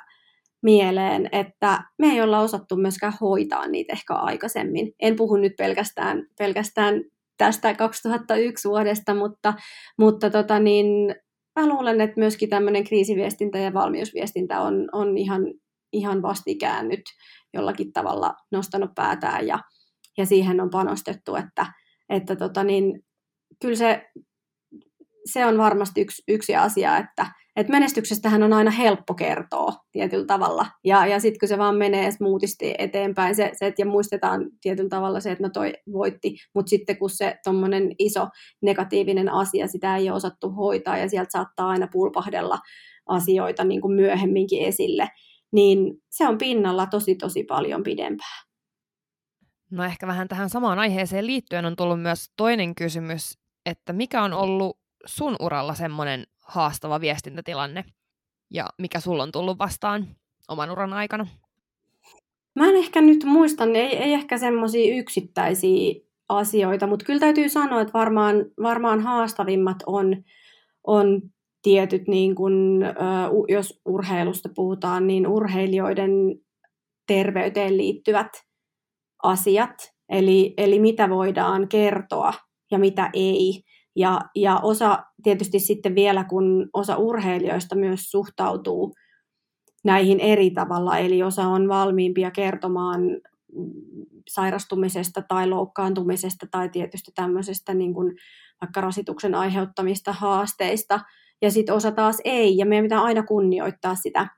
mieleen, 0.62 1.28
että 1.32 1.84
me 1.98 2.06
ei 2.06 2.20
olla 2.20 2.40
osattu 2.40 2.76
myöskään 2.76 3.12
hoitaa 3.20 3.66
niitä 3.66 3.92
ehkä 3.92 4.14
aikaisemmin. 4.14 4.92
En 5.00 5.16
puhu 5.16 5.36
nyt 5.36 5.52
pelkästään, 5.58 6.26
pelkästään 6.38 7.02
tästä 7.38 7.74
2001 7.74 8.68
vuodesta, 8.68 9.14
mutta, 9.14 9.54
mutta 9.98 10.30
tota 10.30 10.58
niin, 10.58 11.14
mä 11.60 11.68
luulen, 11.68 12.00
että 12.00 12.20
myöskin 12.20 12.48
tämmöinen 12.48 12.84
kriisiviestintä 12.84 13.58
ja 13.58 13.74
valmiusviestintä 13.74 14.60
on, 14.60 14.88
on 14.92 15.18
ihan, 15.18 15.42
ihan 15.92 16.22
vastikään 16.22 16.88
nyt 16.88 17.02
jollakin 17.54 17.92
tavalla 17.92 18.34
nostanut 18.52 18.90
päätään 18.94 19.46
ja, 19.46 19.58
ja 20.18 20.26
siihen 20.26 20.60
on 20.60 20.70
panostettu, 20.70 21.34
että, 21.34 21.66
että 22.08 22.36
tota 22.36 22.64
niin, 22.64 23.00
kyllä 23.62 23.76
se, 23.76 24.06
se 25.24 25.46
on 25.46 25.58
varmasti 25.58 26.00
yksi, 26.00 26.22
yksi 26.28 26.56
asia, 26.56 26.96
että, 26.96 27.26
että 27.56 27.72
menestyksestähän 27.72 28.42
on 28.42 28.52
aina 28.52 28.70
helppo 28.70 29.14
kertoa 29.14 29.72
tietyllä 29.92 30.26
tavalla. 30.26 30.66
Ja, 30.84 31.06
ja 31.06 31.20
sitten 31.20 31.38
kun 31.38 31.48
se 31.48 31.58
vaan 31.58 31.76
menee 31.76 32.10
smoothisti 32.10 32.74
eteenpäin, 32.78 33.34
se, 33.34 33.50
se, 33.54 33.72
ja 33.78 33.86
muistetaan 33.86 34.46
tietyllä 34.60 34.88
tavalla 34.88 35.20
se, 35.20 35.32
että 35.32 35.44
no 35.44 35.50
toi 35.50 35.72
voitti, 35.92 36.36
mutta 36.54 36.70
sitten 36.70 36.98
kun 36.98 37.10
se 37.10 37.36
tuommoinen 37.44 37.94
iso 37.98 38.28
negatiivinen 38.62 39.32
asia, 39.32 39.66
sitä 39.66 39.96
ei 39.96 40.08
ole 40.08 40.16
osattu 40.16 40.50
hoitaa, 40.50 40.98
ja 40.98 41.08
sieltä 41.08 41.32
saattaa 41.32 41.68
aina 41.68 41.88
pulpahdella 41.92 42.58
asioita 43.06 43.64
niin 43.64 43.80
kuin 43.80 43.94
myöhemminkin 43.94 44.62
esille, 44.62 45.08
niin 45.52 46.02
se 46.10 46.28
on 46.28 46.38
pinnalla 46.38 46.86
tosi 46.86 47.14
tosi 47.14 47.44
paljon 47.44 47.82
pidempään. 47.82 48.46
No 49.70 49.84
ehkä 49.84 50.06
vähän 50.06 50.28
tähän 50.28 50.50
samaan 50.50 50.78
aiheeseen 50.78 51.26
liittyen 51.26 51.64
on 51.64 51.76
tullut 51.76 52.02
myös 52.02 52.30
toinen 52.36 52.74
kysymys, 52.74 53.38
että 53.66 53.92
mikä 53.92 54.22
on 54.22 54.32
ollut 54.32 54.78
sun 55.06 55.36
uralla 55.40 55.74
semmoinen 55.74 56.26
haastava 56.48 57.00
viestintätilanne 57.00 57.84
ja 58.50 58.68
mikä 58.78 59.00
sulla 59.00 59.22
on 59.22 59.32
tullut 59.32 59.58
vastaan 59.58 60.06
oman 60.48 60.70
uran 60.70 60.92
aikana? 60.92 61.26
Mä 62.54 62.68
en 62.68 62.76
ehkä 62.76 63.00
nyt 63.00 63.24
muista, 63.24 63.64
ei, 63.64 63.96
ei 63.96 64.12
ehkä 64.12 64.38
semmoisia 64.38 64.96
yksittäisiä 64.96 65.94
asioita, 66.28 66.86
mutta 66.86 67.04
kyllä 67.04 67.20
täytyy 67.20 67.48
sanoa, 67.48 67.80
että 67.80 67.92
varmaan, 67.92 68.34
varmaan 68.62 69.00
haastavimmat 69.00 69.76
on, 69.86 70.24
on 70.84 71.22
tietyt, 71.62 72.08
niin 72.08 72.34
kun, 72.34 72.84
jos 73.48 73.80
urheilusta 73.84 74.48
puhutaan, 74.54 75.06
niin 75.06 75.26
urheilijoiden 75.26 76.10
terveyteen 77.06 77.76
liittyvät 77.76 78.28
asiat, 79.22 79.94
eli, 80.08 80.54
eli 80.56 80.78
mitä 80.78 81.10
voidaan 81.10 81.68
kertoa 81.68 82.32
ja 82.70 82.78
mitä 82.78 83.10
ei. 83.12 83.62
Ja, 83.96 84.20
ja 84.34 84.60
osa 84.62 85.04
tietysti 85.22 85.58
sitten 85.58 85.94
vielä, 85.94 86.24
kun 86.24 86.68
osa 86.72 86.96
urheilijoista 86.96 87.76
myös 87.76 88.10
suhtautuu 88.10 88.94
näihin 89.84 90.20
eri 90.20 90.50
tavalla, 90.50 90.98
eli 90.98 91.22
osa 91.22 91.42
on 91.42 91.68
valmiimpia 91.68 92.30
kertomaan 92.30 93.00
sairastumisesta 94.28 95.22
tai 95.28 95.48
loukkaantumisesta 95.48 96.46
tai 96.50 96.68
tietysti 96.68 97.10
tämmöisestä 97.14 97.74
niin 97.74 97.94
kuin 97.94 98.16
vaikka 98.60 98.80
rasituksen 98.80 99.34
aiheuttamista 99.34 100.12
haasteista, 100.12 101.00
ja 101.42 101.50
sitten 101.50 101.74
osa 101.74 101.92
taas 101.92 102.20
ei, 102.24 102.56
ja 102.56 102.66
meidän 102.66 102.84
pitää 102.84 103.02
aina 103.02 103.22
kunnioittaa 103.22 103.94
sitä, 103.94 104.28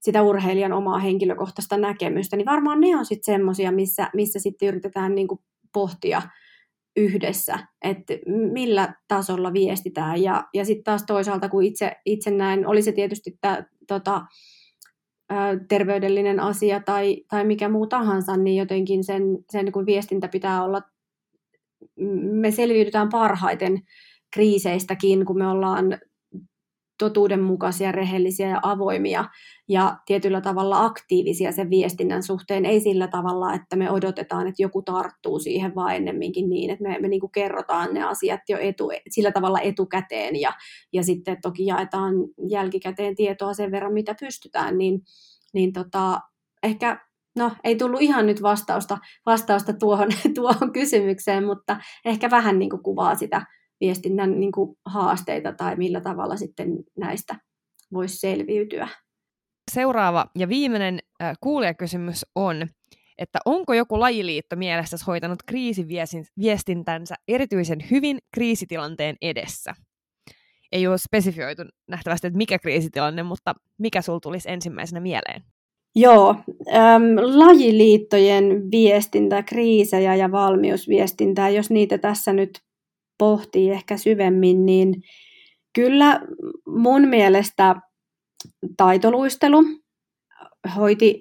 sitä 0.00 0.22
urheilijan 0.22 0.72
omaa 0.72 0.98
henkilökohtaista 0.98 1.76
näkemystä, 1.76 2.36
niin 2.36 2.46
varmaan 2.46 2.80
ne 2.80 2.96
on 2.96 3.06
sitten 3.06 3.34
semmoisia, 3.34 3.72
missä, 3.72 4.10
missä 4.14 4.38
sitten 4.38 4.68
yritetään 4.68 5.14
niin 5.14 5.28
kuin 5.28 5.40
pohtia 5.72 6.22
yhdessä, 6.96 7.58
että 7.82 8.14
millä 8.52 8.94
tasolla 9.08 9.52
viestitään. 9.52 10.22
Ja, 10.22 10.44
ja 10.54 10.64
sitten 10.64 10.84
taas 10.84 11.04
toisaalta, 11.06 11.48
kun 11.48 11.62
itse, 11.62 11.92
itse 12.04 12.30
näen, 12.30 12.66
oli 12.66 12.82
se 12.82 12.92
tietysti 12.92 13.38
tämä 13.40 13.64
tota, 13.86 14.22
terveydellinen 15.68 16.40
asia 16.40 16.80
tai, 16.80 17.24
tai 17.30 17.44
mikä 17.44 17.68
muu 17.68 17.86
tahansa, 17.86 18.36
niin 18.36 18.56
jotenkin 18.56 19.04
sen, 19.04 19.22
sen 19.50 19.72
kun 19.72 19.86
viestintä 19.86 20.28
pitää 20.28 20.64
olla, 20.64 20.82
me 22.32 22.50
selviydytään 22.50 23.08
parhaiten 23.08 23.82
kriiseistäkin, 24.34 25.26
kun 25.26 25.38
me 25.38 25.46
ollaan 25.46 25.98
totuudenmukaisia, 26.98 27.92
rehellisiä 27.92 28.48
ja 28.48 28.60
avoimia 28.62 29.24
ja 29.68 29.96
tietyllä 30.06 30.40
tavalla 30.40 30.84
aktiivisia 30.84 31.52
sen 31.52 31.70
viestinnän 31.70 32.22
suhteen. 32.22 32.64
Ei 32.64 32.80
sillä 32.80 33.08
tavalla, 33.08 33.54
että 33.54 33.76
me 33.76 33.90
odotetaan, 33.90 34.46
että 34.46 34.62
joku 34.62 34.82
tarttuu 34.82 35.38
siihen, 35.38 35.74
vaan 35.74 35.96
ennemminkin 35.96 36.48
niin, 36.48 36.70
että 36.70 36.82
me, 36.82 36.98
me 37.00 37.08
niin 37.08 37.20
kuin 37.20 37.32
kerrotaan 37.32 37.94
ne 37.94 38.02
asiat 38.02 38.40
jo 38.48 38.58
etu, 38.60 38.90
sillä 39.10 39.32
tavalla 39.32 39.60
etukäteen 39.60 40.40
ja, 40.40 40.52
ja 40.92 41.02
sitten 41.02 41.36
toki 41.42 41.66
jaetaan 41.66 42.14
jälkikäteen 42.48 43.16
tietoa 43.16 43.54
sen 43.54 43.70
verran, 43.70 43.92
mitä 43.92 44.14
pystytään, 44.20 44.78
niin, 44.78 45.00
niin 45.54 45.72
tota, 45.72 46.20
ehkä 46.62 47.06
No, 47.36 47.52
ei 47.64 47.76
tullut 47.76 48.02
ihan 48.02 48.26
nyt 48.26 48.42
vastausta, 48.42 48.98
vastausta 49.26 49.72
tuohon, 49.72 50.08
tuohon 50.34 50.72
kysymykseen, 50.72 51.44
mutta 51.44 51.76
ehkä 52.04 52.30
vähän 52.30 52.58
niin 52.58 52.70
kuin 52.70 52.82
kuvaa 52.82 53.14
sitä 53.14 53.46
viestinnän 53.80 54.40
niin 54.40 54.52
kuin 54.52 54.78
haasteita 54.84 55.52
tai 55.52 55.76
millä 55.76 56.00
tavalla 56.00 56.36
sitten 56.36 56.68
näistä 56.98 57.36
voisi 57.92 58.16
selviytyä. 58.16 58.88
Seuraava 59.72 60.26
ja 60.38 60.48
viimeinen 60.48 60.98
äh, 61.22 61.36
kuulijakysymys 61.40 62.26
on, 62.34 62.66
että 63.18 63.38
onko 63.44 63.74
joku 63.74 64.00
lajiliitto 64.00 64.56
mielessäsi 64.56 65.04
hoitanut 65.06 65.42
kriisiviestintänsä 65.42 67.14
erityisen 67.28 67.78
hyvin 67.90 68.18
kriisitilanteen 68.34 69.16
edessä? 69.22 69.74
Ei 70.72 70.86
ole 70.86 70.98
spesifioitu 70.98 71.62
nähtävästi, 71.88 72.26
että 72.26 72.36
mikä 72.36 72.58
kriisitilanne, 72.58 73.22
mutta 73.22 73.54
mikä 73.78 74.02
sul 74.02 74.18
tulisi 74.18 74.50
ensimmäisenä 74.50 75.00
mieleen? 75.00 75.42
Joo, 75.94 76.34
äm, 76.74 77.16
lajiliittojen 77.16 78.70
viestintä, 78.70 79.42
kriisejä 79.42 80.14
ja 80.14 80.32
valmiusviestintää, 80.32 81.48
jos 81.48 81.70
niitä 81.70 81.98
tässä 81.98 82.32
nyt 82.32 82.50
pohtii 83.18 83.70
ehkä 83.70 83.96
syvemmin, 83.96 84.66
niin 84.66 84.94
kyllä 85.74 86.20
mun 86.66 87.08
mielestä 87.08 87.76
taitoluistelu 88.76 89.64
hoiti 90.76 91.20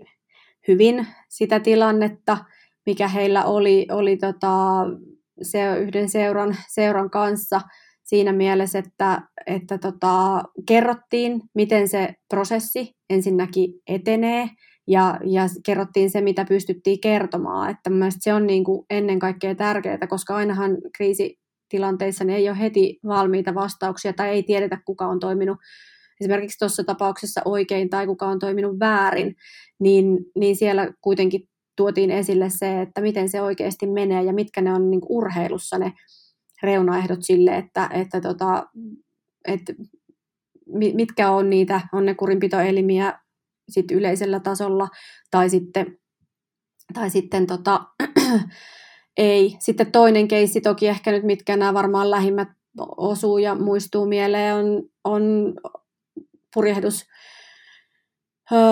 hyvin 0.67 1.07
sitä 1.29 1.59
tilannetta, 1.59 2.37
mikä 2.85 3.07
heillä 3.07 3.45
oli, 3.45 3.87
oli 3.91 4.17
tota, 4.17 4.85
se, 5.41 5.79
yhden 5.79 6.09
seuran, 6.09 6.55
seuran 6.69 7.09
kanssa 7.09 7.61
siinä 8.03 8.33
mielessä, 8.33 8.79
että, 8.79 9.21
että 9.47 9.77
tota, 9.77 10.43
kerrottiin, 10.67 11.41
miten 11.55 11.87
se 11.87 12.13
prosessi 12.29 12.91
ensinnäkin 13.09 13.73
etenee 13.87 14.49
ja, 14.87 15.19
ja 15.23 15.43
kerrottiin 15.65 16.09
se, 16.09 16.21
mitä 16.21 16.45
pystyttiin 16.45 17.01
kertomaan. 17.01 17.69
Että 17.71 17.89
se 18.19 18.33
on 18.33 18.47
niin 18.47 18.63
kuin 18.63 18.85
ennen 18.89 19.19
kaikkea 19.19 19.55
tärkeää, 19.55 20.07
koska 20.09 20.35
ainahan 20.35 20.77
kriisitilanteissa 20.97 22.23
niin 22.23 22.37
ei 22.37 22.49
ole 22.49 22.59
heti 22.59 22.99
valmiita 23.07 23.55
vastauksia 23.55 24.13
tai 24.13 24.29
ei 24.29 24.43
tiedetä, 24.43 24.77
kuka 24.85 25.07
on 25.07 25.19
toiminut 25.19 25.57
esimerkiksi 26.21 26.59
tuossa 26.59 26.83
tapauksessa 26.83 27.41
oikein 27.45 27.89
tai 27.89 28.07
kuka 28.07 28.25
on 28.25 28.39
toiminut 28.39 28.79
väärin, 28.79 29.35
niin, 29.79 30.17
niin 30.35 30.55
siellä 30.55 30.93
kuitenkin 31.01 31.49
tuotiin 31.75 32.11
esille 32.11 32.49
se, 32.49 32.81
että 32.81 33.01
miten 33.01 33.29
se 33.29 33.41
oikeasti 33.41 33.87
menee 33.87 34.23
ja 34.23 34.33
mitkä 34.33 34.61
ne 34.61 34.73
on 34.73 34.91
niin 34.91 35.01
urheilussa 35.09 35.77
ne 35.77 35.93
reunaehdot 36.63 37.19
sille, 37.21 37.57
että, 37.57 37.89
että, 37.93 38.21
tota, 38.21 38.67
että 39.47 39.73
mitkä 40.93 41.31
on 41.31 41.49
niitä, 41.49 41.81
on 41.93 42.05
ne 42.05 42.15
kurinpitoelimiä 42.15 43.19
sit 43.69 43.91
yleisellä 43.91 44.39
tasolla, 44.39 44.87
tai 45.31 45.49
sitten, 45.49 45.97
tai 46.93 47.09
sitten 47.09 47.47
tota, 47.47 47.85
ei. 49.17 49.55
Sitten 49.59 49.91
toinen 49.91 50.27
keissi 50.27 50.61
toki 50.61 50.87
ehkä 50.87 51.11
nyt, 51.11 51.23
mitkä 51.23 51.57
nämä 51.57 51.73
varmaan 51.73 52.11
lähimmät 52.11 52.47
osuu 52.97 53.37
ja 53.37 53.55
muistuu 53.55 54.05
mieleen, 54.05 54.55
on, 54.55 54.83
on 55.03 55.53
purjehdus, 56.55 57.05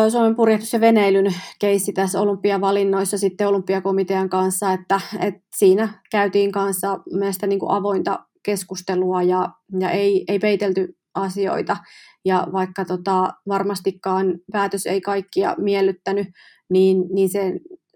Suomen 0.09 0.35
purjehdus- 0.35 0.73
ja 0.73 0.81
veneilyn 0.81 1.33
keissi 1.59 1.93
tässä 1.93 2.21
olympiavalinnoissa 2.21 3.17
sitten 3.17 3.47
olympiakomitean 3.47 4.29
kanssa, 4.29 4.73
että, 4.73 5.01
että 5.19 5.41
siinä 5.55 6.01
käytiin 6.11 6.51
kanssa 6.51 6.99
mielestäni 7.13 7.49
niin 7.49 7.59
kuin 7.59 7.71
avointa 7.71 8.19
keskustelua 8.43 9.23
ja, 9.23 9.49
ja 9.79 9.89
ei, 9.89 10.25
ei 10.27 10.39
peitelty 10.39 10.97
asioita. 11.15 11.77
Ja 12.25 12.47
vaikka 12.53 12.85
tota, 12.85 13.29
varmastikaan 13.47 14.39
päätös 14.51 14.85
ei 14.85 15.01
kaikkia 15.01 15.55
miellyttänyt, 15.57 16.27
niin, 16.69 17.03
niin 17.13 17.29
se, 17.29 17.53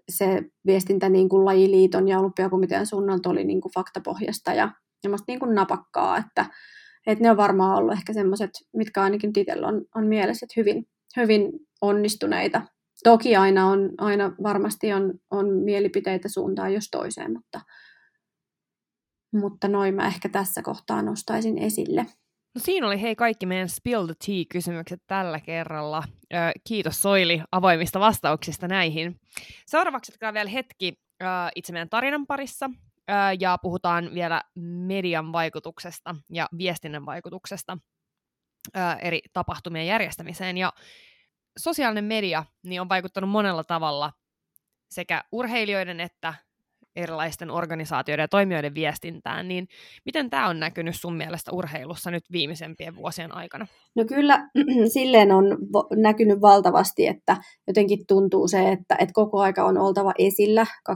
se 0.08 0.42
viestintä 0.66 1.08
niin 1.08 1.28
kuin 1.28 1.44
lajiliiton 1.44 2.08
ja 2.08 2.18
olympiakomitean 2.18 2.86
suunnalta 2.86 3.30
oli 3.30 3.44
niin 3.44 3.60
kuin 3.60 3.72
faktapohjasta 3.72 4.52
ja, 4.52 4.70
ja 5.04 5.10
niin 5.28 5.38
kuin 5.38 5.54
napakkaa, 5.54 6.16
että, 6.16 6.46
että 7.08 7.24
ne 7.24 7.30
on 7.30 7.36
varmaan 7.36 7.78
ollut 7.78 7.92
ehkä 7.92 8.12
semmoiset, 8.12 8.50
mitkä 8.76 9.02
ainakin 9.02 9.32
itsellä 9.36 9.66
on, 9.66 9.84
on 9.94 10.06
mielessä, 10.06 10.46
että 10.46 10.60
hyvin, 10.60 10.88
hyvin 11.16 11.52
onnistuneita. 11.80 12.62
Toki 13.04 13.36
aina, 13.36 13.66
on, 13.66 13.90
aina 13.98 14.32
varmasti 14.42 14.92
on, 14.92 15.14
on 15.30 15.54
mielipiteitä 15.54 16.28
suuntaan 16.28 16.74
jos 16.74 16.88
toiseen, 16.90 17.32
mutta, 17.32 17.60
mutta 19.32 19.68
noin 19.68 19.94
mä 19.94 20.06
ehkä 20.06 20.28
tässä 20.28 20.62
kohtaa 20.62 21.02
nostaisin 21.02 21.58
esille. 21.58 22.06
No 22.54 22.60
siinä 22.64 22.86
oli 22.86 23.00
hei 23.00 23.16
kaikki 23.16 23.46
meidän 23.46 23.68
Spill 23.68 24.06
the 24.06 24.14
Tea-kysymykset 24.26 25.02
tällä 25.06 25.40
kerralla. 25.40 26.02
Ö, 26.34 26.36
kiitos 26.68 27.02
Soili 27.02 27.42
avoimista 27.52 28.00
vastauksista 28.00 28.68
näihin. 28.68 29.20
Seuraavaksi 29.66 30.12
jatkaa 30.12 30.34
vielä 30.34 30.50
hetki 30.50 30.92
ö, 31.22 31.26
itse 31.54 31.72
meidän 31.72 31.88
tarinan 31.88 32.26
parissa 32.26 32.70
ja 33.40 33.58
puhutaan 33.62 34.10
vielä 34.14 34.42
median 34.86 35.32
vaikutuksesta 35.32 36.14
ja 36.32 36.48
viestinnän 36.58 37.06
vaikutuksesta 37.06 37.78
eri 39.02 39.20
tapahtumien 39.32 39.86
järjestämiseen. 39.86 40.58
Ja 40.58 40.72
sosiaalinen 41.58 42.04
media 42.04 42.44
niin 42.62 42.80
on 42.80 42.88
vaikuttanut 42.88 43.30
monella 43.30 43.64
tavalla 43.64 44.12
sekä 44.90 45.24
urheilijoiden 45.32 46.00
että 46.00 46.34
erilaisten 46.96 47.50
organisaatioiden 47.50 48.22
ja 48.22 48.28
toimijoiden 48.28 48.74
viestintään, 48.74 49.48
niin 49.48 49.68
miten 50.04 50.30
tämä 50.30 50.48
on 50.48 50.60
näkynyt 50.60 50.96
sun 50.96 51.16
mielestä 51.16 51.52
urheilussa 51.52 52.10
nyt 52.10 52.24
viimeisempien 52.32 52.96
vuosien 52.96 53.34
aikana? 53.34 53.66
No 53.96 54.04
kyllä 54.04 54.48
silleen 54.94 55.32
on 55.32 55.44
näkynyt 55.96 56.40
valtavasti, 56.40 57.06
että 57.06 57.36
jotenkin 57.66 58.06
tuntuu 58.06 58.48
se, 58.48 58.72
että, 58.72 58.94
että 58.94 59.12
koko 59.12 59.40
aika 59.40 59.64
on 59.64 59.78
oltava 59.78 60.12
esillä 60.18 60.66
24-7, 60.90 60.94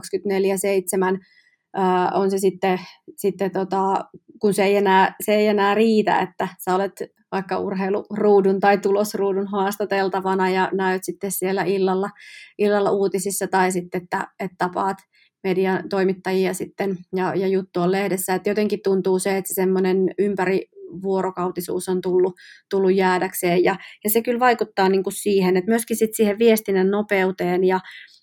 Uh, 1.77 2.21
on 2.21 2.31
se 2.31 2.37
sitten, 2.37 2.79
sitten 3.17 3.51
tota, 3.51 4.05
kun 4.39 4.53
se 4.53 4.63
ei, 4.63 4.75
enää, 4.75 5.15
se 5.25 5.35
ei 5.35 5.47
enää 5.47 5.75
riitä, 5.75 6.19
että 6.19 6.47
sä 6.65 6.75
olet 6.75 6.91
vaikka 7.31 7.59
urheiluruudun 7.59 8.59
tai 8.59 8.77
tulosruudun 8.77 9.47
haastateltavana 9.47 10.49
ja 10.49 10.69
näyt 10.73 11.03
sitten 11.03 11.31
siellä 11.31 11.63
illalla, 11.63 12.09
illalla 12.57 12.91
uutisissa 12.91 13.47
tai 13.47 13.71
sitten, 13.71 14.03
että, 14.03 14.27
että 14.39 14.55
tapaat 14.57 14.97
median 15.43 15.89
toimittajia 15.89 16.53
sitten 16.53 16.97
ja, 17.15 17.35
ja 17.35 17.47
juttu 17.47 17.81
on 17.81 17.91
lehdessä. 17.91 18.33
Että 18.33 18.49
jotenkin 18.49 18.79
tuntuu 18.83 19.19
se, 19.19 19.37
että 19.37 19.47
se 19.47 19.53
semmoinen 19.53 19.97
ympäri 20.19 20.65
vuorokautisuus 21.01 21.89
on 21.89 22.01
tullut, 22.01 22.33
tullut 22.69 22.95
jäädäkseen 22.95 23.63
ja, 23.63 23.75
ja 24.03 24.09
se 24.09 24.21
kyllä 24.21 24.39
vaikuttaa 24.39 24.89
niin 24.89 25.03
kuin 25.03 25.13
siihen, 25.13 25.57
että 25.57 25.71
myöskin 25.71 25.97
sit 25.97 26.15
siihen 26.15 26.39
viestinnän 26.39 26.91
nopeuteen 26.91 27.63
ja, 27.63 27.79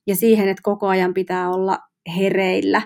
ja 0.07 0.17
siihen, 0.17 0.49
että 0.49 0.63
koko 0.63 0.87
ajan 0.87 1.15
pitää 1.15 1.51
olla 1.51 1.79
hereillä. 2.17 2.83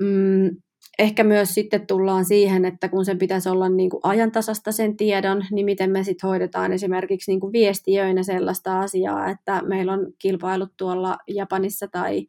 Mm, 0.00 0.50
ehkä 0.98 1.24
myös 1.24 1.54
sitten 1.54 1.86
tullaan 1.86 2.24
siihen, 2.24 2.64
että 2.64 2.88
kun 2.88 3.04
sen 3.04 3.18
pitäisi 3.18 3.48
olla 3.48 3.68
niin 3.68 3.90
kuin 3.90 4.00
ajantasasta 4.02 4.72
sen 4.72 4.96
tiedon, 4.96 5.44
niin 5.50 5.64
miten 5.64 5.90
me 5.90 6.04
sitten 6.04 6.28
hoidetaan 6.28 6.72
esimerkiksi 6.72 7.30
niin 7.30 7.40
kuin 7.40 7.52
viestiöinä 7.52 8.22
sellaista 8.22 8.80
asiaa, 8.80 9.28
että 9.28 9.62
meillä 9.62 9.92
on 9.92 10.12
kilpailut 10.18 10.72
tuolla 10.76 11.16
Japanissa 11.28 11.88
tai 11.88 12.26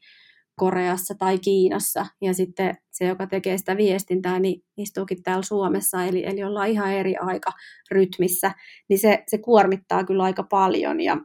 Koreassa 0.56 1.16
tai 1.20 1.40
Kiinassa, 1.40 2.06
ja 2.22 2.34
sitten 2.34 2.78
se, 2.92 3.06
joka 3.06 3.28
tekee 3.28 3.58
sitä 3.58 3.78
viestintää, 3.78 4.40
niin 4.40 4.62
istuukin 4.78 5.24
täällä 5.24 5.44
Suomessa, 5.44 6.04
eli, 6.04 6.26
eli 6.26 6.44
ollaan 6.44 6.70
ihan 6.70 6.94
eri 6.94 7.16
aika 7.16 7.52
rytmissä, 7.92 8.52
niin 8.90 9.00
se, 9.00 9.24
se 9.28 9.38
kuormittaa 9.38 10.04
kyllä 10.04 10.24
aika 10.24 10.44
paljon, 10.44 11.02
ja, 11.02 11.18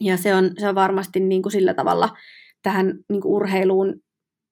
ja 0.00 0.16
se, 0.16 0.34
on, 0.34 0.50
se 0.58 0.68
on 0.68 0.74
varmasti 0.74 1.20
niin 1.20 1.42
kuin 1.42 1.52
sillä 1.52 1.74
tavalla 1.74 2.08
tähän 2.62 2.86
niin 3.08 3.20
kuin 3.20 3.32
urheiluun 3.32 4.00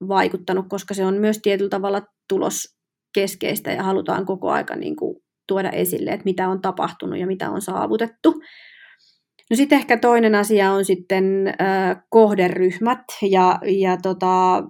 vaikuttanut, 0.09 0.67
koska 0.69 0.95
se 0.95 1.05
on 1.05 1.15
myös 1.15 1.39
tietyllä 1.43 1.71
tavalla 1.71 2.03
tuloskeskeistä, 2.29 3.73
ja 3.73 3.83
halutaan 3.83 4.27
koko 4.27 4.51
aika 4.51 4.77
niin 4.77 4.97
kuin 4.97 5.17
tuoda 5.49 5.71
esille, 5.71 6.11
että 6.11 6.25
mitä 6.25 6.49
on 6.49 6.61
tapahtunut 6.61 7.19
ja 7.19 7.27
mitä 7.27 7.51
on 7.51 7.63
saavutettu. 7.63 8.31
No 9.51 9.57
sitten 9.57 9.79
ehkä 9.79 9.97
toinen 9.97 10.35
asia 10.35 10.73
on 10.73 10.85
sitten 10.85 11.55
äh, 11.61 11.97
kohderyhmät 12.11 13.03
ja, 13.31 13.59
ja 13.63 13.97
tota, 13.97 14.65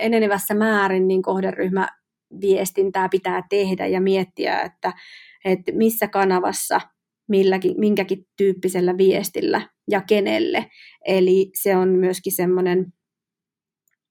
enenevässä 0.00 0.54
määrin 0.54 1.08
niin 1.08 1.22
kohderyhmä 1.22 1.88
viestintää 2.40 3.08
pitää 3.08 3.42
tehdä 3.50 3.86
ja 3.86 4.00
miettiä, 4.00 4.60
että, 4.60 4.92
että 5.44 5.72
missä 5.72 6.08
kanavassa 6.08 6.80
milläkin, 7.28 7.74
minkäkin 7.78 8.26
tyyppisellä 8.36 8.98
viestillä 8.98 9.68
ja 9.90 10.00
kenelle. 10.00 10.66
Eli 11.06 11.50
se 11.54 11.76
on 11.76 11.88
myöskin 11.88 12.32
semmoinen 12.32 12.86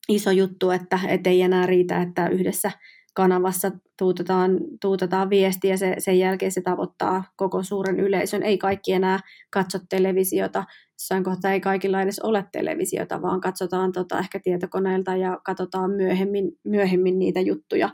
iso 0.10 0.32
juttu, 0.32 0.72
että, 0.72 1.00
ei 1.26 1.42
enää 1.42 1.66
riitä, 1.66 2.02
että 2.02 2.28
yhdessä 2.28 2.72
kanavassa 3.14 3.72
tuutetaan, 3.98 4.58
tuutetaan 4.82 5.30
viestiä 5.30 5.72
ja 5.72 5.78
se, 5.78 5.96
sen 5.98 6.20
jälkeen 6.20 6.52
se 6.52 6.62
tavoittaa 6.62 7.24
koko 7.36 7.64
suuren 7.64 8.00
yleisön. 8.00 8.44
Ei 8.44 8.58
kaikki 8.58 8.94
enää 8.94 9.20
katso 9.50 9.80
televisiota. 9.90 10.64
Jossain 10.94 11.24
kohtaa 11.24 11.52
ei 11.52 11.62
kaikilla 11.62 12.02
edes 12.02 12.20
ole 12.20 12.46
televisiota, 12.52 13.22
vaan 13.22 13.42
katsotaan 13.42 13.92
tota 13.92 14.20
ehkä 14.20 14.40
tietokoneelta 14.40 15.16
ja 15.16 15.40
katsotaan 15.46 15.92
myöhemmin, 15.92 16.52
myöhemmin 16.64 17.20
niitä 17.20 17.42
juttuja. 17.42 17.90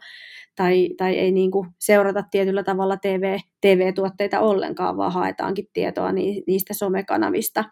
Tai, 0.55 0.89
tai 0.97 1.15
ei 1.15 1.31
niin 1.31 1.51
kuin 1.51 1.67
seurata 1.79 2.23
tietyllä 2.31 2.63
tavalla 2.63 2.97
TV, 2.97 3.37
TV-tuotteita 3.61 4.39
ollenkaan, 4.39 4.97
vaan 4.97 5.13
haetaankin 5.13 5.67
tietoa 5.73 6.11
niistä 6.47 6.73
somekanavista. 6.73 7.63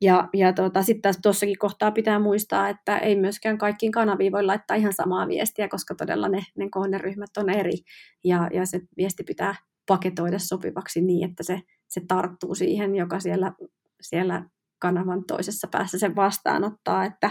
Ja, 0.00 0.28
ja 0.34 0.52
tota, 0.52 0.82
sitten 0.82 1.14
tuossakin 1.22 1.58
kohtaa 1.58 1.90
pitää 1.90 2.18
muistaa, 2.18 2.68
että 2.68 2.98
ei 2.98 3.16
myöskään 3.16 3.58
kaikkiin 3.58 3.92
kanaviin 3.92 4.32
voi 4.32 4.44
laittaa 4.44 4.76
ihan 4.76 4.92
samaa 4.92 5.28
viestiä, 5.28 5.68
koska 5.68 5.94
todella 5.94 6.28
ne, 6.28 6.40
ne 6.56 6.68
kohderyhmät 6.70 7.36
on 7.36 7.50
eri. 7.50 7.76
Ja, 8.24 8.48
ja 8.52 8.66
se 8.66 8.80
viesti 8.96 9.24
pitää 9.24 9.54
paketoida 9.86 10.38
sopivaksi 10.38 11.00
niin, 11.00 11.30
että 11.30 11.42
se, 11.42 11.60
se 11.88 12.00
tarttuu 12.08 12.54
siihen, 12.54 12.96
joka 12.96 13.20
siellä, 13.20 13.52
siellä 14.00 14.44
kanavan 14.78 15.24
toisessa 15.24 15.68
päässä 15.70 15.98
sen 15.98 16.16
vastaanottaa. 16.16 17.04
Että, 17.04 17.30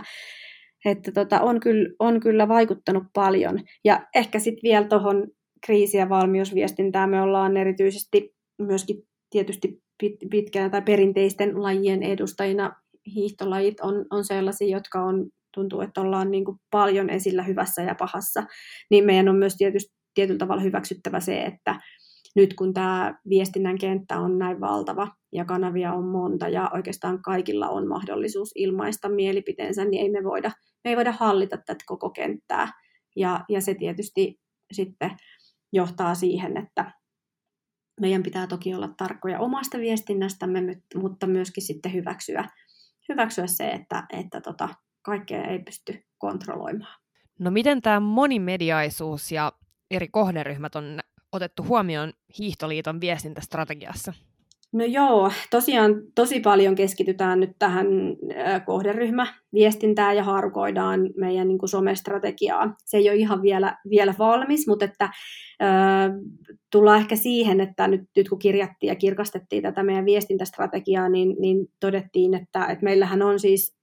että 0.86 1.11
tota, 1.11 1.41
on, 1.41 1.59
kyllä, 1.59 1.89
on 1.99 2.20
kyllä 2.20 2.47
vaikuttanut 2.47 3.03
paljon. 3.13 3.59
Ja 3.86 4.07
ehkä 4.15 4.39
sitten 4.39 4.63
vielä 4.63 4.88
tuohon 4.88 5.28
kriisi- 5.65 5.97
ja 5.97 6.09
valmiusviestintään 6.09 7.09
me 7.09 7.22
ollaan 7.22 7.57
erityisesti 7.57 8.36
myöskin 8.61 9.03
tietysti 9.30 9.82
pitkään 10.30 10.72
tai 10.72 10.82
perinteisten 10.82 11.64
lajien 11.64 12.04
edustajina 12.04 12.76
hiihtolajit 13.16 13.80
on, 13.80 14.06
on 14.10 14.26
sellaisia, 14.26 14.78
jotka 14.78 15.04
on, 15.04 15.30
tuntuu, 15.54 15.82
että 15.82 16.02
ollaan 16.02 16.32
niin 16.32 16.45
kuin 16.45 16.58
paljon 16.72 17.10
esillä 17.10 17.43
hyvässä 17.43 17.82
ja 17.82 17.95
pahassa, 17.95 18.43
niin 18.89 19.06
meidän 19.06 19.30
on 19.30 19.36
myös 19.36 19.56
tietysti 19.58 19.98
tietyllä 20.14 20.38
tavalla 20.38 20.62
hyväksyttävä 20.62 21.20
se, 21.20 21.43
että 21.43 21.76
nyt 22.36 22.54
kun 22.54 22.74
tämä 22.74 23.16
viestinnän 23.30 23.78
kenttä 23.78 24.20
on 24.20 24.39
näin 24.39 24.60
valtava 24.60 25.08
ja 25.32 25.45
kanavia 25.45 25.93
on 25.93 26.04
monta 26.04 26.50
ja 26.50 26.72
oikeastaan 26.74 27.22
kaikilla 27.22 27.70
on 27.70 27.88
mahdollisuus 27.88 28.52
ilmaista 28.56 29.10
mielipiteensä, 29.10 29.86
niin 29.86 30.02
ei 30.02 30.10
me 30.10 30.24
voida, 30.24 30.52
me 30.84 30.91
ei 30.91 30.95
voida 30.95 31.12
hallita 31.12 31.58
tätä 31.58 31.84
koko 31.86 32.10
kenttää. 32.10 32.72
Ja, 33.16 33.45
ja 33.50 33.62
se 33.62 33.74
tietysti 33.74 34.39
sitten 34.72 35.12
johtaa 35.74 36.16
siihen, 36.16 36.58
että 36.58 36.91
meidän 38.00 38.24
pitää 38.24 38.48
toki 38.48 38.74
olla 38.74 38.88
tarkkoja 38.88 39.39
omasta 39.39 39.78
viestinnästämme, 39.78 40.82
mutta 40.95 41.28
myöskin 41.28 41.64
sitten 41.64 41.93
hyväksyä, 41.93 42.50
hyväksyä 43.10 43.48
se, 43.48 43.70
että, 43.70 44.04
että 44.14 44.41
tota, 44.41 44.70
kaikkea 45.02 45.43
ei 45.43 45.60
pysty 45.60 46.04
kontrolloimaan. 46.18 47.00
No 47.39 47.52
miten 47.52 47.82
tämä 47.82 48.00
monimediaisuus 48.00 49.32
ja 49.32 49.52
eri 49.91 50.08
kohderyhmät 50.08 50.76
on 50.76 51.00
otettu 51.32 51.64
huomioon 51.64 52.14
Hiihtoliiton 52.39 53.02
viestintästrategiassa? 53.02 54.14
No 54.74 54.86
joo, 54.86 55.32
tosiaan 55.51 55.95
tosi 56.15 56.39
paljon 56.39 56.76
keskitytään 56.76 57.39
nyt 57.39 57.51
tähän 57.59 57.88
kohderyhmäviestintään 58.65 60.15
ja 60.15 60.24
haarukoidaan 60.24 61.09
meidän 61.18 61.47
niin 61.47 61.57
kuin 61.57 61.70
somestrategiaa. 61.70 62.76
Se 62.86 62.97
ei 62.97 63.09
ole 63.09 63.18
ihan 63.18 63.41
vielä, 63.41 63.78
vielä 63.89 64.13
valmis, 64.20 64.68
mutta 64.68 64.86
että, 64.86 65.05
äh, 65.63 66.11
tullaan 66.72 66.99
ehkä 66.99 67.15
siihen, 67.15 67.61
että 67.61 67.88
nyt, 67.88 68.01
nyt 68.15 68.30
kun 68.30 68.39
kirjattiin 68.39 68.88
ja 68.88 68.95
kirkastettiin 68.95 69.63
tätä 69.63 69.84
meidän 69.84 70.05
viestintästrategiaa, 70.05 71.09
niin, 71.09 71.36
niin 71.39 71.68
todettiin, 71.80 72.34
että, 72.34 72.65
että 72.65 72.84
meillähän 72.84 73.22
on 73.22 73.39
siis 73.39 73.78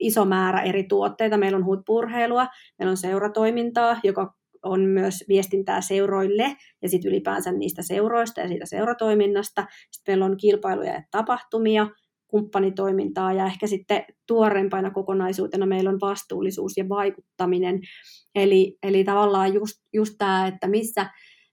iso 0.00 0.24
määrä 0.24 0.62
eri 0.62 0.84
tuotteita. 0.84 1.36
Meillä 1.36 1.56
on 1.56 1.64
huippurheilua, 1.64 2.46
meillä 2.78 2.90
on 2.90 2.96
seuratoimintaa, 2.96 4.00
joka 4.04 4.34
on 4.62 4.80
myös 4.80 5.24
viestintää 5.28 5.80
seuroille 5.80 6.56
ja 6.82 6.88
sitten 6.88 7.10
ylipäänsä 7.10 7.52
niistä 7.52 7.82
seuroista 7.82 8.40
ja 8.40 8.48
siitä 8.48 8.66
seuratoiminnasta. 8.66 9.66
Sitten 9.90 10.12
meillä 10.12 10.24
on 10.24 10.36
kilpailuja 10.36 10.92
ja 10.92 11.02
tapahtumia, 11.10 11.86
kumppanitoimintaa 12.28 13.32
ja 13.32 13.46
ehkä 13.46 13.66
sitten 13.66 14.04
tuoreempana 14.26 14.90
kokonaisuutena 14.90 15.66
meillä 15.66 15.90
on 15.90 16.00
vastuullisuus 16.00 16.76
ja 16.76 16.88
vaikuttaminen. 16.88 17.80
Eli, 18.34 18.78
eli 18.82 19.04
tavallaan 19.04 19.54
just, 19.54 19.74
just 19.92 20.14
tämä, 20.18 20.46
että 20.46 20.68
missä, 20.68 21.10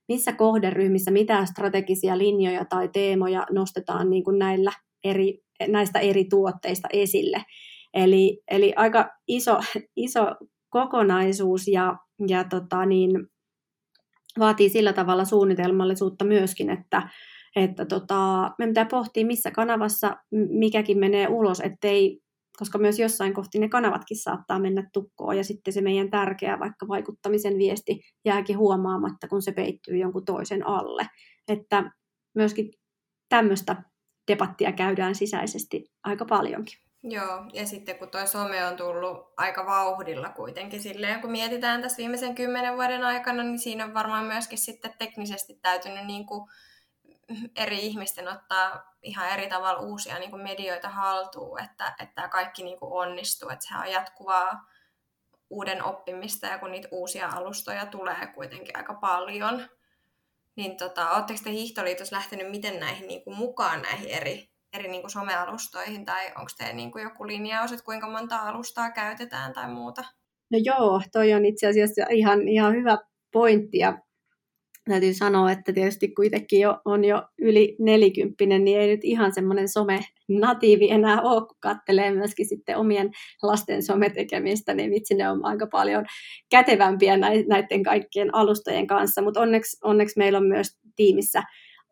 missä 0.08 0.32
kohderyhmissä, 0.32 1.10
mitä 1.10 1.44
strategisia 1.44 2.18
linjoja 2.18 2.64
tai 2.64 2.88
teemoja 2.92 3.46
nostetaan 3.50 4.10
niin 4.10 4.24
kuin 4.24 4.38
näillä 4.38 4.72
eri, 5.04 5.38
näistä 5.68 5.98
eri 5.98 6.24
tuotteista 6.24 6.88
esille. 6.92 7.42
Eli, 7.94 8.42
eli 8.50 8.72
aika 8.76 9.10
iso, 9.28 9.60
iso 9.96 10.26
kokonaisuus 10.70 11.68
ja, 11.68 11.96
ja 12.28 12.44
tota 12.44 12.84
niin, 12.84 13.28
vaatii 14.38 14.68
sillä 14.68 14.92
tavalla 14.92 15.24
suunnitelmallisuutta 15.24 16.24
myöskin, 16.24 16.70
että, 16.70 17.08
että 17.56 17.84
tota, 17.84 18.50
me 18.58 18.66
pitää 18.66 18.86
pohtia, 18.86 19.26
missä 19.26 19.50
kanavassa 19.50 20.16
mikäkin 20.50 20.98
menee 20.98 21.28
ulos, 21.28 21.60
ettei, 21.60 22.20
koska 22.58 22.78
myös 22.78 22.98
jossain 22.98 23.34
kohti 23.34 23.58
ne 23.58 23.68
kanavatkin 23.68 24.16
saattaa 24.16 24.58
mennä 24.58 24.90
tukkoon 24.92 25.36
ja 25.36 25.44
sitten 25.44 25.74
se 25.74 25.80
meidän 25.80 26.10
tärkeä 26.10 26.58
vaikka 26.58 26.88
vaikuttamisen 26.88 27.58
viesti 27.58 28.00
jääkin 28.24 28.58
huomaamatta, 28.58 29.28
kun 29.28 29.42
se 29.42 29.52
peittyy 29.52 29.96
jonkun 29.96 30.24
toisen 30.24 30.66
alle. 30.66 31.06
Että 31.48 31.90
myöskin 32.34 32.70
tämmöistä 33.28 33.82
debattia 34.32 34.72
käydään 34.72 35.14
sisäisesti 35.14 35.84
aika 36.04 36.24
paljonkin. 36.24 36.85
Joo, 37.08 37.44
ja 37.52 37.66
sitten 37.66 37.98
kun 37.98 38.08
tuo 38.08 38.26
some 38.26 38.66
on 38.66 38.76
tullut 38.76 39.32
aika 39.36 39.66
vauhdilla 39.66 40.28
kuitenkin 40.28 40.82
silleen, 40.82 41.20
kun 41.20 41.30
mietitään 41.30 41.82
tässä 41.82 41.96
viimeisen 41.96 42.34
kymmenen 42.34 42.74
vuoden 42.74 43.04
aikana, 43.04 43.42
niin 43.42 43.58
siinä 43.58 43.84
on 43.84 43.94
varmaan 43.94 44.24
myöskin 44.24 44.58
sitten 44.58 44.94
teknisesti 44.98 45.58
täytynyt 45.62 46.06
niin 46.06 46.26
kuin 46.26 46.50
eri 47.56 47.78
ihmisten 47.78 48.28
ottaa 48.28 48.94
ihan 49.02 49.28
eri 49.28 49.48
tavalla 49.48 49.80
uusia 49.80 50.18
niin 50.18 50.30
kuin 50.30 50.42
medioita 50.42 50.88
haltuun, 50.88 51.60
että, 51.60 51.88
että 51.88 52.14
tämä 52.14 52.28
kaikki 52.28 52.64
niin 52.64 52.78
kuin 52.78 52.92
onnistuu, 52.92 53.48
että 53.48 53.66
se 53.68 53.74
on 53.78 53.92
jatkuvaa 53.92 54.66
uuden 55.50 55.84
oppimista 55.84 56.46
ja 56.46 56.58
kun 56.58 56.72
niitä 56.72 56.88
uusia 56.90 57.28
alustoja 57.28 57.86
tulee 57.86 58.26
kuitenkin 58.34 58.76
aika 58.76 58.94
paljon, 58.94 59.68
niin 60.56 60.76
tota, 60.76 61.10
oletteko 61.10 61.40
te 61.44 61.50
Hiihtoliitossa 61.50 62.16
lähtenyt 62.16 62.50
miten 62.50 62.80
näihin 62.80 63.08
niin 63.08 63.24
kuin 63.24 63.36
mukaan 63.36 63.82
näihin 63.82 64.10
eri 64.10 64.55
eri 64.76 64.88
niin 64.88 65.02
kuin 65.02 65.10
somealustoihin, 65.10 66.04
tai 66.04 66.26
onko 66.26 66.50
teillä 66.58 66.74
niin 66.74 66.92
kuin 66.92 67.02
joku 67.02 67.26
linjaus, 67.26 67.72
että 67.72 67.84
kuinka 67.84 68.10
monta 68.10 68.36
alustaa 68.36 68.90
käytetään 68.90 69.52
tai 69.52 69.70
muuta? 69.70 70.04
No 70.50 70.58
joo, 70.64 71.02
toi 71.12 71.34
on 71.34 71.44
itse 71.44 71.66
asiassa 71.66 72.02
ihan, 72.10 72.48
ihan 72.48 72.74
hyvä 72.74 72.98
pointti, 73.32 73.78
ja 73.78 73.98
täytyy 74.88 75.14
sanoa, 75.14 75.50
että 75.50 75.72
tietysti 75.72 76.08
kuitenkin 76.08 76.60
jo, 76.60 76.80
on 76.84 77.04
jo 77.04 77.22
yli 77.38 77.76
nelikymppinen, 77.80 78.64
niin 78.64 78.80
ei 78.80 78.88
nyt 78.88 79.04
ihan 79.04 79.34
semmoinen 79.34 79.68
some-natiivi 79.68 80.90
enää 80.90 81.22
ole, 81.22 81.46
kun 81.46 81.56
katselee 81.60 82.10
myöskin 82.10 82.48
sitten 82.48 82.76
omien 82.76 83.10
lasten 83.42 83.82
sometekemistä, 83.82 84.74
niin 84.74 84.90
vitsi 84.90 85.14
ne 85.14 85.30
on 85.30 85.44
aika 85.44 85.66
paljon 85.66 86.04
kätevämpiä 86.50 87.16
näiden 87.48 87.82
kaikkien 87.82 88.34
alustojen 88.34 88.86
kanssa, 88.86 89.22
mutta 89.22 89.40
onneksi, 89.40 89.76
onneksi 89.84 90.18
meillä 90.18 90.38
on 90.38 90.46
myös 90.46 90.66
tiimissä 90.96 91.42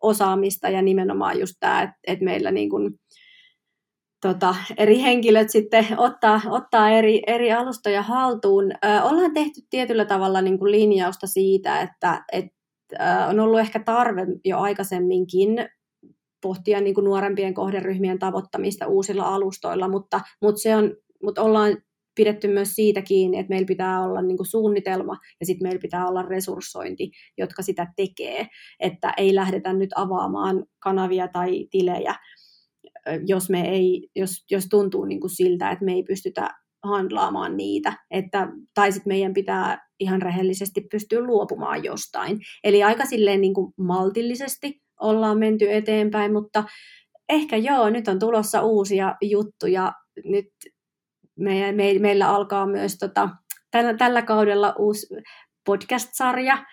osaamista 0.05 0.69
ja 0.69 0.83
nimenomaan 0.83 1.41
just 1.41 1.55
tämä, 1.61 1.83
että, 1.83 1.97
että 2.07 2.25
meillä 2.25 2.51
niin 2.51 2.71
kuin, 2.71 2.95
tota, 4.25 4.55
eri 4.77 5.03
henkilöt 5.03 5.51
sitten 5.51 5.87
ottaa, 5.97 6.41
ottaa 6.51 6.91
eri, 6.91 7.23
eri 7.27 7.53
alustoja 7.53 8.03
haltuun. 8.03 8.73
Ö, 8.73 9.03
ollaan 9.03 9.35
tehty 9.35 9.61
tietyllä 9.71 10.05
tavalla 10.05 10.41
niin 10.41 10.59
kuin 10.59 10.71
linjausta 10.71 11.27
siitä, 11.27 11.81
että 11.81 12.25
et, 12.33 12.45
ö, 12.93 12.97
on 13.29 13.41
ollut 13.41 13.61
ehkä 13.61 13.79
tarve 13.79 14.27
jo 14.45 14.59
aikaisemminkin 14.59 15.69
pohtia 16.43 16.81
niin 16.81 16.95
nuorempien 17.05 17.55
kohderyhmien 17.55 18.19
tavoittamista 18.19 18.87
uusilla 18.87 19.23
alustoilla, 19.23 19.89
mutta, 19.89 20.21
mutta, 20.43 20.61
se 20.61 20.77
on, 20.77 20.97
mutta 21.23 21.43
ollaan 21.43 21.77
pidetty 22.17 22.49
myös 22.49 22.75
siitä 22.75 23.03
kiinni, 23.03 23.39
että 23.39 23.51
meillä 23.51 23.67
pitää 23.67 24.03
olla 24.03 24.23
niin 24.23 24.37
kuin 24.37 24.47
suunnitelma 24.47 25.17
ja 25.41 25.47
sitten 25.47 25.69
meillä 25.69 25.81
pitää 25.81 26.09
olla 26.09 26.23
resurssointi, 26.23 27.11
jotka 27.39 27.63
sitä 27.63 27.87
tekee, 27.97 28.47
että 28.81 29.13
ei 29.17 29.35
lähdetä 29.35 29.73
nyt 29.73 29.91
avaamaan 29.95 30.65
kanavia 30.79 31.29
tai 31.29 31.67
tilejä, 31.71 32.15
jos, 33.27 33.51
me 33.51 33.69
ei, 33.69 34.09
jos, 34.17 34.45
jos 34.51 34.67
tuntuu 34.71 35.05
niin 35.05 35.21
kuin 35.21 35.31
siltä, 35.31 35.71
että 35.71 35.85
me 35.85 35.93
ei 35.93 36.03
pystytä 36.03 36.51
handlaamaan 36.85 37.57
niitä, 37.57 37.93
että, 38.11 38.49
tai 38.75 38.93
sitten 38.93 39.11
meidän 39.11 39.35
pitää 39.35 39.89
ihan 40.01 40.23
rehellisesti 40.23 40.81
pystyä 40.91 41.21
luopumaan 41.21 41.85
jostain. 41.85 42.41
Eli 42.65 42.83
aika 42.83 43.05
silleen 43.05 43.41
niin 43.41 43.55
kuin 43.55 43.73
maltillisesti 43.79 44.83
ollaan 45.01 45.39
menty 45.39 45.73
eteenpäin, 45.73 46.33
mutta 46.33 46.65
ehkä 47.29 47.57
joo, 47.57 47.91
nyt 47.91 48.09
on 48.09 48.19
tulossa 48.19 48.63
uusia 48.63 49.15
juttuja, 49.23 49.93
nyt 50.25 50.47
me, 51.39 51.73
me, 51.73 51.99
meillä 51.99 52.29
alkaa 52.29 52.67
myös 52.67 52.99
tota, 52.99 53.29
tällä, 53.71 53.95
tällä 53.95 54.23
kaudella 54.23 54.75
uusi 54.79 55.07
podcast-sarja, 55.67 56.65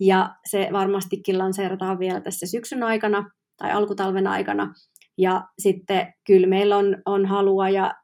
ja 0.00 0.34
se 0.50 0.68
varmastikin 0.72 1.38
lanseerataan 1.38 1.98
vielä 1.98 2.20
tässä 2.20 2.46
syksyn 2.46 2.82
aikana 2.82 3.30
tai 3.56 3.72
alkutalven 3.72 4.26
aikana. 4.26 4.74
Ja 5.18 5.44
sitten 5.58 6.14
kyllä 6.26 6.46
meillä 6.46 6.76
on, 6.76 6.96
on 7.06 7.26
halua 7.26 7.68
ja 7.68 7.94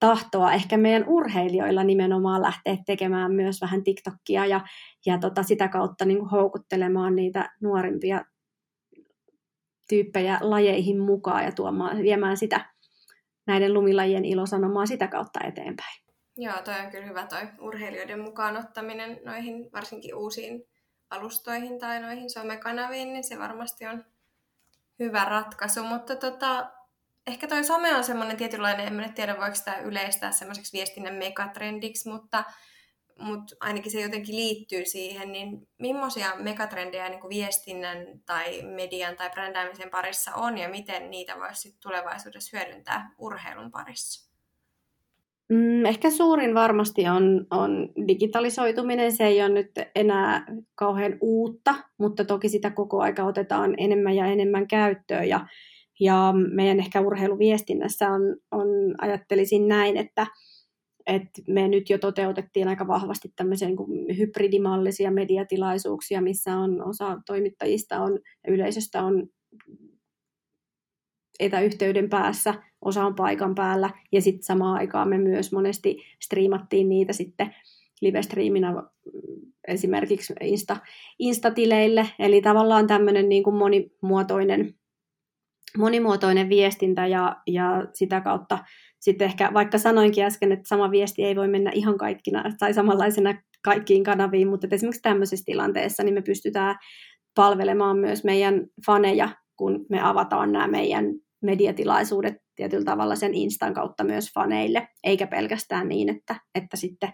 tahtoa 0.00 0.52
ehkä 0.52 0.76
meidän 0.76 1.04
urheilijoilla 1.08 1.84
nimenomaan 1.84 2.42
lähteä 2.42 2.76
tekemään 2.86 3.32
myös 3.32 3.60
vähän 3.60 3.84
TikTokia 3.84 4.46
ja, 4.46 4.60
ja 5.06 5.18
tota, 5.18 5.42
sitä 5.42 5.68
kautta 5.68 6.04
niin 6.04 6.18
kuin 6.18 6.30
houkuttelemaan 6.30 7.16
niitä 7.16 7.50
nuorimpia 7.62 8.24
tyyppejä 9.88 10.38
lajeihin 10.40 11.00
mukaan 11.00 11.44
ja 11.44 11.52
tuomaan, 11.52 12.02
viemään 12.02 12.36
sitä 12.36 12.74
näiden 13.46 13.74
lumilajien 13.74 14.24
ilosanomaa 14.24 14.86
sitä 14.86 15.06
kautta 15.06 15.40
eteenpäin. 15.44 16.00
Joo, 16.36 16.54
toi 16.64 16.80
on 16.84 16.90
kyllä 16.90 17.06
hyvä 17.06 17.26
toi 17.26 17.48
urheilijoiden 17.60 18.20
mukaan 18.20 18.56
ottaminen 18.56 19.20
noihin 19.24 19.72
varsinkin 19.72 20.14
uusiin 20.14 20.62
alustoihin 21.10 21.78
tai 21.78 22.00
noihin 22.00 22.30
somekanaviin, 22.30 23.12
niin 23.12 23.24
se 23.24 23.38
varmasti 23.38 23.86
on 23.86 24.04
hyvä 24.98 25.24
ratkaisu, 25.24 25.82
mutta 25.82 26.16
tota, 26.16 26.70
ehkä 27.26 27.48
toi 27.48 27.64
some 27.64 27.94
on 27.94 28.04
semmoinen 28.04 28.36
tietynlainen, 28.36 29.00
en 29.00 29.14
tiedä 29.14 29.36
voiko 29.38 29.54
sitä 29.54 29.78
yleistää 29.78 30.32
semmoiseksi 30.32 30.76
viestinnän 30.76 31.14
megatrendiksi, 31.14 32.08
mutta 32.08 32.44
mutta 33.18 33.56
ainakin 33.60 33.92
se 33.92 34.00
jotenkin 34.00 34.36
liittyy 34.36 34.84
siihen, 34.84 35.32
niin 35.32 35.68
millaisia 35.78 36.36
megatrendejä 36.38 37.08
niin 37.08 37.20
kuin 37.20 37.30
viestinnän 37.30 38.06
tai 38.26 38.62
median 38.62 39.16
tai 39.16 39.30
brändäämisen 39.30 39.90
parissa 39.90 40.34
on 40.34 40.58
ja 40.58 40.68
miten 40.68 41.10
niitä 41.10 41.36
voisi 41.38 41.76
tulevaisuudessa 41.82 42.56
hyödyntää 42.56 43.10
urheilun 43.18 43.70
parissa? 43.70 44.26
Mm, 45.48 45.84
ehkä 45.84 46.10
suurin 46.10 46.54
varmasti 46.54 47.08
on, 47.08 47.46
on 47.50 47.88
digitalisoituminen. 48.08 49.12
Se 49.12 49.24
ei 49.24 49.42
ole 49.42 49.48
nyt 49.48 49.70
enää 49.94 50.46
kauhean 50.74 51.18
uutta, 51.20 51.74
mutta 51.98 52.24
toki 52.24 52.48
sitä 52.48 52.70
koko 52.70 53.00
aika 53.00 53.24
otetaan 53.24 53.74
enemmän 53.78 54.16
ja 54.16 54.26
enemmän 54.26 54.68
käyttöön. 54.68 55.28
Ja, 55.28 55.46
ja 56.00 56.34
meidän 56.54 56.78
ehkä 56.78 57.00
urheiluviestinnässä 57.00 58.10
on, 58.10 58.22
on 58.50 58.68
ajattelisin 58.98 59.68
näin, 59.68 59.96
että, 59.96 60.26
että 61.06 61.42
me 61.48 61.68
nyt 61.68 61.90
jo 61.90 61.98
toteutettiin 61.98 62.68
aika 62.68 62.86
vahvasti 62.86 63.32
tämmöisiä 63.36 63.68
niin 63.68 64.18
hybridimallisia 64.18 65.10
mediatilaisuuksia, 65.10 66.20
missä 66.20 66.56
on 66.56 66.88
osa 66.88 67.18
toimittajista 67.26 68.00
on, 68.00 68.18
yleisöstä 68.48 69.02
on 69.02 69.28
etäyhteyden 71.40 72.08
päässä, 72.08 72.54
osa 72.80 73.06
on 73.06 73.14
paikan 73.14 73.54
päällä, 73.54 73.90
ja 74.12 74.20
sitten 74.20 74.42
samaan 74.42 74.78
aikaan 74.78 75.08
me 75.08 75.18
myös 75.18 75.52
monesti 75.52 76.02
striimattiin 76.22 76.88
niitä 76.88 77.12
sitten 77.12 77.54
live-striiminä 78.00 78.82
esimerkiksi 79.68 80.34
Insta, 80.40 80.76
Insta-tileille. 81.18 82.08
Eli 82.18 82.42
tavallaan 82.42 82.86
tämmöinen 82.86 83.28
niin 83.28 83.42
kuin 83.42 83.56
monimuotoinen, 83.56 84.74
monimuotoinen 85.78 86.48
viestintä 86.48 87.06
ja, 87.06 87.36
ja 87.46 87.86
sitä 87.92 88.20
kautta 88.20 88.58
sitten 89.06 89.26
ehkä, 89.26 89.50
vaikka 89.54 89.78
sanoinkin 89.78 90.24
äsken, 90.24 90.52
että 90.52 90.68
sama 90.68 90.90
viesti 90.90 91.24
ei 91.24 91.36
voi 91.36 91.48
mennä 91.48 91.70
ihan 91.74 91.98
kaikkina 91.98 92.44
tai 92.58 92.74
samanlaisena 92.74 93.42
kaikkiin 93.64 94.04
kanaviin, 94.04 94.48
mutta 94.48 94.66
esimerkiksi 94.70 95.02
tämmöisessä 95.02 95.44
tilanteessa 95.46 96.02
niin 96.02 96.14
me 96.14 96.22
pystytään 96.22 96.76
palvelemaan 97.34 97.98
myös 97.98 98.24
meidän 98.24 98.66
faneja, 98.86 99.28
kun 99.56 99.86
me 99.90 100.00
avataan 100.02 100.52
nämä 100.52 100.68
meidän 100.68 101.04
mediatilaisuudet 101.42 102.34
tietyllä 102.56 102.84
tavalla 102.84 103.16
sen 103.16 103.34
Instan 103.34 103.74
kautta 103.74 104.04
myös 104.04 104.32
faneille, 104.34 104.88
eikä 105.04 105.26
pelkästään 105.26 105.88
niin, 105.88 106.08
että, 106.08 106.40
että 106.54 106.76
sitten 106.76 107.12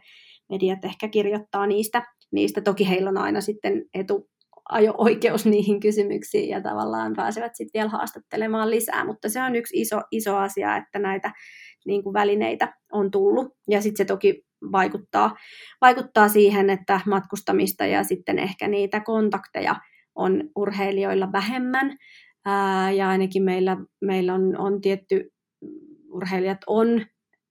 mediat 0.51 0.85
ehkä 0.85 1.09
kirjoittaa 1.09 1.67
niistä. 1.67 2.03
niistä. 2.33 2.61
Toki 2.61 2.89
heillä 2.89 3.11
on 3.11 3.19
aina 3.19 3.41
sitten 3.41 3.85
etu, 3.95 4.31
ajo-oikeus 4.71 5.47
niihin 5.47 5.81
kysymyksiin 5.81 6.49
ja 6.49 6.61
tavallaan 6.61 7.13
pääsevät 7.17 7.53
sitten 7.55 7.81
vielä 7.81 7.91
haastattelemaan 7.91 8.71
lisää, 8.71 9.05
mutta 9.05 9.29
se 9.29 9.43
on 9.43 9.57
yksi 9.57 9.81
iso, 9.81 10.01
iso 10.11 10.37
asia, 10.37 10.77
että 10.77 10.99
näitä 10.99 11.33
niin 11.87 12.03
kuin 12.03 12.15
välineitä 12.15 12.75
on 12.93 13.11
tullut. 13.11 13.49
Ja 13.69 13.83
sitten 13.83 13.97
se 13.97 14.05
toki 14.05 14.45
vaikuttaa, 14.73 15.37
vaikuttaa 15.81 16.29
siihen, 16.29 16.71
että 16.71 17.01
matkustamista 17.07 17.87
ja 17.87 18.05
sitten 18.05 18.39
ehkä 18.39 18.69
niitä 18.69 19.01
kontakteja 19.01 19.77
on 20.15 20.51
urheilijoilla 20.57 21.33
vähemmän. 21.33 21.97
Ää, 22.45 22.91
ja 22.91 23.09
ainakin 23.09 23.43
meillä, 23.43 23.77
meillä 24.01 24.35
on, 24.35 24.57
on 24.59 24.81
tietty, 24.81 25.33
urheilijat 26.13 26.59
on, 26.67 27.07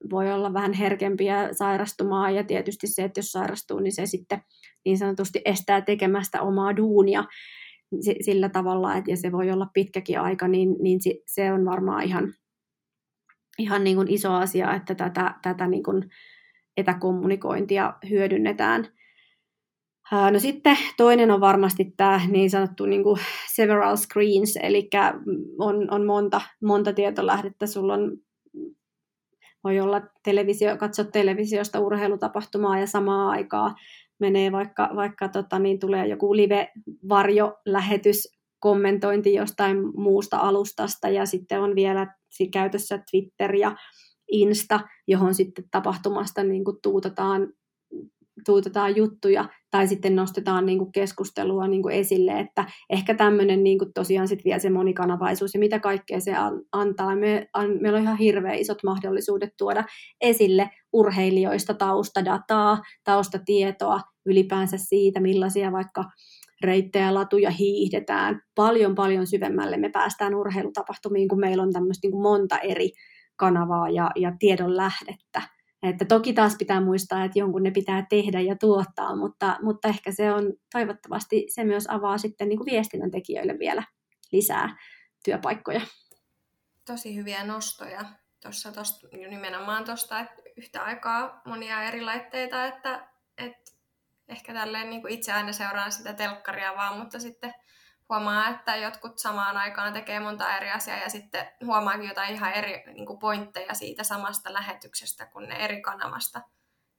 voi 0.09 0.31
olla 0.31 0.53
vähän 0.53 0.73
herkempiä 0.73 1.49
sairastumaan. 1.51 2.35
Ja 2.35 2.43
tietysti 2.43 2.87
se, 2.87 3.03
että 3.03 3.17
jos 3.19 3.31
sairastuu, 3.31 3.79
niin 3.79 3.95
se 3.95 4.05
sitten 4.05 4.41
niin 4.85 4.97
sanotusti 4.97 5.41
estää 5.45 5.81
tekemästä 5.81 6.41
omaa 6.41 6.77
duunia 6.77 7.23
sillä 8.21 8.49
tavalla, 8.49 8.95
että 8.95 9.11
ja 9.11 9.17
se 9.17 9.31
voi 9.31 9.51
olla 9.51 9.67
pitkäkin 9.73 10.19
aika, 10.19 10.47
niin, 10.47 10.75
niin 10.79 10.99
se 11.25 11.51
on 11.51 11.65
varmaan 11.65 12.03
ihan, 12.03 12.33
ihan 13.61 13.83
niin 13.83 13.95
kuin 13.95 14.11
iso 14.11 14.33
asia, 14.33 14.73
että 14.73 14.95
tätä, 14.95 15.35
tätä 15.41 15.67
niin 15.67 15.83
kuin 15.83 16.09
etäkommunikointia 16.77 17.93
hyödynnetään. 18.09 18.87
No 20.31 20.39
sitten 20.39 20.77
toinen 20.97 21.31
on 21.31 21.41
varmasti 21.41 21.93
tämä 21.97 22.21
niin 22.27 22.49
sanottu 22.49 22.85
niin 22.85 23.03
kuin 23.03 23.19
several 23.55 23.97
screens, 23.97 24.59
eli 24.61 24.89
on, 25.59 25.93
on 25.93 26.05
monta, 26.05 26.41
monta 26.63 26.93
tietolähdettä. 26.93 27.67
Sulla 27.67 27.93
on, 27.93 28.17
voi 29.63 29.79
olla 29.79 30.01
televisio, 30.23 30.77
katsot 30.77 31.11
televisiosta 31.11 31.79
urheilutapahtumaa 31.79 32.79
ja 32.79 32.87
samaa 32.87 33.29
aikaa 33.29 33.75
menee 34.19 34.51
vaikka, 34.51 34.89
vaikka 34.95 35.29
tota, 35.29 35.59
niin 35.59 35.79
tulee 35.79 36.07
joku 36.07 36.35
live-varjolähetys, 36.35 38.40
kommentointi 38.61 39.33
jostain 39.33 39.77
muusta 39.99 40.37
alustasta 40.37 41.09
ja 41.09 41.25
sitten 41.25 41.61
on 41.61 41.75
vielä 41.75 42.15
käytössä 42.53 43.03
Twitter 43.11 43.55
ja 43.55 43.75
Insta, 44.31 44.79
johon 45.07 45.33
sitten 45.33 45.65
tapahtumasta 45.71 46.43
niin 46.43 46.63
kuin 46.63 46.77
tuutetaan, 46.83 47.53
tuutetaan 48.45 48.95
juttuja 48.95 49.49
tai 49.71 49.87
sitten 49.87 50.15
nostetaan 50.15 50.65
niin 50.65 50.77
kuin 50.77 50.91
keskustelua 50.91 51.67
niin 51.67 51.81
kuin 51.81 51.95
esille, 51.95 52.39
että 52.39 52.65
ehkä 52.89 53.13
tämmöinen 53.13 53.63
niin 53.63 53.77
kuin 53.79 53.93
tosiaan 53.93 54.27
sitten 54.27 54.43
vielä 54.43 54.59
se 54.59 54.69
monikanavaisuus 54.69 55.53
ja 55.53 55.59
mitä 55.59 55.79
kaikkea 55.79 56.19
se 56.19 56.33
antaa. 56.71 57.15
Me, 57.15 57.47
an, 57.53 57.69
meillä 57.81 57.97
on 57.97 58.03
ihan 58.03 58.17
hirveän 58.17 58.59
isot 58.59 58.83
mahdollisuudet 58.83 59.49
tuoda 59.57 59.83
esille 60.21 60.69
urheilijoista 60.93 61.73
taustadataa, 61.73 62.81
taustatietoa 63.03 63.99
ylipäänsä 64.25 64.77
siitä, 64.77 65.19
millaisia 65.19 65.71
vaikka 65.71 66.03
reittejä, 66.63 67.13
latuja 67.13 67.49
hiihdetään. 67.49 68.41
Paljon, 68.55 68.95
paljon 68.95 69.27
syvemmälle 69.27 69.77
me 69.77 69.89
päästään 69.89 70.35
urheilutapahtumiin, 70.35 71.27
kun 71.27 71.39
meillä 71.39 71.63
on 71.63 71.73
tämmöistä 71.73 72.07
niin 72.07 72.11
kuin 72.11 72.21
monta 72.21 72.57
eri 72.57 72.91
kanavaa 73.35 73.89
ja, 73.89 74.11
ja 74.15 74.31
tiedon 74.39 74.77
lähdettä. 74.77 75.41
Että 75.83 76.05
toki 76.05 76.33
taas 76.33 76.55
pitää 76.59 76.81
muistaa, 76.81 77.23
että 77.23 77.39
jonkun 77.39 77.63
ne 77.63 77.71
pitää 77.71 78.05
tehdä 78.09 78.41
ja 78.41 78.55
tuottaa, 78.55 79.15
mutta, 79.15 79.57
mutta 79.61 79.87
ehkä 79.87 80.11
se 80.11 80.31
on 80.33 80.53
toivottavasti 80.73 81.45
se 81.47 81.63
myös 81.63 81.87
avaa 81.89 82.17
sitten 82.17 82.49
niin 82.49 82.57
kuin 82.57 82.71
viestinnän 82.71 83.11
tekijöille 83.11 83.59
vielä 83.59 83.83
lisää 84.31 84.77
työpaikkoja. 85.25 85.81
Tosi 86.85 87.15
hyviä 87.15 87.45
nostoja 87.45 88.05
tuossa 88.41 88.71
nimenomaan 89.29 89.85
tuosta, 89.85 90.19
että 90.19 90.41
yhtä 90.57 90.83
aikaa 90.83 91.41
monia 91.45 91.83
eri 91.83 92.01
laitteita, 92.01 92.65
että 92.65 93.10
ehkä 94.31 94.53
tälleen 94.53 94.89
niin 94.89 95.01
kuin 95.01 95.13
itse 95.13 95.31
aina 95.31 95.51
seuraan 95.51 95.91
sitä 95.91 96.13
telkkaria 96.13 96.75
vaan, 96.75 96.99
mutta 96.99 97.19
sitten 97.19 97.53
huomaa, 98.09 98.49
että 98.49 98.75
jotkut 98.75 99.19
samaan 99.19 99.57
aikaan 99.57 99.93
tekee 99.93 100.19
monta 100.19 100.57
eri 100.57 100.71
asiaa 100.71 100.97
ja 100.97 101.09
sitten 101.09 101.47
huomaakin 101.65 102.07
jotain 102.07 102.33
ihan 102.33 102.53
eri 102.53 102.83
niin 102.93 103.05
kuin 103.05 103.19
pointteja 103.19 103.73
siitä 103.73 104.03
samasta 104.03 104.53
lähetyksestä, 104.53 105.25
kun 105.25 105.43
ne 105.43 105.55
eri 105.55 105.81
kanavasta 105.81 106.39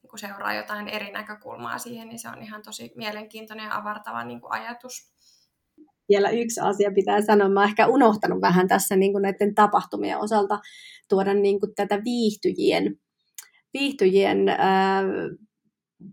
niin 0.03 0.11
kuin 0.11 0.21
seuraa 0.21 0.55
jotain 0.55 0.89
eri 0.89 1.13
näkökulmaa 1.13 1.79
siihen, 1.79 2.09
niin 2.09 2.19
se 2.19 2.29
on 2.29 2.43
ihan 2.43 2.63
tosi 2.63 2.93
mielenkiintoinen 2.97 3.65
ja 3.65 3.77
avartava 3.77 4.25
niin 4.25 4.41
kuin 4.41 4.53
ajatus. 4.53 5.13
Vielä 6.09 6.31
yksi 6.31 6.61
asia 6.61 6.91
pitää 6.95 7.23
sanoa, 7.23 7.49
mä 7.49 7.65
ehkä 7.65 7.87
unohtanut 7.87 8.41
vähän 8.41 8.69
tässä 8.69 8.97
niin 8.97 9.13
kuin 9.13 9.23
näiden 9.23 9.55
tapahtumien 9.55 10.19
osalta 10.19 10.61
tuoda 11.09 11.35
niin 11.35 11.61
kuin 11.61 11.75
tätä 11.75 12.05
viihtyjien, 12.05 12.97
viihtyjien 13.73 14.49
ää, 14.49 15.03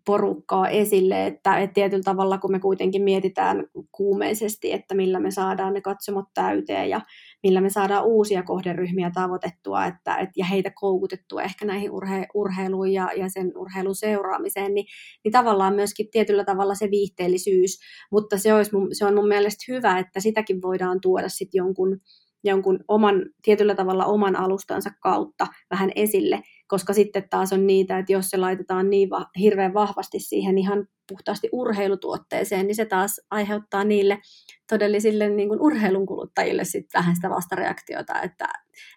porukkaa 0.05 0.69
esille, 0.69 1.25
että, 1.25 1.57
että 1.59 1.73
tietyllä 1.73 2.03
tavalla 2.03 2.37
kun 2.37 2.51
me 2.51 2.59
kuitenkin 2.59 3.03
mietitään 3.03 3.67
kuumeisesti, 3.91 4.71
että 4.71 4.95
millä 4.95 5.19
me 5.19 5.31
saadaan 5.31 5.73
ne 5.73 5.81
katsomot 5.81 6.25
täyteen 6.33 6.89
ja 6.89 7.01
millä 7.43 7.61
me 7.61 7.69
saadaan 7.69 8.05
uusia 8.05 8.43
kohderyhmiä 8.43 9.11
tavoitettua 9.13 9.85
että, 9.85 10.15
et, 10.15 10.29
ja 10.37 10.45
heitä 10.45 10.71
koukutettua 10.75 11.41
ehkä 11.41 11.65
näihin 11.65 11.91
urhe, 11.91 12.27
urheiluun 12.33 12.93
ja, 12.93 13.09
ja 13.17 13.29
sen 13.29 13.51
urheilun 13.57 13.95
seuraamiseen, 13.95 14.73
niin, 14.73 14.85
niin 15.23 15.31
tavallaan 15.31 15.75
myöskin 15.75 16.07
tietyllä 16.11 16.43
tavalla 16.43 16.75
se 16.75 16.91
viihteellisyys, 16.91 17.79
mutta 18.11 18.37
se, 18.37 18.53
olisi 18.53 18.75
mun, 18.75 18.87
se 18.91 19.05
on 19.05 19.15
mun 19.15 19.27
mielestä 19.27 19.65
hyvä, 19.67 19.99
että 19.99 20.19
sitäkin 20.19 20.61
voidaan 20.61 21.01
tuoda 21.01 21.29
sitten 21.29 21.57
jonkun, 21.57 21.99
jonkun 22.43 22.79
oman, 22.87 23.25
tietyllä 23.41 23.75
tavalla 23.75 24.05
oman 24.05 24.35
alustansa 24.35 24.89
kautta 25.01 25.47
vähän 25.71 25.91
esille, 25.95 26.41
koska 26.69 26.93
sitten 26.93 27.29
taas 27.29 27.53
on 27.53 27.67
niitä, 27.67 27.97
että 27.97 28.13
jos 28.13 28.29
se 28.29 28.37
laitetaan 28.37 28.89
niin 28.89 29.09
va- 29.09 29.29
hirveän 29.39 29.73
vahvasti 29.73 30.19
siihen 30.19 30.57
ihan 30.57 30.87
puhtaasti 31.09 31.49
urheilutuotteeseen, 31.51 32.67
niin 32.67 32.75
se 32.75 32.85
taas 32.85 33.21
aiheuttaa 33.31 33.83
niille 33.83 34.21
todellisille 34.69 35.29
niin 35.29 35.49
kuin 35.49 35.61
urheilun 35.61 36.05
kuluttajille 36.05 36.63
sitten 36.63 36.99
vähän 36.99 37.15
sitä 37.15 37.29
vastareaktiota, 37.29 38.21
että 38.21 38.45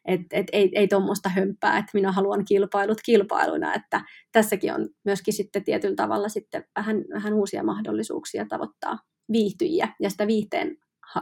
et, 0.05 0.21
et, 0.31 0.47
ei, 0.53 0.71
ei 0.75 0.89
tuommoista 0.89 1.29
hömpää, 1.29 1.79
että 1.79 1.91
minä 1.95 2.13
haluan 2.13 2.45
kilpailut 2.45 2.99
kilpailuina, 3.05 3.75
että 3.75 4.01
tässäkin 4.33 4.75
on 4.75 4.89
myöskin 5.05 5.35
sitten 5.35 5.65
tietyllä 5.65 5.97
tavalla 5.97 6.29
sitten 6.29 6.65
vähän, 6.77 7.05
vähän 7.15 7.35
uusia 7.35 7.63
mahdollisuuksia 7.63 8.47
tavoittaa 8.49 8.99
viihtyjiä 9.33 9.89
ja 10.01 10.11
sitä 10.11 10.27
viihteen 10.27 10.77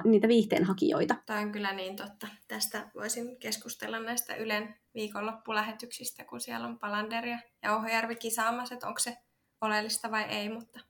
niitä 0.05 0.29
viihteenhakijoita. 0.29 1.15
Tämä 1.27 1.41
on 1.41 1.53
kyllä 1.53 1.73
niin 1.73 1.97
totta. 1.97 2.27
Tästä 2.49 2.91
voisin 2.95 3.39
keskustella 3.39 4.01
näistä 4.01 4.35
Ylen 4.35 4.75
viikonloppulähetyksistä, 4.95 6.25
kun 6.25 6.41
siellä 6.41 6.67
on 6.67 6.79
Palander 6.79 7.25
ja 7.63 7.77
Ohjärvi 7.77 8.17
kisaamassa, 8.17 8.75
että 8.75 8.87
onko 8.87 9.01
se 9.01 9.17
oleellista 9.61 10.11
vai 10.11 10.23
ei, 10.23 10.49
mutta 10.49 10.81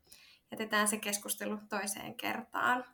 jätetään 0.50 0.88
se 0.88 0.96
keskustelu 0.96 1.58
toiseen 1.68 2.14
kertaan. 2.14 2.84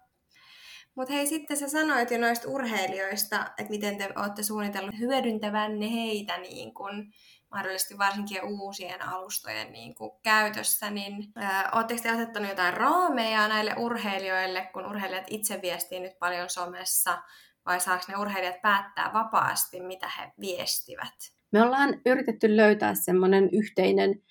Mutta 0.95 1.15
hei, 1.15 1.27
sitten 1.27 1.57
sä 1.57 1.69
sanoit 1.69 2.11
jo 2.11 2.19
noista 2.19 2.49
urheilijoista, 2.49 3.47
että 3.59 3.71
miten 3.71 3.99
te 3.99 4.09
olette 4.17 4.43
suunnitellut 4.43 4.99
hyödyntävänne 4.99 5.93
heitä 5.93 6.39
niin 6.39 6.75
kun 6.75 7.13
mahdollisesti 7.51 7.99
varsinkin 7.99 8.45
uusien 8.45 9.09
alustojen 9.09 9.73
niin 9.73 9.95
kuin 9.95 10.11
käytössä, 10.23 10.91
niin 10.91 11.33
oletteko 11.73 12.03
te 12.03 12.11
asettanut 12.11 12.49
jotain 12.49 12.75
raameja 12.75 13.49
näille 13.49 13.75
urheilijoille, 13.79 14.71
kun 14.73 14.87
urheilijat 14.87 15.25
itse 15.31 15.63
viestii 15.63 16.01
nyt 16.01 16.19
paljon 16.19 16.51
somessa, 16.51 17.19
vai 17.67 17.81
saako 17.81 18.05
ne 18.09 18.17
urheilijat 18.17 18.63
päättää 18.63 19.11
vapaasti, 19.13 19.81
mitä 19.81 20.11
he 20.19 20.33
viestivät? 20.41 21.15
Me 21.53 21.63
ollaan 21.63 22.01
yritetty 22.07 22.57
löytää 22.57 22.95
semmoinen 22.95 23.49
yhteinen 23.53 24.23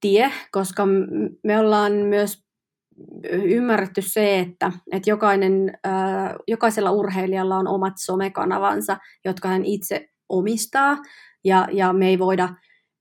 tie, 0.00 0.32
koska 0.52 0.86
me 1.44 1.58
ollaan 1.58 1.92
myös 1.92 2.44
ymmärretty 3.32 4.02
se, 4.02 4.38
että, 4.38 4.72
että 4.92 5.10
jokainen, 5.10 5.78
jokaisella 6.48 6.90
urheilijalla 6.90 7.56
on 7.56 7.68
omat 7.68 7.92
somekanavansa, 7.96 8.96
jotka 9.24 9.48
hän 9.48 9.64
itse 9.64 10.08
omistaa, 10.28 10.96
ja, 11.44 11.68
ja 11.72 11.92
me, 11.92 12.08
ei 12.08 12.18
voida, 12.18 12.48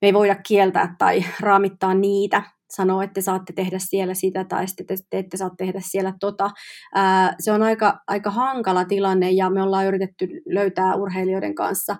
me 0.01 0.07
ei 0.07 0.13
voida 0.13 0.35
kieltää 0.35 0.95
tai 0.97 1.25
raamittaa 1.39 1.93
niitä, 1.93 2.43
sanoa, 2.75 3.03
että 3.03 3.13
te 3.13 3.21
saatte 3.21 3.53
tehdä 3.53 3.79
siellä 3.79 4.13
sitä 4.13 4.43
tai 4.43 4.67
sitten 4.67 4.87
te, 4.87 4.95
te 5.09 5.17
ette 5.19 5.37
saa 5.37 5.49
tehdä 5.57 5.79
siellä 5.83 6.13
tota. 6.19 6.51
Ää, 6.93 7.35
se 7.39 7.51
on 7.51 7.63
aika, 7.63 7.99
aika 8.07 8.29
hankala 8.29 8.85
tilanne 8.85 9.31
ja 9.31 9.49
me 9.49 9.61
ollaan 9.61 9.87
yritetty 9.87 10.27
löytää 10.45 10.95
urheilijoiden 10.95 11.55
kanssa 11.55 11.95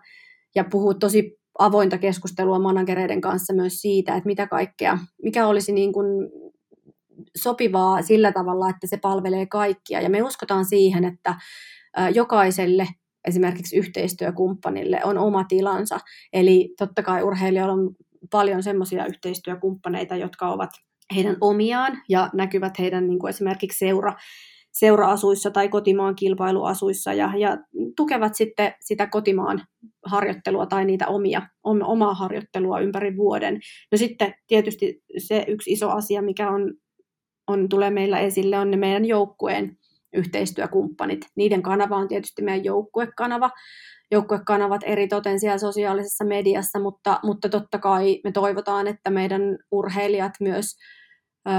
ja 0.56 0.64
puhua 0.64 0.94
tosi 0.94 1.38
avointa 1.60 1.98
keskustelua 1.98 2.60
managereiden 2.60 3.22
kanssa 3.22 3.54
myös 3.54 3.74
siitä, 3.74 4.16
että 4.16 4.28
mitä 4.28 4.48
kaikkea, 4.48 4.98
mikä 5.24 5.48
olisi 5.48 5.72
niin 5.72 5.94
kuin 5.94 6.30
sopivaa 7.38 8.02
sillä 8.02 8.32
tavalla, 8.32 8.70
että 8.70 8.88
se 8.88 8.98
palvelee 8.98 9.46
kaikkia. 9.46 10.02
Ja 10.02 10.10
me 10.10 10.22
uskotaan 10.22 10.66
siihen, 10.66 11.06
että 11.06 11.36
jokaiselle 12.14 12.88
esimerkiksi 13.28 13.78
yhteistyökumppanille 13.78 15.02
on 15.04 15.18
oma 15.18 15.44
tilansa. 15.44 16.00
Eli 16.34 16.74
totta 16.78 17.04
kai 17.04 17.24
urheilijoilla 17.24 17.74
on 17.74 17.96
paljon 18.32 18.64
semmoisia 18.64 19.06
yhteistyökumppaneita, 19.06 20.16
jotka 20.16 20.50
ovat 20.50 20.70
heidän 21.16 21.38
omiaan 21.42 22.02
ja 22.10 22.30
näkyvät 22.34 22.80
heidän 22.80 23.08
niin 23.08 23.20
kuin 23.20 23.30
esimerkiksi 23.30 23.80
seura, 23.80 24.14
seura-asuissa 24.72 25.52
tai 25.52 25.70
kotimaan 25.70 26.16
kilpailuasuissa 26.16 27.14
ja, 27.14 27.34
ja 27.38 27.58
tukevat 27.96 28.36
sitten 28.36 28.74
sitä 28.80 29.08
kotimaan 29.08 29.62
harjoittelua 30.06 30.66
tai 30.66 30.86
niitä 30.86 31.08
omia, 31.08 31.42
omaa 31.64 32.14
harjoittelua 32.14 32.80
ympäri 32.80 33.18
vuoden. 33.18 33.60
No 33.92 33.98
sitten 33.98 34.34
tietysti 34.48 35.04
se 35.18 35.46
yksi 35.48 35.72
iso 35.72 35.90
asia, 35.90 36.22
mikä 36.22 36.50
on, 36.50 36.74
on 37.48 37.70
tulee 37.70 37.90
meillä 37.90 38.20
esille, 38.20 38.60
on 38.60 38.72
ne 38.72 38.78
meidän 38.78 39.06
joukkueen 39.06 39.78
yhteistyökumppanit. 40.14 41.26
Niiden 41.36 41.62
kanava 41.62 41.98
on 41.98 42.08
tietysti 42.08 42.42
meidän 42.42 42.66
joukkuekanava, 42.66 43.50
joukkuekanavat 44.12 44.82
eri 44.86 45.08
toten 45.08 45.40
siellä 45.40 45.58
sosiaalisessa 45.58 46.26
mediassa, 46.26 46.80
mutta, 46.80 47.20
mutta 47.24 47.50
totta 47.50 47.80
kai 47.80 48.20
me 48.24 48.32
toivotaan, 48.32 48.88
että 48.88 49.10
meidän 49.10 49.42
urheilijat 49.72 50.34
myös 50.40 50.66
ö, 51.48 51.52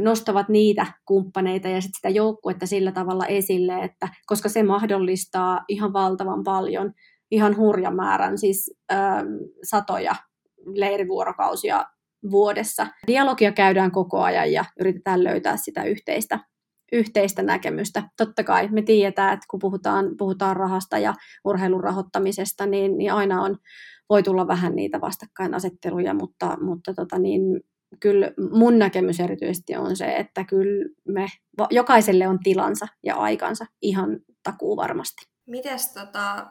nostavat 0.00 0.48
niitä 0.48 0.86
kumppaneita 1.06 1.68
ja 1.68 1.80
sit 1.80 1.94
sitä 1.94 2.08
joukkuetta 2.08 2.66
sillä 2.66 2.92
tavalla 2.92 3.26
esille, 3.26 3.78
että 3.78 4.08
koska 4.26 4.48
se 4.48 4.62
mahdollistaa 4.62 5.64
ihan 5.68 5.92
valtavan 5.92 6.42
paljon, 6.44 6.92
ihan 7.30 7.56
hurjan 7.56 7.96
määrän, 7.96 8.38
siis 8.38 8.74
ö, 8.92 8.96
satoja 9.62 10.14
leirivuorokausia 10.74 11.84
vuodessa. 12.30 12.86
Dialogia 13.06 13.52
käydään 13.52 13.90
koko 13.90 14.20
ajan 14.20 14.52
ja 14.52 14.64
yritetään 14.80 15.24
löytää 15.24 15.56
sitä 15.56 15.84
yhteistä 15.84 16.38
yhteistä 16.92 17.42
näkemystä. 17.42 18.02
Totta 18.16 18.44
kai 18.44 18.68
me 18.68 18.82
tiedetään, 18.82 19.34
että 19.34 19.46
kun 19.50 19.60
puhutaan, 19.60 20.16
puhutaan 20.18 20.56
rahasta 20.56 20.98
ja 20.98 21.14
urheilun 21.44 21.84
rahoittamisesta, 21.84 22.66
niin, 22.66 22.98
niin 22.98 23.12
aina 23.12 23.42
on, 23.42 23.58
voi 24.10 24.22
tulla 24.22 24.46
vähän 24.46 24.76
niitä 24.76 25.00
vastakkainasetteluja, 25.00 26.14
mutta, 26.14 26.56
mutta 26.60 26.94
tota 26.94 27.18
niin, 27.18 27.42
kyllä 28.00 28.30
mun 28.50 28.78
näkemys 28.78 29.20
erityisesti 29.20 29.76
on 29.76 29.96
se, 29.96 30.16
että 30.16 30.44
kyllä 30.44 30.88
me, 31.08 31.26
jokaiselle 31.70 32.28
on 32.28 32.38
tilansa 32.38 32.86
ja 33.02 33.16
aikansa 33.16 33.66
ihan 33.82 34.20
takuu 34.42 34.76
varmasti. 34.76 35.26
Mites, 35.46 35.92
tota, 35.92 36.46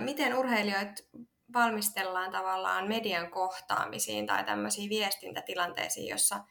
miten 0.00 0.38
urheilijoit 0.38 1.08
valmistellaan 1.52 2.30
tavallaan 2.30 2.88
median 2.88 3.30
kohtaamisiin 3.30 4.26
tai 4.26 4.44
tämmöisiin 4.44 4.90
viestintätilanteisiin, 4.90 6.08
jossa 6.08 6.44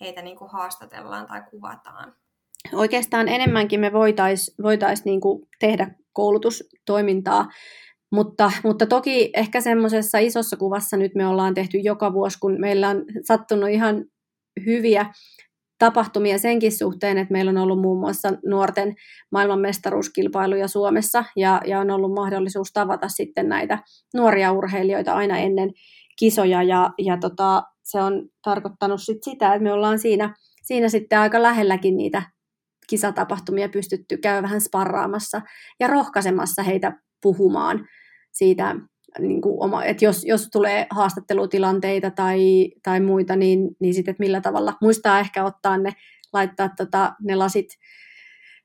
heitä 0.00 0.22
niin 0.22 0.36
kuin 0.36 0.50
haastatellaan 0.50 1.26
tai 1.26 1.42
kuvataan? 1.50 2.14
Oikeastaan 2.72 3.28
enemmänkin 3.28 3.80
me 3.80 3.92
voitaisiin 3.92 4.54
voitais 4.62 5.04
niinku 5.04 5.48
tehdä 5.60 5.94
koulutustoimintaa, 6.12 7.48
mutta, 8.12 8.52
mutta 8.64 8.86
toki 8.86 9.30
ehkä 9.34 9.60
semmoisessa 9.60 10.18
isossa 10.18 10.56
kuvassa 10.56 10.96
nyt 10.96 11.14
me 11.14 11.26
ollaan 11.26 11.54
tehty 11.54 11.78
joka 11.78 12.12
vuosi, 12.12 12.38
kun 12.38 12.60
meillä 12.60 12.88
on 12.88 13.04
sattunut 13.24 13.70
ihan 13.70 14.04
hyviä 14.66 15.06
tapahtumia 15.78 16.38
senkin 16.38 16.72
suhteen, 16.72 17.18
että 17.18 17.32
meillä 17.32 17.50
on 17.50 17.56
ollut 17.56 17.80
muun 17.80 18.00
muassa 18.00 18.28
nuorten 18.46 18.94
maailmanmestaruuskilpailuja 19.32 20.68
Suomessa 20.68 21.24
ja, 21.36 21.60
ja 21.66 21.80
on 21.80 21.90
ollut 21.90 22.14
mahdollisuus 22.14 22.72
tavata 22.72 23.08
sitten 23.08 23.48
näitä 23.48 23.78
nuoria 24.14 24.52
urheilijoita 24.52 25.12
aina 25.12 25.38
ennen 25.38 25.70
kisoja 26.18 26.62
ja, 26.62 26.90
ja 26.98 27.16
tota, 27.16 27.62
se 27.84 28.02
on 28.02 28.28
tarkoittanut 28.42 29.02
sit 29.02 29.18
sitä, 29.24 29.54
että 29.54 29.62
me 29.62 29.72
ollaan 29.72 29.98
siinä, 29.98 30.34
siinä 30.62 30.88
sitten 30.88 31.18
aika 31.18 31.42
lähelläkin 31.42 31.96
niitä 31.96 32.22
kisatapahtumia 32.90 33.68
pystytty 33.68 34.16
käydä 34.16 34.42
vähän 34.42 34.60
sparraamassa 34.60 35.40
ja 35.80 35.86
rohkaisemassa 35.86 36.62
heitä 36.62 36.92
puhumaan 37.22 37.88
siitä, 38.32 38.76
niin 39.18 39.40
kuin 39.40 39.62
oma, 39.62 39.84
että 39.84 40.04
jos, 40.04 40.24
jos 40.24 40.48
tulee 40.52 40.86
haastattelutilanteita 40.90 42.10
tai, 42.10 42.70
tai 42.82 43.00
muita, 43.00 43.36
niin, 43.36 43.68
niin 43.80 43.94
sitten, 43.94 44.16
millä 44.18 44.40
tavalla. 44.40 44.74
Muistaa 44.82 45.20
ehkä 45.20 45.44
ottaa 45.44 45.78
ne, 45.78 45.92
laittaa 46.32 46.68
tota, 46.76 47.14
ne 47.22 47.34
lasit 47.34 47.68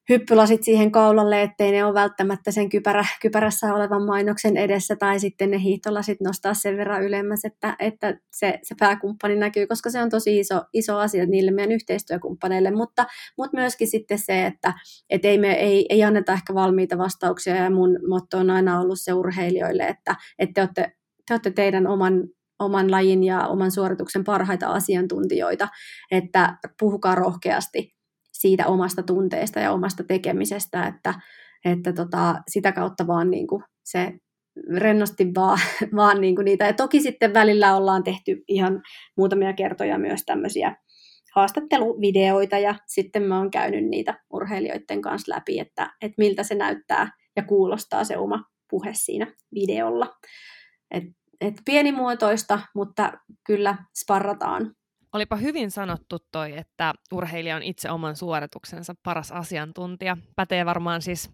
hyppylasit 0.09 0.63
siihen 0.63 0.91
kaulalle, 0.91 1.41
ettei 1.41 1.71
ne 1.71 1.85
ole 1.85 1.93
välttämättä 1.93 2.51
sen 2.51 2.69
kypärä, 2.69 3.05
kypärässä 3.21 3.73
olevan 3.73 4.05
mainoksen 4.05 4.57
edessä, 4.57 4.95
tai 4.95 5.19
sitten 5.19 5.51
ne 5.51 5.61
hiihtolasit 5.61 6.21
nostaa 6.21 6.53
sen 6.53 6.77
verran 6.77 7.03
ylemmäs, 7.03 7.45
että, 7.45 7.75
että 7.79 8.19
se, 8.31 8.59
se 8.63 8.75
pääkumppani 8.79 9.35
näkyy, 9.35 9.67
koska 9.67 9.89
se 9.89 10.01
on 10.01 10.09
tosi 10.09 10.39
iso, 10.39 10.61
iso 10.73 10.97
asia 10.97 11.25
niille 11.25 11.51
meidän 11.51 11.71
yhteistyökumppaneille, 11.71 12.71
mutta, 12.71 13.05
mutta 13.37 13.57
myöskin 13.57 13.87
sitten 13.87 14.19
se, 14.19 14.45
että 14.45 14.73
et 15.09 15.25
ei, 15.25 15.37
me, 15.37 15.53
ei, 15.53 15.85
ei 15.89 16.03
anneta 16.03 16.33
ehkä 16.33 16.53
valmiita 16.53 16.97
vastauksia, 16.97 17.55
ja 17.55 17.69
mun 17.69 17.99
motto 18.07 18.37
on 18.37 18.49
aina 18.49 18.79
ollut 18.79 18.99
se 19.01 19.13
urheilijoille, 19.13 19.83
että, 19.83 20.15
että 20.39 20.53
te, 20.53 20.61
olette, 20.61 20.95
te 21.27 21.33
olette 21.33 21.51
teidän 21.51 21.87
oman 21.87 22.23
oman 22.59 22.91
lajin 22.91 23.23
ja 23.23 23.47
oman 23.47 23.71
suorituksen 23.71 24.23
parhaita 24.23 24.67
asiantuntijoita, 24.67 25.67
että 26.11 26.57
puhukaa 26.79 27.15
rohkeasti 27.15 27.94
siitä 28.45 28.67
omasta 28.67 29.03
tunteesta 29.03 29.59
ja 29.59 29.71
omasta 29.71 30.03
tekemisestä, 30.03 30.87
että, 30.87 31.13
että 31.65 31.93
tota, 31.93 32.35
sitä 32.47 32.71
kautta 32.71 33.07
vaan 33.07 33.31
niin 33.31 33.47
kuin 33.47 33.63
se 33.83 34.13
rennosti 34.77 35.27
vaan, 35.35 35.59
vaan 35.95 36.21
niin 36.21 36.35
kuin 36.35 36.45
niitä. 36.45 36.65
Ja 36.65 36.73
toki 36.73 37.01
sitten 37.01 37.33
välillä 37.33 37.75
ollaan 37.75 38.03
tehty 38.03 38.43
ihan 38.47 38.81
muutamia 39.17 39.53
kertoja 39.53 39.97
myös 39.97 40.21
tämmöisiä 40.25 40.75
haastatteluvideoita 41.35 42.57
ja 42.57 42.75
sitten 42.87 43.23
mä 43.23 43.37
oon 43.37 43.51
käynyt 43.51 43.85
niitä 43.85 44.19
urheilijoiden 44.33 45.01
kanssa 45.01 45.35
läpi, 45.35 45.59
että, 45.59 45.93
että 46.01 46.15
miltä 46.17 46.43
se 46.43 46.55
näyttää 46.55 47.11
ja 47.35 47.43
kuulostaa 47.43 48.03
se 48.03 48.17
oma 48.17 48.43
puhe 48.69 48.89
siinä 48.93 49.33
videolla. 49.55 50.13
Et, 50.91 51.03
et 51.41 51.53
pienimuotoista, 51.65 52.59
mutta 52.75 53.13
kyllä 53.45 53.77
sparrataan 54.01 54.75
Olipa 55.15 55.35
hyvin 55.35 55.71
sanottu 55.71 56.17
toi, 56.31 56.57
että 56.57 56.93
urheilija 57.11 57.55
on 57.55 57.63
itse 57.63 57.91
oman 57.91 58.15
suorituksensa 58.15 58.93
paras 59.03 59.31
asiantuntija. 59.31 60.17
Pätee 60.35 60.65
varmaan 60.65 61.01
siis, 61.01 61.31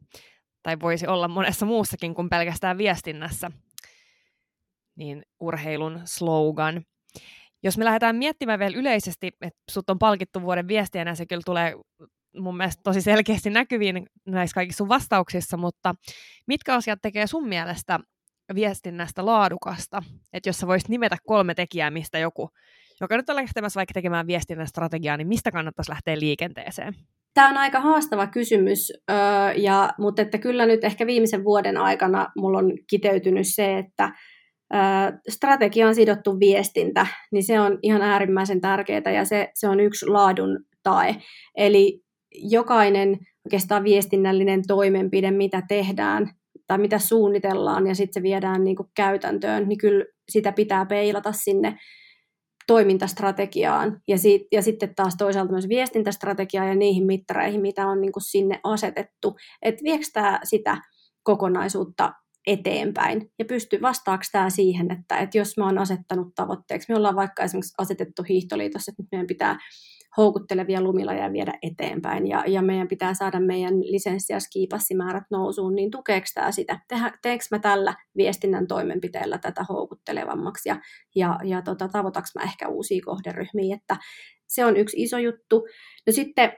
tai 0.63 0.79
voisi 0.79 1.07
olla 1.07 1.27
monessa 1.27 1.65
muussakin 1.65 2.15
kuin 2.15 2.29
pelkästään 2.29 2.77
viestinnässä, 2.77 3.51
niin 4.95 5.23
urheilun 5.39 6.01
slogan. 6.05 6.81
Jos 7.63 7.77
me 7.77 7.85
lähdetään 7.85 8.15
miettimään 8.15 8.59
vielä 8.59 8.77
yleisesti, 8.77 9.27
että 9.41 9.59
sut 9.71 9.89
on 9.89 9.99
palkittu 9.99 10.41
vuoden 10.41 10.67
viestiänä, 10.67 11.15
se 11.15 11.25
kyllä 11.25 11.43
tulee 11.45 11.75
mun 12.37 12.57
mielestä 12.57 12.81
tosi 12.83 13.01
selkeästi 13.01 13.49
näkyviin 13.49 14.05
näissä 14.27 14.55
kaikissa 14.55 14.77
sun 14.77 14.89
vastauksissa, 14.89 15.57
mutta 15.57 15.95
mitkä 16.47 16.75
asiat 16.75 16.99
tekee 17.01 17.27
sun 17.27 17.47
mielestä 17.47 17.99
viestinnästä 18.55 19.25
laadukasta? 19.25 20.03
Että 20.33 20.49
jos 20.49 20.57
sä 20.57 20.67
voisit 20.67 20.89
nimetä 20.89 21.17
kolme 21.25 21.55
tekijää, 21.55 21.91
mistä 21.91 22.19
joku 22.19 22.49
joka 23.01 23.17
nyt 23.17 23.29
on 23.29 23.35
lähtemässä 23.35 23.77
vaikka 23.77 23.93
tekemään 23.93 24.27
viestinnän 24.27 24.67
strategiaa, 24.67 25.17
niin 25.17 25.27
mistä 25.27 25.51
kannattaisi 25.51 25.91
lähteä 25.91 26.19
liikenteeseen? 26.19 26.93
Tämä 27.33 27.49
on 27.49 27.57
aika 27.57 27.79
haastava 27.79 28.27
kysymys, 28.27 28.93
ja, 29.55 29.93
mutta 29.99 30.21
että 30.21 30.37
kyllä 30.37 30.65
nyt 30.65 30.83
ehkä 30.83 31.07
viimeisen 31.07 31.43
vuoden 31.43 31.77
aikana 31.77 32.27
mulla 32.37 32.57
on 32.57 32.73
kiteytynyt 32.89 33.47
se, 33.47 33.77
että 33.77 34.11
strategiaan 35.29 35.95
sidottu 35.95 36.39
viestintä, 36.39 37.07
niin 37.31 37.43
se 37.43 37.59
on 37.59 37.79
ihan 37.83 38.01
äärimmäisen 38.01 38.61
tärkeää 38.61 39.11
ja 39.15 39.25
se, 39.25 39.49
se 39.53 39.67
on 39.67 39.79
yksi 39.79 40.07
laadun 40.07 40.59
tae. 40.83 41.15
Eli 41.57 42.01
jokainen 42.31 43.17
oikeastaan 43.45 43.83
viestinnällinen 43.83 44.61
toimenpide, 44.67 45.31
mitä 45.31 45.61
tehdään 45.67 46.29
tai 46.67 46.77
mitä 46.77 46.99
suunnitellaan 46.99 47.87
ja 47.87 47.95
sitten 47.95 48.21
se 48.21 48.23
viedään 48.23 48.63
niin 48.63 48.75
kuin 48.75 48.89
käytäntöön, 48.95 49.69
niin 49.69 49.77
kyllä 49.77 50.05
sitä 50.29 50.51
pitää 50.51 50.85
peilata 50.85 51.31
sinne 51.31 51.77
toimintastrategiaan 52.71 54.01
ja, 54.07 54.17
sit, 54.17 54.41
ja 54.51 54.61
sitten 54.61 54.95
taas 54.95 55.15
toisaalta 55.17 55.51
myös 55.51 55.69
viestintästrategiaan 55.69 56.67
ja 56.67 56.75
niihin 56.75 57.05
mittareihin, 57.05 57.61
mitä 57.61 57.87
on 57.87 58.01
niin 58.01 58.11
kuin 58.11 58.23
sinne 58.23 58.59
asetettu. 58.63 59.35
Että 59.61 59.83
viekö 59.83 60.05
tämä 60.13 60.39
sitä 60.43 60.77
kokonaisuutta 61.23 62.13
eteenpäin 62.47 63.31
ja 63.39 63.45
pystyy 63.45 63.81
vastaako 63.81 64.23
tämä 64.31 64.49
siihen, 64.49 64.91
että, 64.91 65.17
että 65.17 65.37
jos 65.37 65.57
mä 65.57 65.65
oon 65.65 65.77
asettanut 65.77 66.35
tavoitteeksi, 66.35 66.85
me 66.89 66.95
ollaan 66.95 67.15
vaikka 67.15 67.43
esimerkiksi 67.43 67.73
asetettu 67.77 68.23
hiihtoliitossa, 68.29 68.91
että 68.91 69.03
nyt 69.03 69.11
meidän 69.11 69.27
pitää 69.27 69.59
houkuttelevia 70.17 70.81
lumilajeja 70.81 71.33
viedä 71.33 71.53
eteenpäin 71.61 72.27
ja, 72.27 72.43
ja 72.47 72.61
meidän 72.61 72.87
pitää 72.87 73.13
saada 73.13 73.39
meidän 73.39 73.79
lisenssi- 73.79 74.33
ja 74.33 74.39
skiipassimäärät 74.39 75.23
nousuun, 75.31 75.75
niin 75.75 75.91
tukeeko 75.91 76.25
tämä 76.33 76.51
sitä? 76.51 76.79
teekö 77.21 77.43
mä 77.51 77.59
tällä 77.59 77.95
viestinnän 78.17 78.67
toimenpiteellä 78.67 79.37
tätä 79.37 79.65
houkuttelevammaksi 79.69 80.69
ja, 80.69 80.79
ja, 81.15 81.39
ja 81.43 81.61
tota, 81.61 81.87
tavoitaks 81.87 82.35
mä 82.35 82.43
ehkä 82.43 82.67
uusia 82.67 83.01
kohderyhmiä, 83.05 83.75
että 83.75 83.97
se 84.47 84.65
on 84.65 84.77
yksi 84.77 85.03
iso 85.03 85.17
juttu. 85.17 85.67
No 86.07 86.13
sitten 86.13 86.53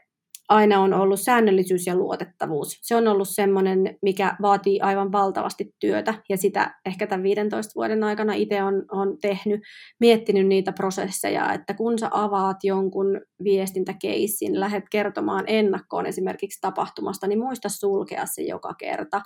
aina 0.49 0.79
on 0.79 0.93
ollut 0.93 1.19
säännöllisyys 1.19 1.87
ja 1.87 1.95
luotettavuus. 1.95 2.79
Se 2.81 2.95
on 2.95 3.07
ollut 3.07 3.29
semmoinen, 3.29 3.97
mikä 4.01 4.35
vaatii 4.41 4.79
aivan 4.81 5.11
valtavasti 5.11 5.75
työtä, 5.79 6.13
ja 6.29 6.37
sitä 6.37 6.75
ehkä 6.85 7.07
tämän 7.07 7.23
15 7.23 7.71
vuoden 7.75 8.03
aikana 8.03 8.33
itse 8.33 8.63
on, 8.63 8.85
on 8.91 9.17
tehnyt, 9.21 9.61
miettinyt 9.99 10.47
niitä 10.47 10.71
prosesseja, 10.71 11.53
että 11.53 11.73
kun 11.73 11.99
sä 11.99 12.07
avaat 12.11 12.57
jonkun 12.63 13.21
viestintäkeissin, 13.43 14.59
lähdet 14.59 14.83
kertomaan 14.91 15.43
ennakkoon 15.47 16.05
esimerkiksi 16.05 16.61
tapahtumasta, 16.61 17.27
niin 17.27 17.39
muista 17.39 17.69
sulkea 17.69 18.25
se 18.25 18.41
joka 18.41 18.73
kerta. 18.73 19.21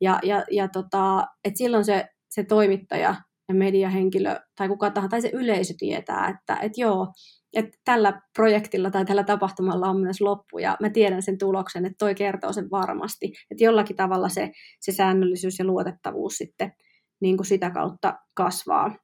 Ja, 0.00 0.18
ja, 0.22 0.44
ja 0.50 0.68
tota, 0.68 1.26
et 1.44 1.56
silloin 1.56 1.84
se, 1.84 2.06
se 2.30 2.44
toimittaja 2.44 3.14
ja 3.48 3.54
mediahenkilö 3.54 4.36
tai 4.58 4.68
kuka 4.68 4.90
tahansa, 4.90 5.10
tai 5.10 5.22
se 5.22 5.30
yleisö 5.32 5.74
tietää, 5.78 6.28
että 6.28 6.56
et 6.62 6.78
joo, 6.78 7.06
että 7.52 7.78
tällä 7.84 8.20
projektilla 8.36 8.90
tai 8.90 9.04
tällä 9.04 9.24
tapahtumalla 9.24 9.88
on 9.88 10.00
myös 10.00 10.20
loppu, 10.20 10.58
ja 10.58 10.76
mä 10.80 10.90
tiedän 10.90 11.22
sen 11.22 11.38
tuloksen, 11.38 11.84
että 11.84 11.96
toi 11.98 12.14
kertoo 12.14 12.52
sen 12.52 12.70
varmasti, 12.70 13.32
että 13.50 13.64
jollakin 13.64 13.96
tavalla 13.96 14.28
se, 14.28 14.50
se 14.80 14.92
säännöllisyys 14.92 15.58
ja 15.58 15.64
luotettavuus 15.64 16.36
sitten 16.36 16.72
niin 17.20 17.36
kuin 17.36 17.46
sitä 17.46 17.70
kautta 17.70 18.14
kasvaa. 18.34 18.96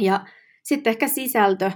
Ja 0.00 0.26
sitten 0.64 0.90
ehkä 0.90 1.08
sisältö, 1.08 1.70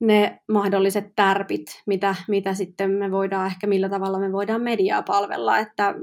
ne 0.00 0.40
mahdolliset 0.52 1.04
tärpit, 1.16 1.82
mitä, 1.86 2.14
mitä 2.28 2.54
sitten 2.54 2.90
me 2.90 3.10
voidaan, 3.10 3.46
ehkä 3.46 3.66
millä 3.66 3.88
tavalla 3.88 4.18
me 4.18 4.32
voidaan 4.32 4.62
mediaa 4.62 5.02
palvella, 5.02 5.58
että 5.58 5.94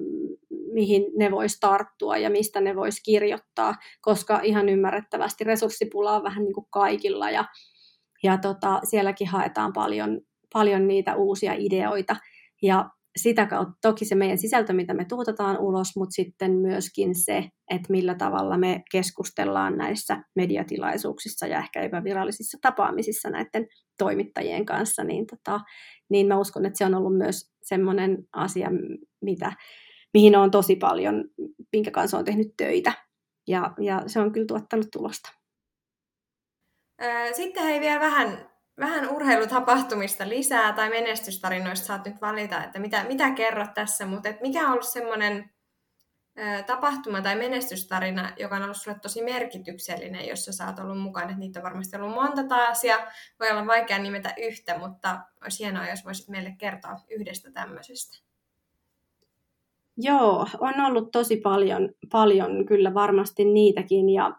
mihin 0.74 1.04
ne 1.18 1.32
vois 1.32 1.60
tarttua 1.60 2.18
ja 2.18 2.30
mistä 2.30 2.62
ne 2.62 2.76
vois 2.76 3.02
kirjoittaa, 3.06 3.76
koska 4.02 4.40
ihan 4.44 4.70
ymmärrettävästi 4.70 5.44
resurssipula 5.44 6.16
on 6.16 6.24
vähän 6.24 6.44
niin 6.44 6.54
kuin 6.54 6.68
kaikilla 6.70 7.30
ja, 7.30 7.46
ja 8.24 8.38
tota, 8.38 8.80
sielläkin 8.84 9.28
haetaan 9.28 9.74
paljon, 9.74 10.22
paljon 10.54 10.88
niitä 10.88 11.16
uusia 11.16 11.54
ideoita 11.58 12.16
ja 12.62 12.90
sitä 13.18 13.46
kautta 13.46 13.74
toki 13.82 14.06
se 14.06 14.16
meidän 14.16 14.38
sisältö, 14.38 14.74
mitä 14.74 14.94
me 14.94 15.06
tuotetaan 15.06 15.60
ulos, 15.60 15.88
mutta 15.96 16.14
sitten 16.14 16.52
myöskin 16.52 17.16
se, 17.16 17.50
että 17.70 17.88
millä 17.90 18.16
tavalla 18.16 18.58
me 18.58 18.84
keskustellaan 18.92 19.78
näissä 19.78 20.24
mediatilaisuuksissa 20.36 21.48
ja 21.48 21.60
ehkä 21.60 21.82
epävirallisissa 21.82 22.58
tapaamisissa 22.62 23.30
näiden 23.30 23.68
toimittajien 23.98 24.66
kanssa, 24.66 25.04
niin, 25.04 25.28
tota, 25.28 25.60
niin 26.10 26.28
mä 26.28 26.40
uskon, 26.40 26.66
että 26.66 26.78
se 26.78 26.86
on 26.86 26.96
ollut 26.96 27.18
myös 27.18 27.52
semmoinen 27.64 28.18
asia, 28.34 28.70
mitä, 29.22 29.52
mihin 30.14 30.36
on 30.36 30.52
tosi 30.52 30.76
paljon, 30.76 31.26
minkä 31.74 31.92
kanssa 31.92 32.18
on 32.18 32.26
tehnyt 32.26 32.48
töitä. 32.58 32.94
Ja, 33.48 33.74
ja 33.82 34.04
se 34.08 34.20
on 34.20 34.32
kyllä 34.32 34.48
tuottanut 34.48 34.88
tulosta. 34.92 35.37
Sitten 37.34 37.64
hei 37.64 37.80
vielä 37.80 38.00
vähän, 38.00 38.50
vähän 38.80 39.10
urheilutapahtumista 39.10 40.30
lisää 40.30 40.74
tai 40.74 40.90
menestystarinoista 40.90 41.86
saat 41.88 42.06
nyt 42.06 42.22
valita, 42.22 42.64
että 42.64 42.80
mitä, 42.80 43.04
mitä 43.04 43.32
kerrot 43.32 43.74
tässä, 43.74 44.06
mutta 44.06 44.30
et 44.30 44.42
mikä 44.42 44.66
on 44.66 44.72
ollut 44.72 44.88
semmoinen 44.88 45.50
tapahtuma 46.66 47.22
tai 47.22 47.36
menestystarina, 47.36 48.34
joka 48.40 48.56
on 48.56 48.64
ollut 48.64 48.78
sulle 48.78 49.00
tosi 49.02 49.24
merkityksellinen, 49.24 50.28
jossa 50.28 50.52
sä 50.54 50.66
oot 50.66 50.80
ollut 50.80 51.02
mukana. 51.02 51.26
Että 51.26 51.40
niitä 51.40 51.60
on 51.60 51.64
varmasti 51.64 51.98
ollut 51.98 52.16
monta 52.16 52.44
taas 52.44 52.84
ja 52.84 53.08
voi 53.40 53.52
olla 53.52 53.68
vaikea 53.68 54.00
nimetä 54.00 54.34
yhtä, 54.38 54.78
mutta 54.78 55.20
olisi 55.44 55.64
hienoa, 55.64 55.90
jos 55.90 56.06
voisit 56.06 56.28
meille 56.28 56.56
kertoa 56.58 56.96
yhdestä 57.10 57.52
tämmöisestä. 57.52 58.18
Joo, 59.98 60.48
on 60.60 60.82
ollut 60.82 61.12
tosi 61.12 61.38
paljon, 61.38 61.90
paljon 62.12 62.66
kyllä 62.66 62.94
varmasti 62.94 63.46
niitäkin, 63.46 64.10
ja, 64.10 64.32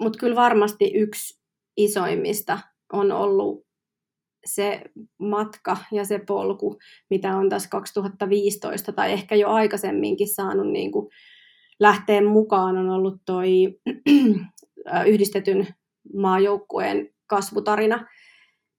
mutta 0.00 0.18
kyllä 0.18 0.36
varmasti 0.36 0.90
yksi 0.94 1.40
isoimmista 1.76 2.58
on 2.92 3.12
ollut 3.12 3.66
se 4.46 4.82
matka 5.18 5.76
ja 5.92 6.04
se 6.04 6.18
polku, 6.18 6.78
mitä 7.10 7.36
on 7.36 7.48
tässä 7.48 7.68
2015 7.68 8.92
tai 8.92 9.12
ehkä 9.12 9.34
jo 9.34 9.48
aikaisemminkin 9.48 10.34
saanut 10.34 10.72
niin 10.72 10.92
kuin 10.92 11.08
lähteä 11.80 12.22
mukaan, 12.22 12.78
on 12.78 12.90
ollut 12.90 13.16
toi 13.26 13.48
yhdistetyn 15.06 15.66
maajoukkueen 16.14 17.10
kasvutarina. 17.26 18.06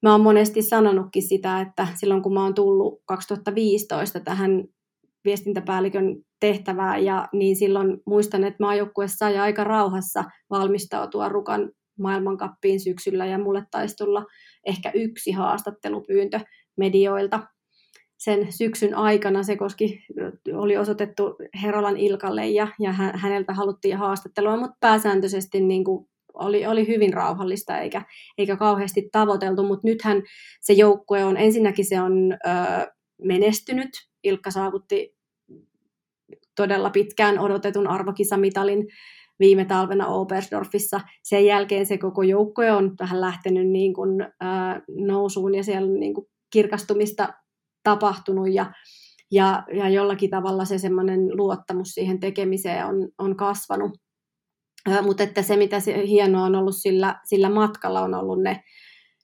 Mä 0.02 0.12
oon 0.12 0.22
monesti 0.22 0.62
sanonutkin 0.62 1.24
sitä, 1.24 1.62
että 1.62 1.88
silloin 1.96 2.22
kun 2.22 2.34
mä 2.34 2.44
oon 2.44 2.54
tullut 2.54 3.02
2015 3.06 4.20
tähän 4.20 4.64
viestintäpäällikön 5.26 6.16
tehtävää, 6.44 6.98
ja 6.98 7.28
niin 7.34 7.56
silloin 7.56 7.98
muistan, 8.06 8.44
että 8.44 8.64
maajoukkue 8.64 9.08
sai 9.08 9.38
aika 9.38 9.64
rauhassa 9.64 10.24
valmistautua 10.50 11.30
Rukan 11.30 11.72
maailmankappiin 12.00 12.80
syksyllä, 12.80 13.26
ja 13.26 13.38
mulle 13.38 13.66
taisi 13.72 13.96
tulla 13.96 14.26
ehkä 14.66 14.92
yksi 14.94 15.32
haastattelupyyntö 15.32 16.40
medioilta. 16.78 17.40
Sen 18.18 18.54
syksyn 18.54 18.96
aikana 18.96 19.44
se 19.44 19.56
koski, 19.56 20.00
oli 20.54 20.78
osoitettu 20.78 21.36
Herolan 21.62 21.98
Ilkalle 21.98 22.48
ja, 22.48 22.68
ja 22.80 22.92
häneltä 22.92 23.54
haluttiin 23.54 23.98
haastattelua, 23.98 24.58
mutta 24.58 24.78
pääsääntöisesti 24.80 25.62
niin 25.62 25.84
kuin 25.84 26.08
oli, 26.34 26.66
oli 26.66 26.88
hyvin 26.88 27.14
rauhallista 27.14 27.78
eikä, 27.78 28.02
eikä 28.38 28.58
kauheasti 28.58 29.10
tavoiteltu, 29.12 29.64
mutta 29.64 29.88
nythän 29.88 30.24
se 30.62 30.74
joukkue 30.74 31.24
on, 31.24 31.38
ensinnäkin 31.38 31.86
se 31.86 32.02
on 32.02 32.14
ö, 32.32 32.92
menestynyt, 33.22 33.90
Ilkka 34.24 34.52
saavutti 34.52 35.23
todella 36.56 36.90
pitkään 36.90 37.40
odotetun 37.40 37.88
arvokisamitalin 37.88 38.88
viime 39.40 39.66
talvena 39.66 40.08
Obersdorfissa. 40.08 41.02
Sen 41.24 41.46
jälkeen 41.46 41.86
se 41.86 41.98
koko 41.98 42.24
joukkue 42.24 42.72
on 42.72 42.96
vähän 43.00 43.22
lähtenyt 43.22 43.68
niin 43.68 43.94
kuin, 43.94 44.28
ää, 44.40 44.82
nousuun 44.98 45.56
ja 45.56 45.64
siellä 45.64 45.88
on 45.88 46.00
niin 46.00 46.14
kuin 46.14 46.28
kirkastumista 46.54 47.34
tapahtunut 47.84 48.54
ja, 48.54 48.74
ja, 49.32 49.64
ja 49.74 49.90
jollakin 49.90 50.30
tavalla 50.30 50.66
se 50.66 50.78
semmoinen 50.78 51.38
luottamus 51.38 51.88
siihen 51.88 52.20
tekemiseen 52.20 52.86
on, 52.86 53.10
on 53.18 53.38
kasvanut. 53.38 53.92
Mutta 55.02 55.24
että 55.24 55.42
se, 55.42 55.58
mitä 55.58 55.80
se 55.80 56.08
hienoa 56.08 56.44
on 56.44 56.56
ollut 56.56 56.76
sillä, 56.76 57.20
sillä 57.24 57.50
matkalla, 57.50 58.02
on 58.02 58.14
ollut 58.14 58.42
ne 58.42 58.64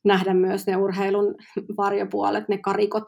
nähdä 0.05 0.33
myös 0.33 0.67
ne 0.67 0.77
urheilun 0.77 1.35
varjopuolet, 1.77 2.49
ne 2.49 2.57
karikot, 2.57 3.03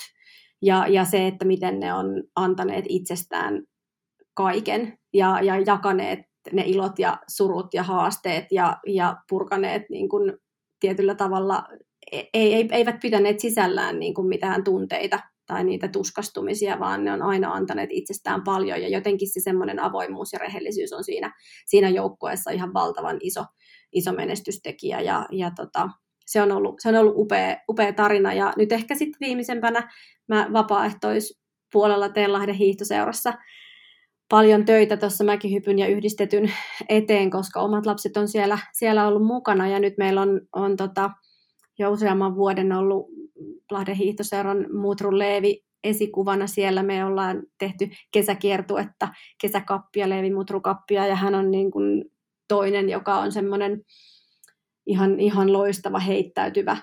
ja, 0.61 0.87
ja 0.87 1.05
se, 1.05 1.27
että 1.27 1.45
miten 1.45 1.79
ne 1.79 1.93
on 1.93 2.23
antaneet 2.35 2.85
itsestään 2.89 3.63
kaiken 4.33 4.97
ja, 5.13 5.41
ja 5.41 5.59
jakaneet 5.59 6.19
ne 6.51 6.63
ilot 6.65 6.99
ja 6.99 7.17
surut 7.27 7.73
ja 7.73 7.83
haasteet 7.83 8.45
ja, 8.51 8.77
ja 8.87 9.17
purkaneet 9.29 9.81
niin 9.89 10.09
kuin 10.09 10.33
tietyllä 10.79 11.15
tavalla, 11.15 11.63
ei, 12.11 12.29
ei, 12.33 12.69
eivät 12.71 12.99
pitäneet 13.01 13.39
sisällään 13.39 13.99
niin 13.99 14.13
kuin 14.13 14.27
mitään 14.27 14.63
tunteita 14.63 15.19
tai 15.47 15.63
niitä 15.63 15.87
tuskastumisia, 15.87 16.79
vaan 16.79 17.03
ne 17.03 17.13
on 17.13 17.21
aina 17.21 17.53
antaneet 17.53 17.89
itsestään 17.91 18.43
paljon. 18.43 18.81
Ja 18.81 18.89
jotenkin 18.89 19.33
se 19.33 19.39
semmoinen 19.39 19.79
avoimuus 19.79 20.33
ja 20.33 20.39
rehellisyys 20.39 20.93
on 20.93 21.03
siinä, 21.03 21.33
siinä 21.65 21.89
joukkueessa 21.89 22.51
ihan 22.51 22.73
valtavan 22.73 23.17
iso, 23.21 23.45
iso 23.93 24.11
menestystekijä. 24.11 25.01
Ja, 25.01 25.25
ja 25.31 25.51
tota, 25.55 25.89
se 26.25 26.41
on 26.41 26.51
ollut, 26.51 26.75
se 26.79 26.89
on 26.89 26.95
ollut 26.95 27.13
upea, 27.17 27.57
upea 27.69 27.93
tarina. 27.93 28.33
Ja 28.33 28.53
nyt 28.57 28.71
ehkä 28.71 28.95
sitten 28.95 29.27
viimeisempänä 29.27 29.91
mä 30.27 30.49
vapaaehtoispuolella 30.53 32.09
teen 32.09 32.33
Lahden 32.33 32.55
hiihtoseurassa 32.55 33.33
paljon 34.31 34.65
töitä 34.65 34.97
tuossa 34.97 35.23
mäkihypyn 35.23 35.79
ja 35.79 35.87
yhdistetyn 35.87 36.53
eteen, 36.89 37.29
koska 37.29 37.61
omat 37.61 37.85
lapset 37.85 38.17
on 38.17 38.27
siellä, 38.27 38.57
siellä 38.73 39.07
ollut 39.07 39.25
mukana 39.25 39.67
ja 39.67 39.79
nyt 39.79 39.93
meillä 39.97 40.21
on, 40.21 40.41
on 40.55 40.77
tota, 40.77 41.11
jo 41.79 41.91
useamman 41.91 42.35
vuoden 42.35 42.71
ollut 42.71 43.07
Lahden 43.71 43.95
hiihtoseuran 43.95 44.67
Muutrun 44.73 45.19
Leevi 45.19 45.63
esikuvana 45.83 46.47
siellä. 46.47 46.83
Me 46.83 47.05
ollaan 47.05 47.43
tehty 47.57 47.89
kesäkiertuetta, 48.11 49.07
kesäkappia, 49.41 50.09
Leevi 50.09 50.33
Mutrukappia 50.33 51.07
ja 51.07 51.15
hän 51.15 51.35
on 51.35 51.51
niin 51.51 51.71
kuin 51.71 52.05
toinen, 52.47 52.89
joka 52.89 53.17
on 53.17 53.31
semmoinen 53.31 53.81
ihan, 54.85 55.19
ihan 55.19 55.53
loistava 55.53 55.99
heittäytyvä 55.99 56.77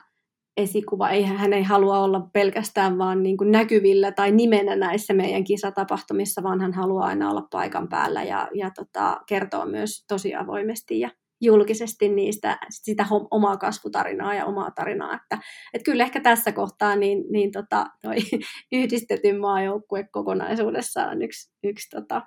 esikuva. 0.58 1.10
Ei, 1.10 1.22
hän 1.22 1.52
ei 1.52 1.62
halua 1.62 1.98
olla 1.98 2.28
pelkästään 2.32 2.98
vaan 2.98 3.22
niin 3.22 3.36
kuin 3.36 3.52
näkyvillä 3.52 4.12
tai 4.12 4.32
nimenä 4.32 4.76
näissä 4.76 5.14
meidän 5.14 5.44
kisatapahtumissa, 5.44 6.42
vaan 6.42 6.60
hän 6.60 6.72
haluaa 6.72 7.06
aina 7.06 7.30
olla 7.30 7.46
paikan 7.50 7.88
päällä 7.88 8.22
ja, 8.22 8.48
ja 8.54 8.70
tota, 8.70 9.20
kertoa 9.28 9.66
myös 9.66 10.04
tosi 10.08 10.34
avoimesti 10.34 11.00
ja 11.00 11.10
julkisesti 11.40 12.08
niistä 12.08 12.58
sitä 12.70 13.06
omaa 13.30 13.56
kasvutarinaa 13.56 14.34
ja 14.34 14.46
omaa 14.46 14.70
tarinaa. 14.70 15.14
Että, 15.14 15.38
et 15.74 15.82
kyllä 15.84 16.04
ehkä 16.04 16.20
tässä 16.20 16.52
kohtaa 16.52 16.96
niin, 16.96 17.24
niin 17.30 17.52
tota, 17.52 17.86
toi 18.02 18.16
yhdistetyn 18.72 19.40
maajoukkue 19.40 20.08
kokonaisuudessaan 20.12 21.10
on 21.10 21.22
yksi, 21.22 21.52
yksi 21.64 21.90
tota, 21.90 22.22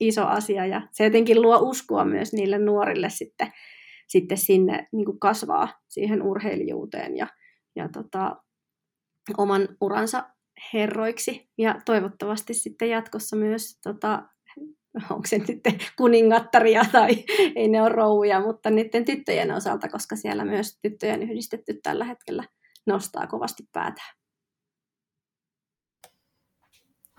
iso 0.00 0.26
asia 0.26 0.66
ja 0.66 0.88
se 0.92 1.04
jotenkin 1.04 1.42
luo 1.42 1.58
uskoa 1.58 2.04
myös 2.04 2.32
niille 2.32 2.58
nuorille 2.58 3.10
sitten, 3.10 3.52
sitten 4.08 4.38
sinne 4.38 4.88
niin 4.92 5.18
kasvaa 5.20 5.68
siihen 5.88 6.22
urheilijuuteen 6.22 7.16
ja, 7.16 7.26
ja 7.76 7.88
tota, 7.88 8.36
oman 9.38 9.68
uransa 9.80 10.24
herroiksi. 10.72 11.48
Ja 11.58 11.80
toivottavasti 11.84 12.54
sitten 12.54 12.90
jatkossa 12.90 13.36
myös, 13.36 13.78
tota, 13.82 14.22
onko 15.10 15.26
se 15.26 15.38
nyt 15.38 15.48
kuningattaria 15.96 16.84
tai 16.92 17.24
ei 17.56 17.68
ne 17.68 17.82
ole 17.82 17.88
rouja, 17.88 18.40
mutta 18.40 18.70
niiden 18.70 19.04
tyttöjen 19.04 19.52
osalta, 19.52 19.88
koska 19.88 20.16
siellä 20.16 20.44
myös 20.44 20.78
tyttöjen 20.82 21.22
yhdistetty 21.22 21.80
tällä 21.82 22.04
hetkellä 22.04 22.44
nostaa 22.86 23.26
kovasti 23.26 23.62
päätään. 23.72 24.14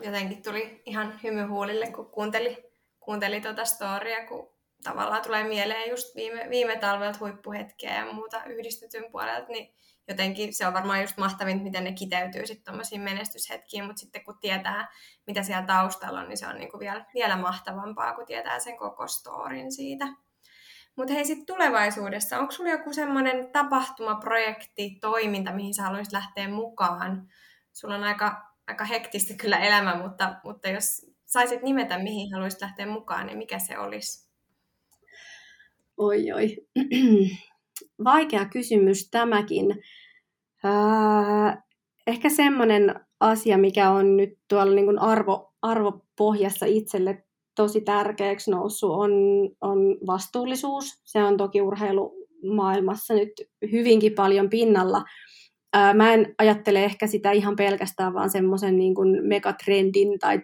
jotenkin 0.04 0.44
tuli 0.44 0.82
ihan 0.86 1.20
hymyhuulille, 1.24 1.92
kun 1.92 2.12
kuunteli, 2.12 2.72
kuunteli 3.00 3.42
tuota 3.42 3.66
storya, 3.66 4.28
kun 4.28 4.52
tavallaan 4.84 5.22
tulee 5.22 5.44
mieleen 5.44 5.90
just 5.90 6.16
viime, 6.16 6.48
viime 6.50 6.78
talvelta 6.78 7.20
huippuhetkeä 7.20 7.96
ja 7.96 8.14
muuta 8.14 8.44
yhdistetyn 8.46 9.12
puolelta, 9.12 9.48
niin 9.48 9.74
jotenkin 10.08 10.54
se 10.54 10.68
on 10.68 10.74
varmaan 10.74 11.02
just 11.02 11.18
mahtavin, 11.18 11.64
miten 11.64 11.84
ne 11.84 11.92
kiteytyy 11.92 12.48
sitten 12.48 12.66
tuommoisiin 12.66 13.02
menestyshetkiin, 13.02 13.86
mutta 13.86 14.00
sitten 14.00 14.24
kun 14.24 14.40
tietää, 14.40 14.88
mitä 15.28 15.44
siellä 15.44 15.66
taustalla 15.66 16.20
on, 16.20 16.30
niin 16.30 16.38
se 16.38 16.48
on 16.48 16.56
niinku 16.56 16.80
vielä, 16.80 17.06
vielä 17.14 17.38
mahtavampaa, 17.38 18.16
kun 18.16 18.26
tietää 18.26 18.60
sen 18.60 18.78
koko 18.78 19.08
storin 19.08 19.72
siitä. 19.72 20.08
Mutta 20.96 21.14
hei, 21.14 21.26
sitten 21.26 21.46
tulevaisuudessa, 21.46 22.40
onko 22.40 22.52
sulla 22.52 22.70
joku 22.70 22.94
semmoinen 22.94 23.52
tapahtuma, 23.52 24.16
projekti, 24.16 24.98
toiminta, 25.02 25.52
mihin 25.52 25.74
sä 25.74 25.84
haluaisit 25.84 26.14
lähteä 26.14 26.50
mukaan? 26.50 27.28
Sulla 27.74 27.96
on 27.96 28.04
aika, 28.04 28.54
aika 28.68 28.86
hektistä 28.86 29.34
kyllä 29.34 29.58
elämä, 29.58 29.96
mutta, 29.96 30.36
mutta 30.44 30.70
jos 30.70 31.12
saisit 31.26 31.62
nimetä, 31.62 31.98
mihin 31.98 32.34
haluaisit 32.34 32.62
lähteä 32.62 32.86
mukaan, 32.86 33.26
niin 33.26 33.38
mikä 33.38 33.60
se 33.60 33.78
olisi? 33.78 34.30
Oi, 35.98 36.32
oi. 36.32 36.58
Vaikea 38.04 38.46
kysymys 38.46 39.10
tämäkin. 39.10 39.84
Ehkä 42.08 42.30
semmoinen 42.30 42.96
asia, 43.20 43.58
mikä 43.58 43.92
on 43.92 44.18
nyt 44.18 44.38
tuolla 44.50 44.76
niin 44.76 44.86
kuin 44.86 45.00
arvo, 45.00 45.54
arvopohjassa 45.62 46.66
itselle 46.66 47.24
tosi 47.56 47.82
tärkeäksi 47.82 48.52
noussut, 48.52 48.92
on, 48.92 49.12
on 49.62 49.98
vastuullisuus. 50.08 51.02
Se 51.04 51.24
on 51.24 51.38
toki 51.38 51.62
urheilumaailmassa 51.62 53.14
nyt 53.14 53.32
hyvinkin 53.72 54.14
paljon 54.14 54.50
pinnalla. 54.50 55.04
Mä 55.94 56.14
en 56.14 56.36
ajattele 56.38 56.84
ehkä 56.84 57.08
sitä 57.08 57.32
ihan 57.32 57.56
pelkästään 57.56 58.14
vaan 58.14 58.30
semmoisen 58.30 58.78
niin 58.78 58.96
megatrendin 59.22 60.20
tai 60.20 60.40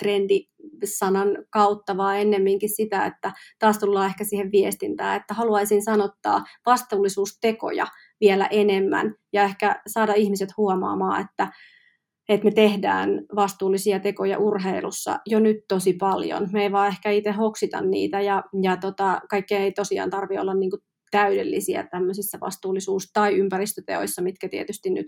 trendisanan 0.81 1.45
kautta, 1.49 1.97
vaan 1.97 2.19
ennemminkin 2.19 2.75
sitä, 2.75 3.05
että 3.05 3.31
taas 3.59 3.77
tullaan 3.79 4.05
ehkä 4.05 4.23
siihen 4.23 4.51
viestintään, 4.51 5.17
että 5.17 5.33
haluaisin 5.33 5.83
sanottaa 5.83 6.43
vastuullisuustekoja 6.65 7.87
vielä 8.21 8.47
enemmän 8.51 9.15
ja 9.33 9.43
ehkä 9.43 9.81
saada 9.87 10.13
ihmiset 10.13 10.49
huomaamaan, 10.57 11.21
että 11.21 11.47
että 12.29 12.45
me 12.45 12.51
tehdään 12.51 13.09
vastuullisia 13.35 13.99
tekoja 13.99 14.37
urheilussa 14.37 15.19
jo 15.25 15.39
nyt 15.39 15.57
tosi 15.67 15.93
paljon. 15.93 16.49
Me 16.53 16.63
ei 16.63 16.71
vaan 16.71 16.87
ehkä 16.87 17.11
itse 17.11 17.31
hoksita 17.31 17.81
niitä 17.81 18.21
ja, 18.21 18.43
ja 18.61 18.77
tota, 18.77 19.21
kaikkea 19.29 19.59
ei 19.59 19.71
tosiaan 19.71 20.09
tarvi 20.09 20.37
olla 20.37 20.53
niin 20.53 20.69
kuin 20.69 20.81
täydellisiä 21.11 21.87
tämmöisissä 21.91 22.37
vastuullisuus- 22.41 23.11
tai 23.13 23.35
ympäristöteoissa, 23.35 24.21
mitkä 24.21 24.49
tietysti 24.49 24.89
nyt, 24.89 25.07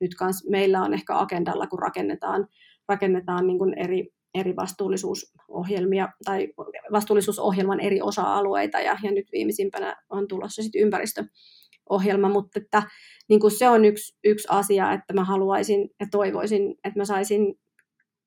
nyt 0.00 0.14
kans 0.14 0.46
meillä 0.50 0.82
on 0.82 0.94
ehkä 0.94 1.18
agendalla, 1.18 1.66
kun 1.66 1.78
rakennetaan, 1.78 2.46
rakennetaan 2.88 3.46
niin 3.46 3.58
kuin 3.58 3.78
eri, 3.78 4.08
eri 4.34 4.56
vastuullisuusohjelmia 4.56 6.08
tai 6.24 6.48
vastuullisuusohjelman 6.92 7.80
eri 7.80 8.02
osa-alueita 8.02 8.80
ja, 8.80 8.98
ja 9.02 9.10
nyt 9.10 9.26
viimeisimpänä 9.32 9.96
on 10.10 10.28
tulossa 10.28 10.62
sitten 10.62 10.80
ympäristöohjelma, 10.80 12.28
mutta 12.28 12.58
että 12.58 12.82
niin 13.28 13.40
kuin 13.40 13.50
se 13.50 13.68
on 13.68 13.84
yksi, 13.84 14.16
yksi 14.24 14.48
asia, 14.50 14.92
että 14.92 15.14
mä 15.14 15.24
haluaisin 15.24 15.90
ja 16.00 16.06
toivoisin, 16.10 16.70
että 16.84 17.00
mä 17.00 17.04
saisin 17.04 17.54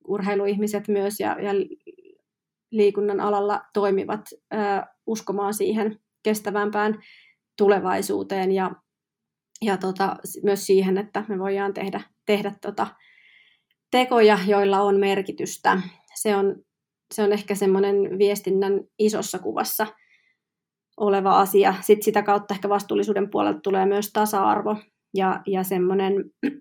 urheiluihmiset 0.07 0.87
myös 0.87 1.19
ja, 1.19 1.37
ja 1.41 1.51
liikunnan 2.71 3.19
alalla 3.19 3.61
toimivat 3.73 4.21
ö, 4.53 4.57
uskomaan 5.07 5.53
siihen 5.53 5.99
kestävämpään 6.23 7.01
tulevaisuuteen 7.57 8.51
ja, 8.51 8.71
ja 9.61 9.77
tota, 9.77 10.15
myös 10.43 10.65
siihen, 10.65 10.97
että 10.97 11.25
me 11.27 11.39
voidaan 11.39 11.73
tehdä, 11.73 12.01
tehdä 12.25 12.51
tota, 12.61 12.87
tekoja, 13.95 14.39
joilla 14.47 14.81
on 14.81 14.99
merkitystä. 14.99 15.81
Se 16.15 16.35
on, 16.35 16.55
se 17.13 17.23
on 17.23 17.33
ehkä 17.33 17.55
semmoinen 17.55 18.17
viestinnän 18.17 18.81
isossa 18.99 19.39
kuvassa 19.39 19.87
oleva 20.97 21.39
asia. 21.39 21.73
Sitten 21.81 22.03
sitä 22.03 22.23
kautta 22.23 22.53
ehkä 22.53 22.69
vastuullisuuden 22.69 23.29
puolelta 23.29 23.59
tulee 23.59 23.85
myös 23.85 24.11
tasa-arvo 24.13 24.77
ja, 25.13 25.41
ja 25.47 25.63
semmoinen 25.63 26.13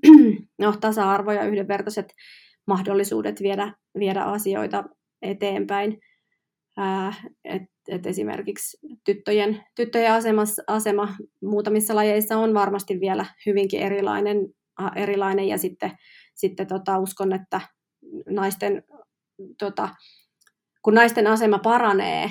no, 0.58 0.74
tasa-arvo 0.80 1.32
ja 1.32 1.44
yhdenvertaiset 1.44 2.14
mahdollisuudet 2.66 3.42
viedä, 3.42 3.74
viedä 3.98 4.22
asioita 4.22 4.84
eteenpäin. 5.22 6.00
Ää, 6.76 7.14
et, 7.44 7.62
et 7.88 8.06
esimerkiksi 8.06 8.78
tyttöjen, 9.04 9.64
tyttöjen 9.76 10.12
asemas, 10.12 10.60
asema 10.66 11.16
muutamissa 11.42 11.94
lajeissa 11.94 12.38
on 12.38 12.54
varmasti 12.54 13.00
vielä 13.00 13.26
hyvinkin 13.46 13.80
erilainen, 13.80 14.38
erilainen 14.96 15.48
ja 15.48 15.58
sitten, 15.58 15.90
sitten 16.34 16.66
tota, 16.66 16.98
uskon, 16.98 17.32
että 17.32 17.60
naisten, 18.30 18.84
tota, 19.58 19.88
kun 20.82 20.94
naisten 20.94 21.26
asema 21.26 21.58
paranee, 21.58 22.30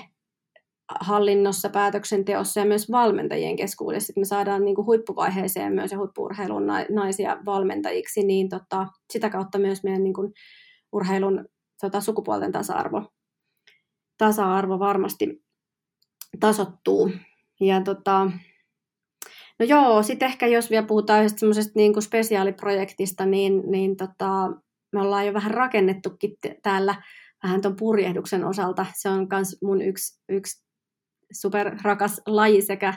hallinnossa, 1.02 1.70
päätöksenteossa 1.70 2.60
ja 2.60 2.66
myös 2.66 2.92
valmentajien 2.92 3.56
keskuudessa, 3.56 4.12
että 4.12 4.20
me 4.20 4.26
saadaan 4.26 4.66
niin 4.66 4.76
kuin 4.76 4.86
huippuvaiheeseen 4.86 5.74
myös 5.74 5.92
ja 5.92 5.98
huippuurheilun 5.98 6.68
naisia 6.90 7.38
valmentajiksi, 7.46 8.24
niin 8.24 8.50
tota, 8.50 8.88
sitä 9.14 9.30
kautta 9.30 9.60
myös 9.60 9.84
meidän 9.84 10.04
niin 10.04 10.14
kuin 10.14 10.34
urheilun 10.92 11.46
tota, 11.82 12.02
sukupuolten 12.02 12.52
tasa-arvo, 12.52 13.12
tasa-arvo 14.18 14.80
varmasti 14.80 15.44
tasottuu. 16.40 17.12
Ja 17.62 17.82
tota, 17.82 18.32
no 19.64 19.68
joo, 19.70 20.04
sitten 20.04 20.26
ehkä 20.26 20.48
jos 20.48 20.70
vielä 20.70 20.86
puhutaan 20.86 21.30
semmoisesta 21.30 21.72
niin 21.76 21.94
kuin 21.94 22.04
spesiaaliprojektista, 22.04 23.26
niin, 23.26 23.64
niin 23.72 23.98
tota, 23.98 24.52
me 24.92 25.02
ollaan 25.02 25.26
jo 25.26 25.34
vähän 25.34 25.52
rakennettukin 25.52 26.38
täällä 26.62 26.96
vähän 27.44 27.62
tuon 27.62 27.76
purjehduksen 27.76 28.46
osalta. 28.46 28.86
Se 28.96 29.10
on 29.10 29.28
myös 29.32 29.58
mun 29.62 29.82
yksi, 29.82 30.22
yksi 30.30 30.64
superrakas 31.32 32.22
laji 32.26 32.62
sekä 32.62 32.94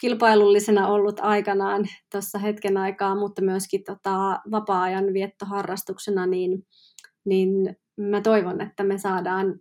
kilpailullisena 0.00 0.88
ollut 0.88 1.20
aikanaan 1.20 1.84
tuossa 2.12 2.38
hetken 2.38 2.76
aikaa, 2.76 3.14
mutta 3.14 3.42
myöskin 3.42 3.84
tota, 3.84 4.40
vapaa-ajan 4.50 5.12
viettoharrastuksena, 5.12 6.26
niin, 6.26 6.66
niin 7.24 7.76
mä 7.96 8.20
toivon, 8.20 8.60
että 8.60 8.84
me 8.84 8.98
saadaan, 8.98 9.60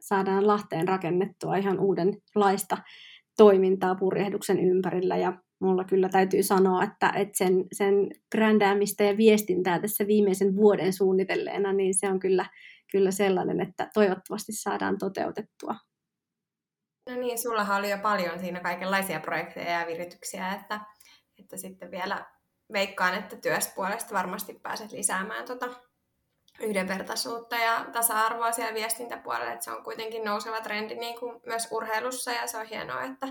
saadaan 0.00 0.46
Lahteen 0.46 0.88
rakennettua 0.88 1.56
ihan 1.56 1.80
uudenlaista 1.80 2.76
toimintaa 3.36 3.94
purjehduksen 3.94 4.60
ympärillä 4.60 5.16
ja 5.16 5.32
mulla 5.60 5.84
kyllä 5.84 6.08
täytyy 6.08 6.42
sanoa, 6.42 6.84
että, 6.84 7.12
että 7.16 7.38
sen, 7.38 7.64
sen 7.72 7.94
brändäämistä 8.30 9.04
ja 9.04 9.16
viestintää 9.16 9.78
tässä 9.80 10.06
viimeisen 10.06 10.56
vuoden 10.56 10.92
suunnitelleena, 10.92 11.72
niin 11.72 11.94
se 11.94 12.08
on 12.08 12.18
kyllä, 12.18 12.46
kyllä 12.90 13.10
sellainen, 13.10 13.60
että 13.60 13.90
toivottavasti 13.94 14.52
saadaan 14.52 14.98
toteutettua. 14.98 15.74
No 17.10 17.16
niin, 17.16 17.38
sullahan 17.38 17.78
oli 17.78 17.90
jo 17.90 17.98
paljon 17.98 18.40
siinä 18.40 18.60
kaikenlaisia 18.60 19.20
projekteja 19.20 19.80
ja 19.80 19.86
virityksiä, 19.86 20.52
että, 20.52 20.80
että 21.38 21.56
sitten 21.56 21.90
vielä 21.90 22.26
veikkaan, 22.72 23.14
että 23.14 23.36
työspuolesta 23.36 24.14
varmasti 24.14 24.60
pääset 24.62 24.92
lisäämään 24.92 25.44
tota 25.44 25.66
yhdenvertaisuutta 26.60 27.56
ja 27.56 27.86
tasa-arvoa 27.92 28.52
siellä 28.52 28.74
viestintäpuolella, 28.74 29.52
että 29.52 29.64
se 29.64 29.72
on 29.72 29.84
kuitenkin 29.84 30.24
nouseva 30.24 30.60
trendi 30.60 30.94
niin 30.94 31.18
kuin 31.18 31.40
myös 31.46 31.68
urheilussa 31.70 32.32
ja 32.32 32.46
se 32.46 32.58
on 32.58 32.66
hienoa, 32.66 33.02
että 33.02 33.26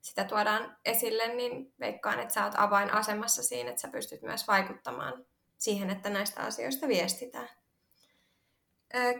sitä 0.00 0.24
tuodaan 0.24 0.76
esille, 0.84 1.28
niin 1.28 1.74
veikkaan, 1.80 2.20
että 2.20 2.34
sä 2.34 2.44
oot 2.44 2.54
avainasemassa 2.56 3.42
siinä, 3.42 3.70
että 3.70 3.82
sä 3.82 3.88
pystyt 3.88 4.22
myös 4.22 4.48
vaikuttamaan 4.48 5.24
siihen, 5.58 5.90
että 5.90 6.10
näistä 6.10 6.42
asioista 6.42 6.88
viestitään. 6.88 7.48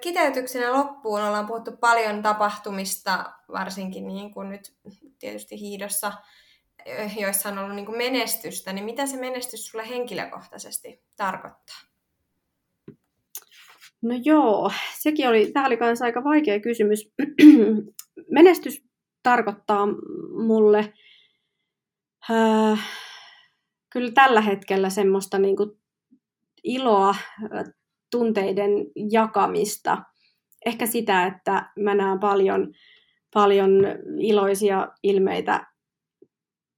Kiteytyksenä 0.01 0.72
loppuun 0.72 1.22
ollaan 1.22 1.47
puhuttu 1.47 1.76
paljon 1.76 2.22
tapahtumista, 2.22 3.32
varsinkin 3.52 4.06
niin 4.06 4.34
kuin 4.34 4.48
nyt 4.48 4.76
tietysti 5.18 5.60
hiidossa, 5.60 6.12
joissa 7.16 7.48
on 7.48 7.59
ollut 7.59 7.74
niin 7.74 7.86
kuin 7.86 7.98
menestystä, 7.98 8.72
niin 8.72 8.84
mitä 8.84 9.06
se 9.06 9.16
menestys 9.16 9.66
sulle 9.66 9.89
henkilökohtaisesti 9.89 11.05
tarkoittaa? 11.16 11.89
No 14.02 14.14
joo, 14.24 14.70
sekin 14.98 15.28
oli, 15.28 15.52
tämä 15.52 15.66
oli 15.66 15.77
myös 15.81 16.02
aika 16.02 16.24
vaikea 16.24 16.60
kysymys. 16.60 17.12
Menestys 18.35 18.85
tarkoittaa 19.22 19.86
mulle 20.47 20.93
äh, 22.31 22.89
kyllä 23.93 24.10
tällä 24.12 24.40
hetkellä 24.40 24.90
semmoista 24.90 25.39
niin 25.39 25.56
kuin 25.56 25.70
iloa, 26.64 27.14
tunteiden 28.10 28.72
jakamista. 29.10 30.02
Ehkä 30.66 30.86
sitä, 30.86 31.27
että 31.27 31.72
mä 31.78 31.94
näen 31.94 32.20
paljon, 32.20 32.72
paljon 33.35 33.70
iloisia 34.18 34.89
ilmeitä 35.02 35.66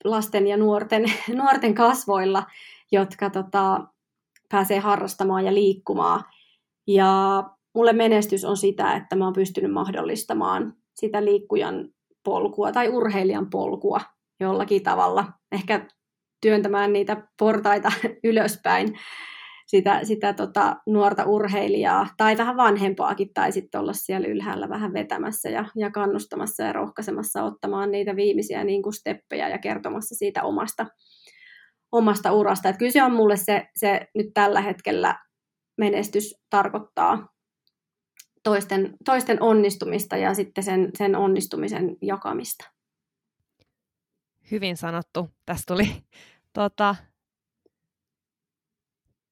lasten 0.05 0.47
ja 0.47 0.57
nuorten, 0.57 1.05
nuorten 1.43 1.75
kasvoilla, 1.75 2.47
jotka 2.93 3.31
tota, 3.31 3.81
pääsee 4.49 4.79
harrastamaan 4.79 5.45
ja 5.45 5.55
liikkumaan. 5.55 6.25
Ja 6.87 7.43
mulle 7.75 7.93
menestys 7.93 8.45
on 8.45 8.57
sitä, 8.57 8.97
että 8.97 9.17
mä 9.17 9.25
oon 9.25 9.33
pystynyt 9.33 9.73
mahdollistamaan 9.73 10.75
sitä 10.95 11.25
liikkujan 11.25 11.89
polkua 12.25 12.73
tai 12.73 12.89
urheilijan 12.89 13.51
polkua 13.51 14.01
jollakin 14.41 14.83
tavalla. 14.83 15.25
Ehkä 15.53 15.87
työntämään 16.41 16.93
niitä 16.93 17.29
portaita 17.39 17.93
ylöspäin 18.25 18.99
sitä, 19.67 20.01
sitä 20.03 20.33
tota, 20.33 20.77
nuorta 20.87 21.25
urheilijaa 21.25 22.09
tai 22.17 22.37
vähän 22.39 22.57
vanhempaakin 22.57 23.35
tai 23.35 23.53
sitten 23.53 23.81
olla 23.81 23.93
siellä 23.93 24.29
ylhäällä 24.29 24.69
vähän 24.69 24.93
vetämässä 24.93 25.49
ja, 25.49 25.65
ja 25.77 25.91
kannustamassa 25.91 26.63
ja 26.63 26.73
rohkaisemassa 26.73 27.43
ottamaan 27.43 27.91
niitä 27.91 28.17
viimeisiä 28.17 28.65
niin 28.65 28.83
kuin 28.83 28.93
steppejä 28.93 29.49
ja 29.49 29.59
kertomassa 29.59 30.15
siitä 30.15 30.43
omasta, 30.43 30.87
omasta 31.93 32.33
urasta. 32.33 32.69
Et 32.69 32.77
kyllä 32.77 32.93
se 32.93 33.03
on 33.03 33.15
mulle 33.15 33.37
se, 33.37 33.67
se 33.77 34.07
nyt 34.15 34.27
tällä 34.35 34.61
hetkellä 34.61 35.19
menestys 35.79 36.35
tarkoittaa 36.51 37.29
toisten, 38.43 38.97
toisten 39.05 39.43
onnistumista 39.43 40.17
ja 40.17 40.35
sitten 40.35 40.65
sen, 40.65 40.91
sen 40.99 41.17
onnistumisen 41.17 41.97
jakamista. 42.03 42.71
Hyvin 44.51 44.77
sanottu. 44.77 45.31
Tässä 45.47 45.65
tuli 45.67 45.89
tota, 46.53 46.97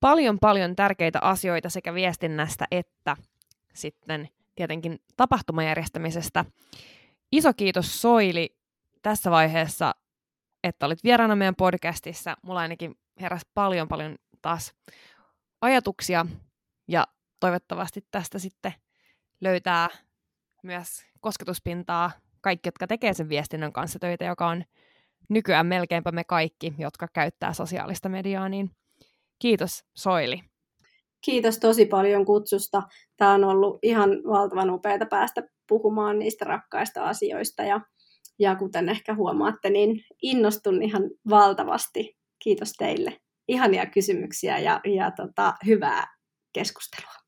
paljon 0.01 0.39
paljon 0.39 0.77
tärkeitä 0.77 1.19
asioita 1.23 1.71
sekä 1.71 1.95
viestinnästä 1.95 2.67
että 2.71 3.17
sitten 3.75 4.29
tietenkin 4.55 4.99
tapahtumajärjestämisestä. 5.17 6.45
Iso 7.33 7.53
kiitos 7.55 8.03
Soili 8.03 8.57
tässä 9.03 9.31
vaiheessa, 9.31 9.95
että 10.65 10.87
olit 10.87 11.05
vieraana 11.05 11.37
meidän 11.37 11.57
podcastissa. 11.57 12.37
Mulla 12.43 12.61
ainakin 12.61 12.95
heräsi 13.21 13.47
paljon 13.55 13.89
paljon 13.89 14.17
taas 14.43 14.75
ajatuksia 15.61 16.27
ja 16.89 17.07
toivottavasti 17.41 18.05
tästä 18.11 18.39
sitten 18.39 18.73
löytää 19.41 19.89
myös 20.63 21.05
kosketuspintaa 21.21 22.11
kaikki, 22.41 22.69
jotka 22.69 22.87
tekee 22.87 23.15
sen 23.15 23.29
viestinnän 23.29 23.73
kanssa 23.73 23.99
töitä, 23.99 24.25
joka 24.25 24.47
on 24.47 24.65
nykyään 25.29 25.67
melkeinpä 25.67 26.13
me 26.13 26.25
kaikki, 26.25 26.75
jotka 26.79 27.09
käyttää 27.13 27.53
sosiaalista 27.53 28.09
mediaa, 28.09 28.49
niin 28.49 28.71
kiitos 29.39 29.85
Soili. 29.97 30.41
Kiitos 31.25 31.59
tosi 31.59 31.87
paljon 31.87 32.25
kutsusta. 32.25 32.83
Tämä 33.17 33.35
on 33.35 33.45
ollut 33.45 33.79
ihan 33.83 34.11
valtavan 34.11 34.71
upeaa 34.71 35.07
päästä 35.11 35.43
puhumaan 35.69 36.19
niistä 36.19 36.45
rakkaista 36.45 37.05
asioista 37.05 37.63
ja, 37.63 37.81
ja 38.39 38.57
kuten 38.57 38.89
ehkä 38.89 39.15
huomaatte, 39.15 39.71
niin 39.71 40.05
innostun 40.23 40.83
ihan 40.83 41.03
valtavasti. 41.31 42.17
Kiitos 42.39 42.73
teille. 42.73 43.21
Ihania 43.51 43.87
kysymyksiä 43.87 44.59
ja, 44.59 44.81
ja 44.85 45.11
tota, 45.11 45.55
hyvää 45.67 46.07
keskustelua. 46.53 47.20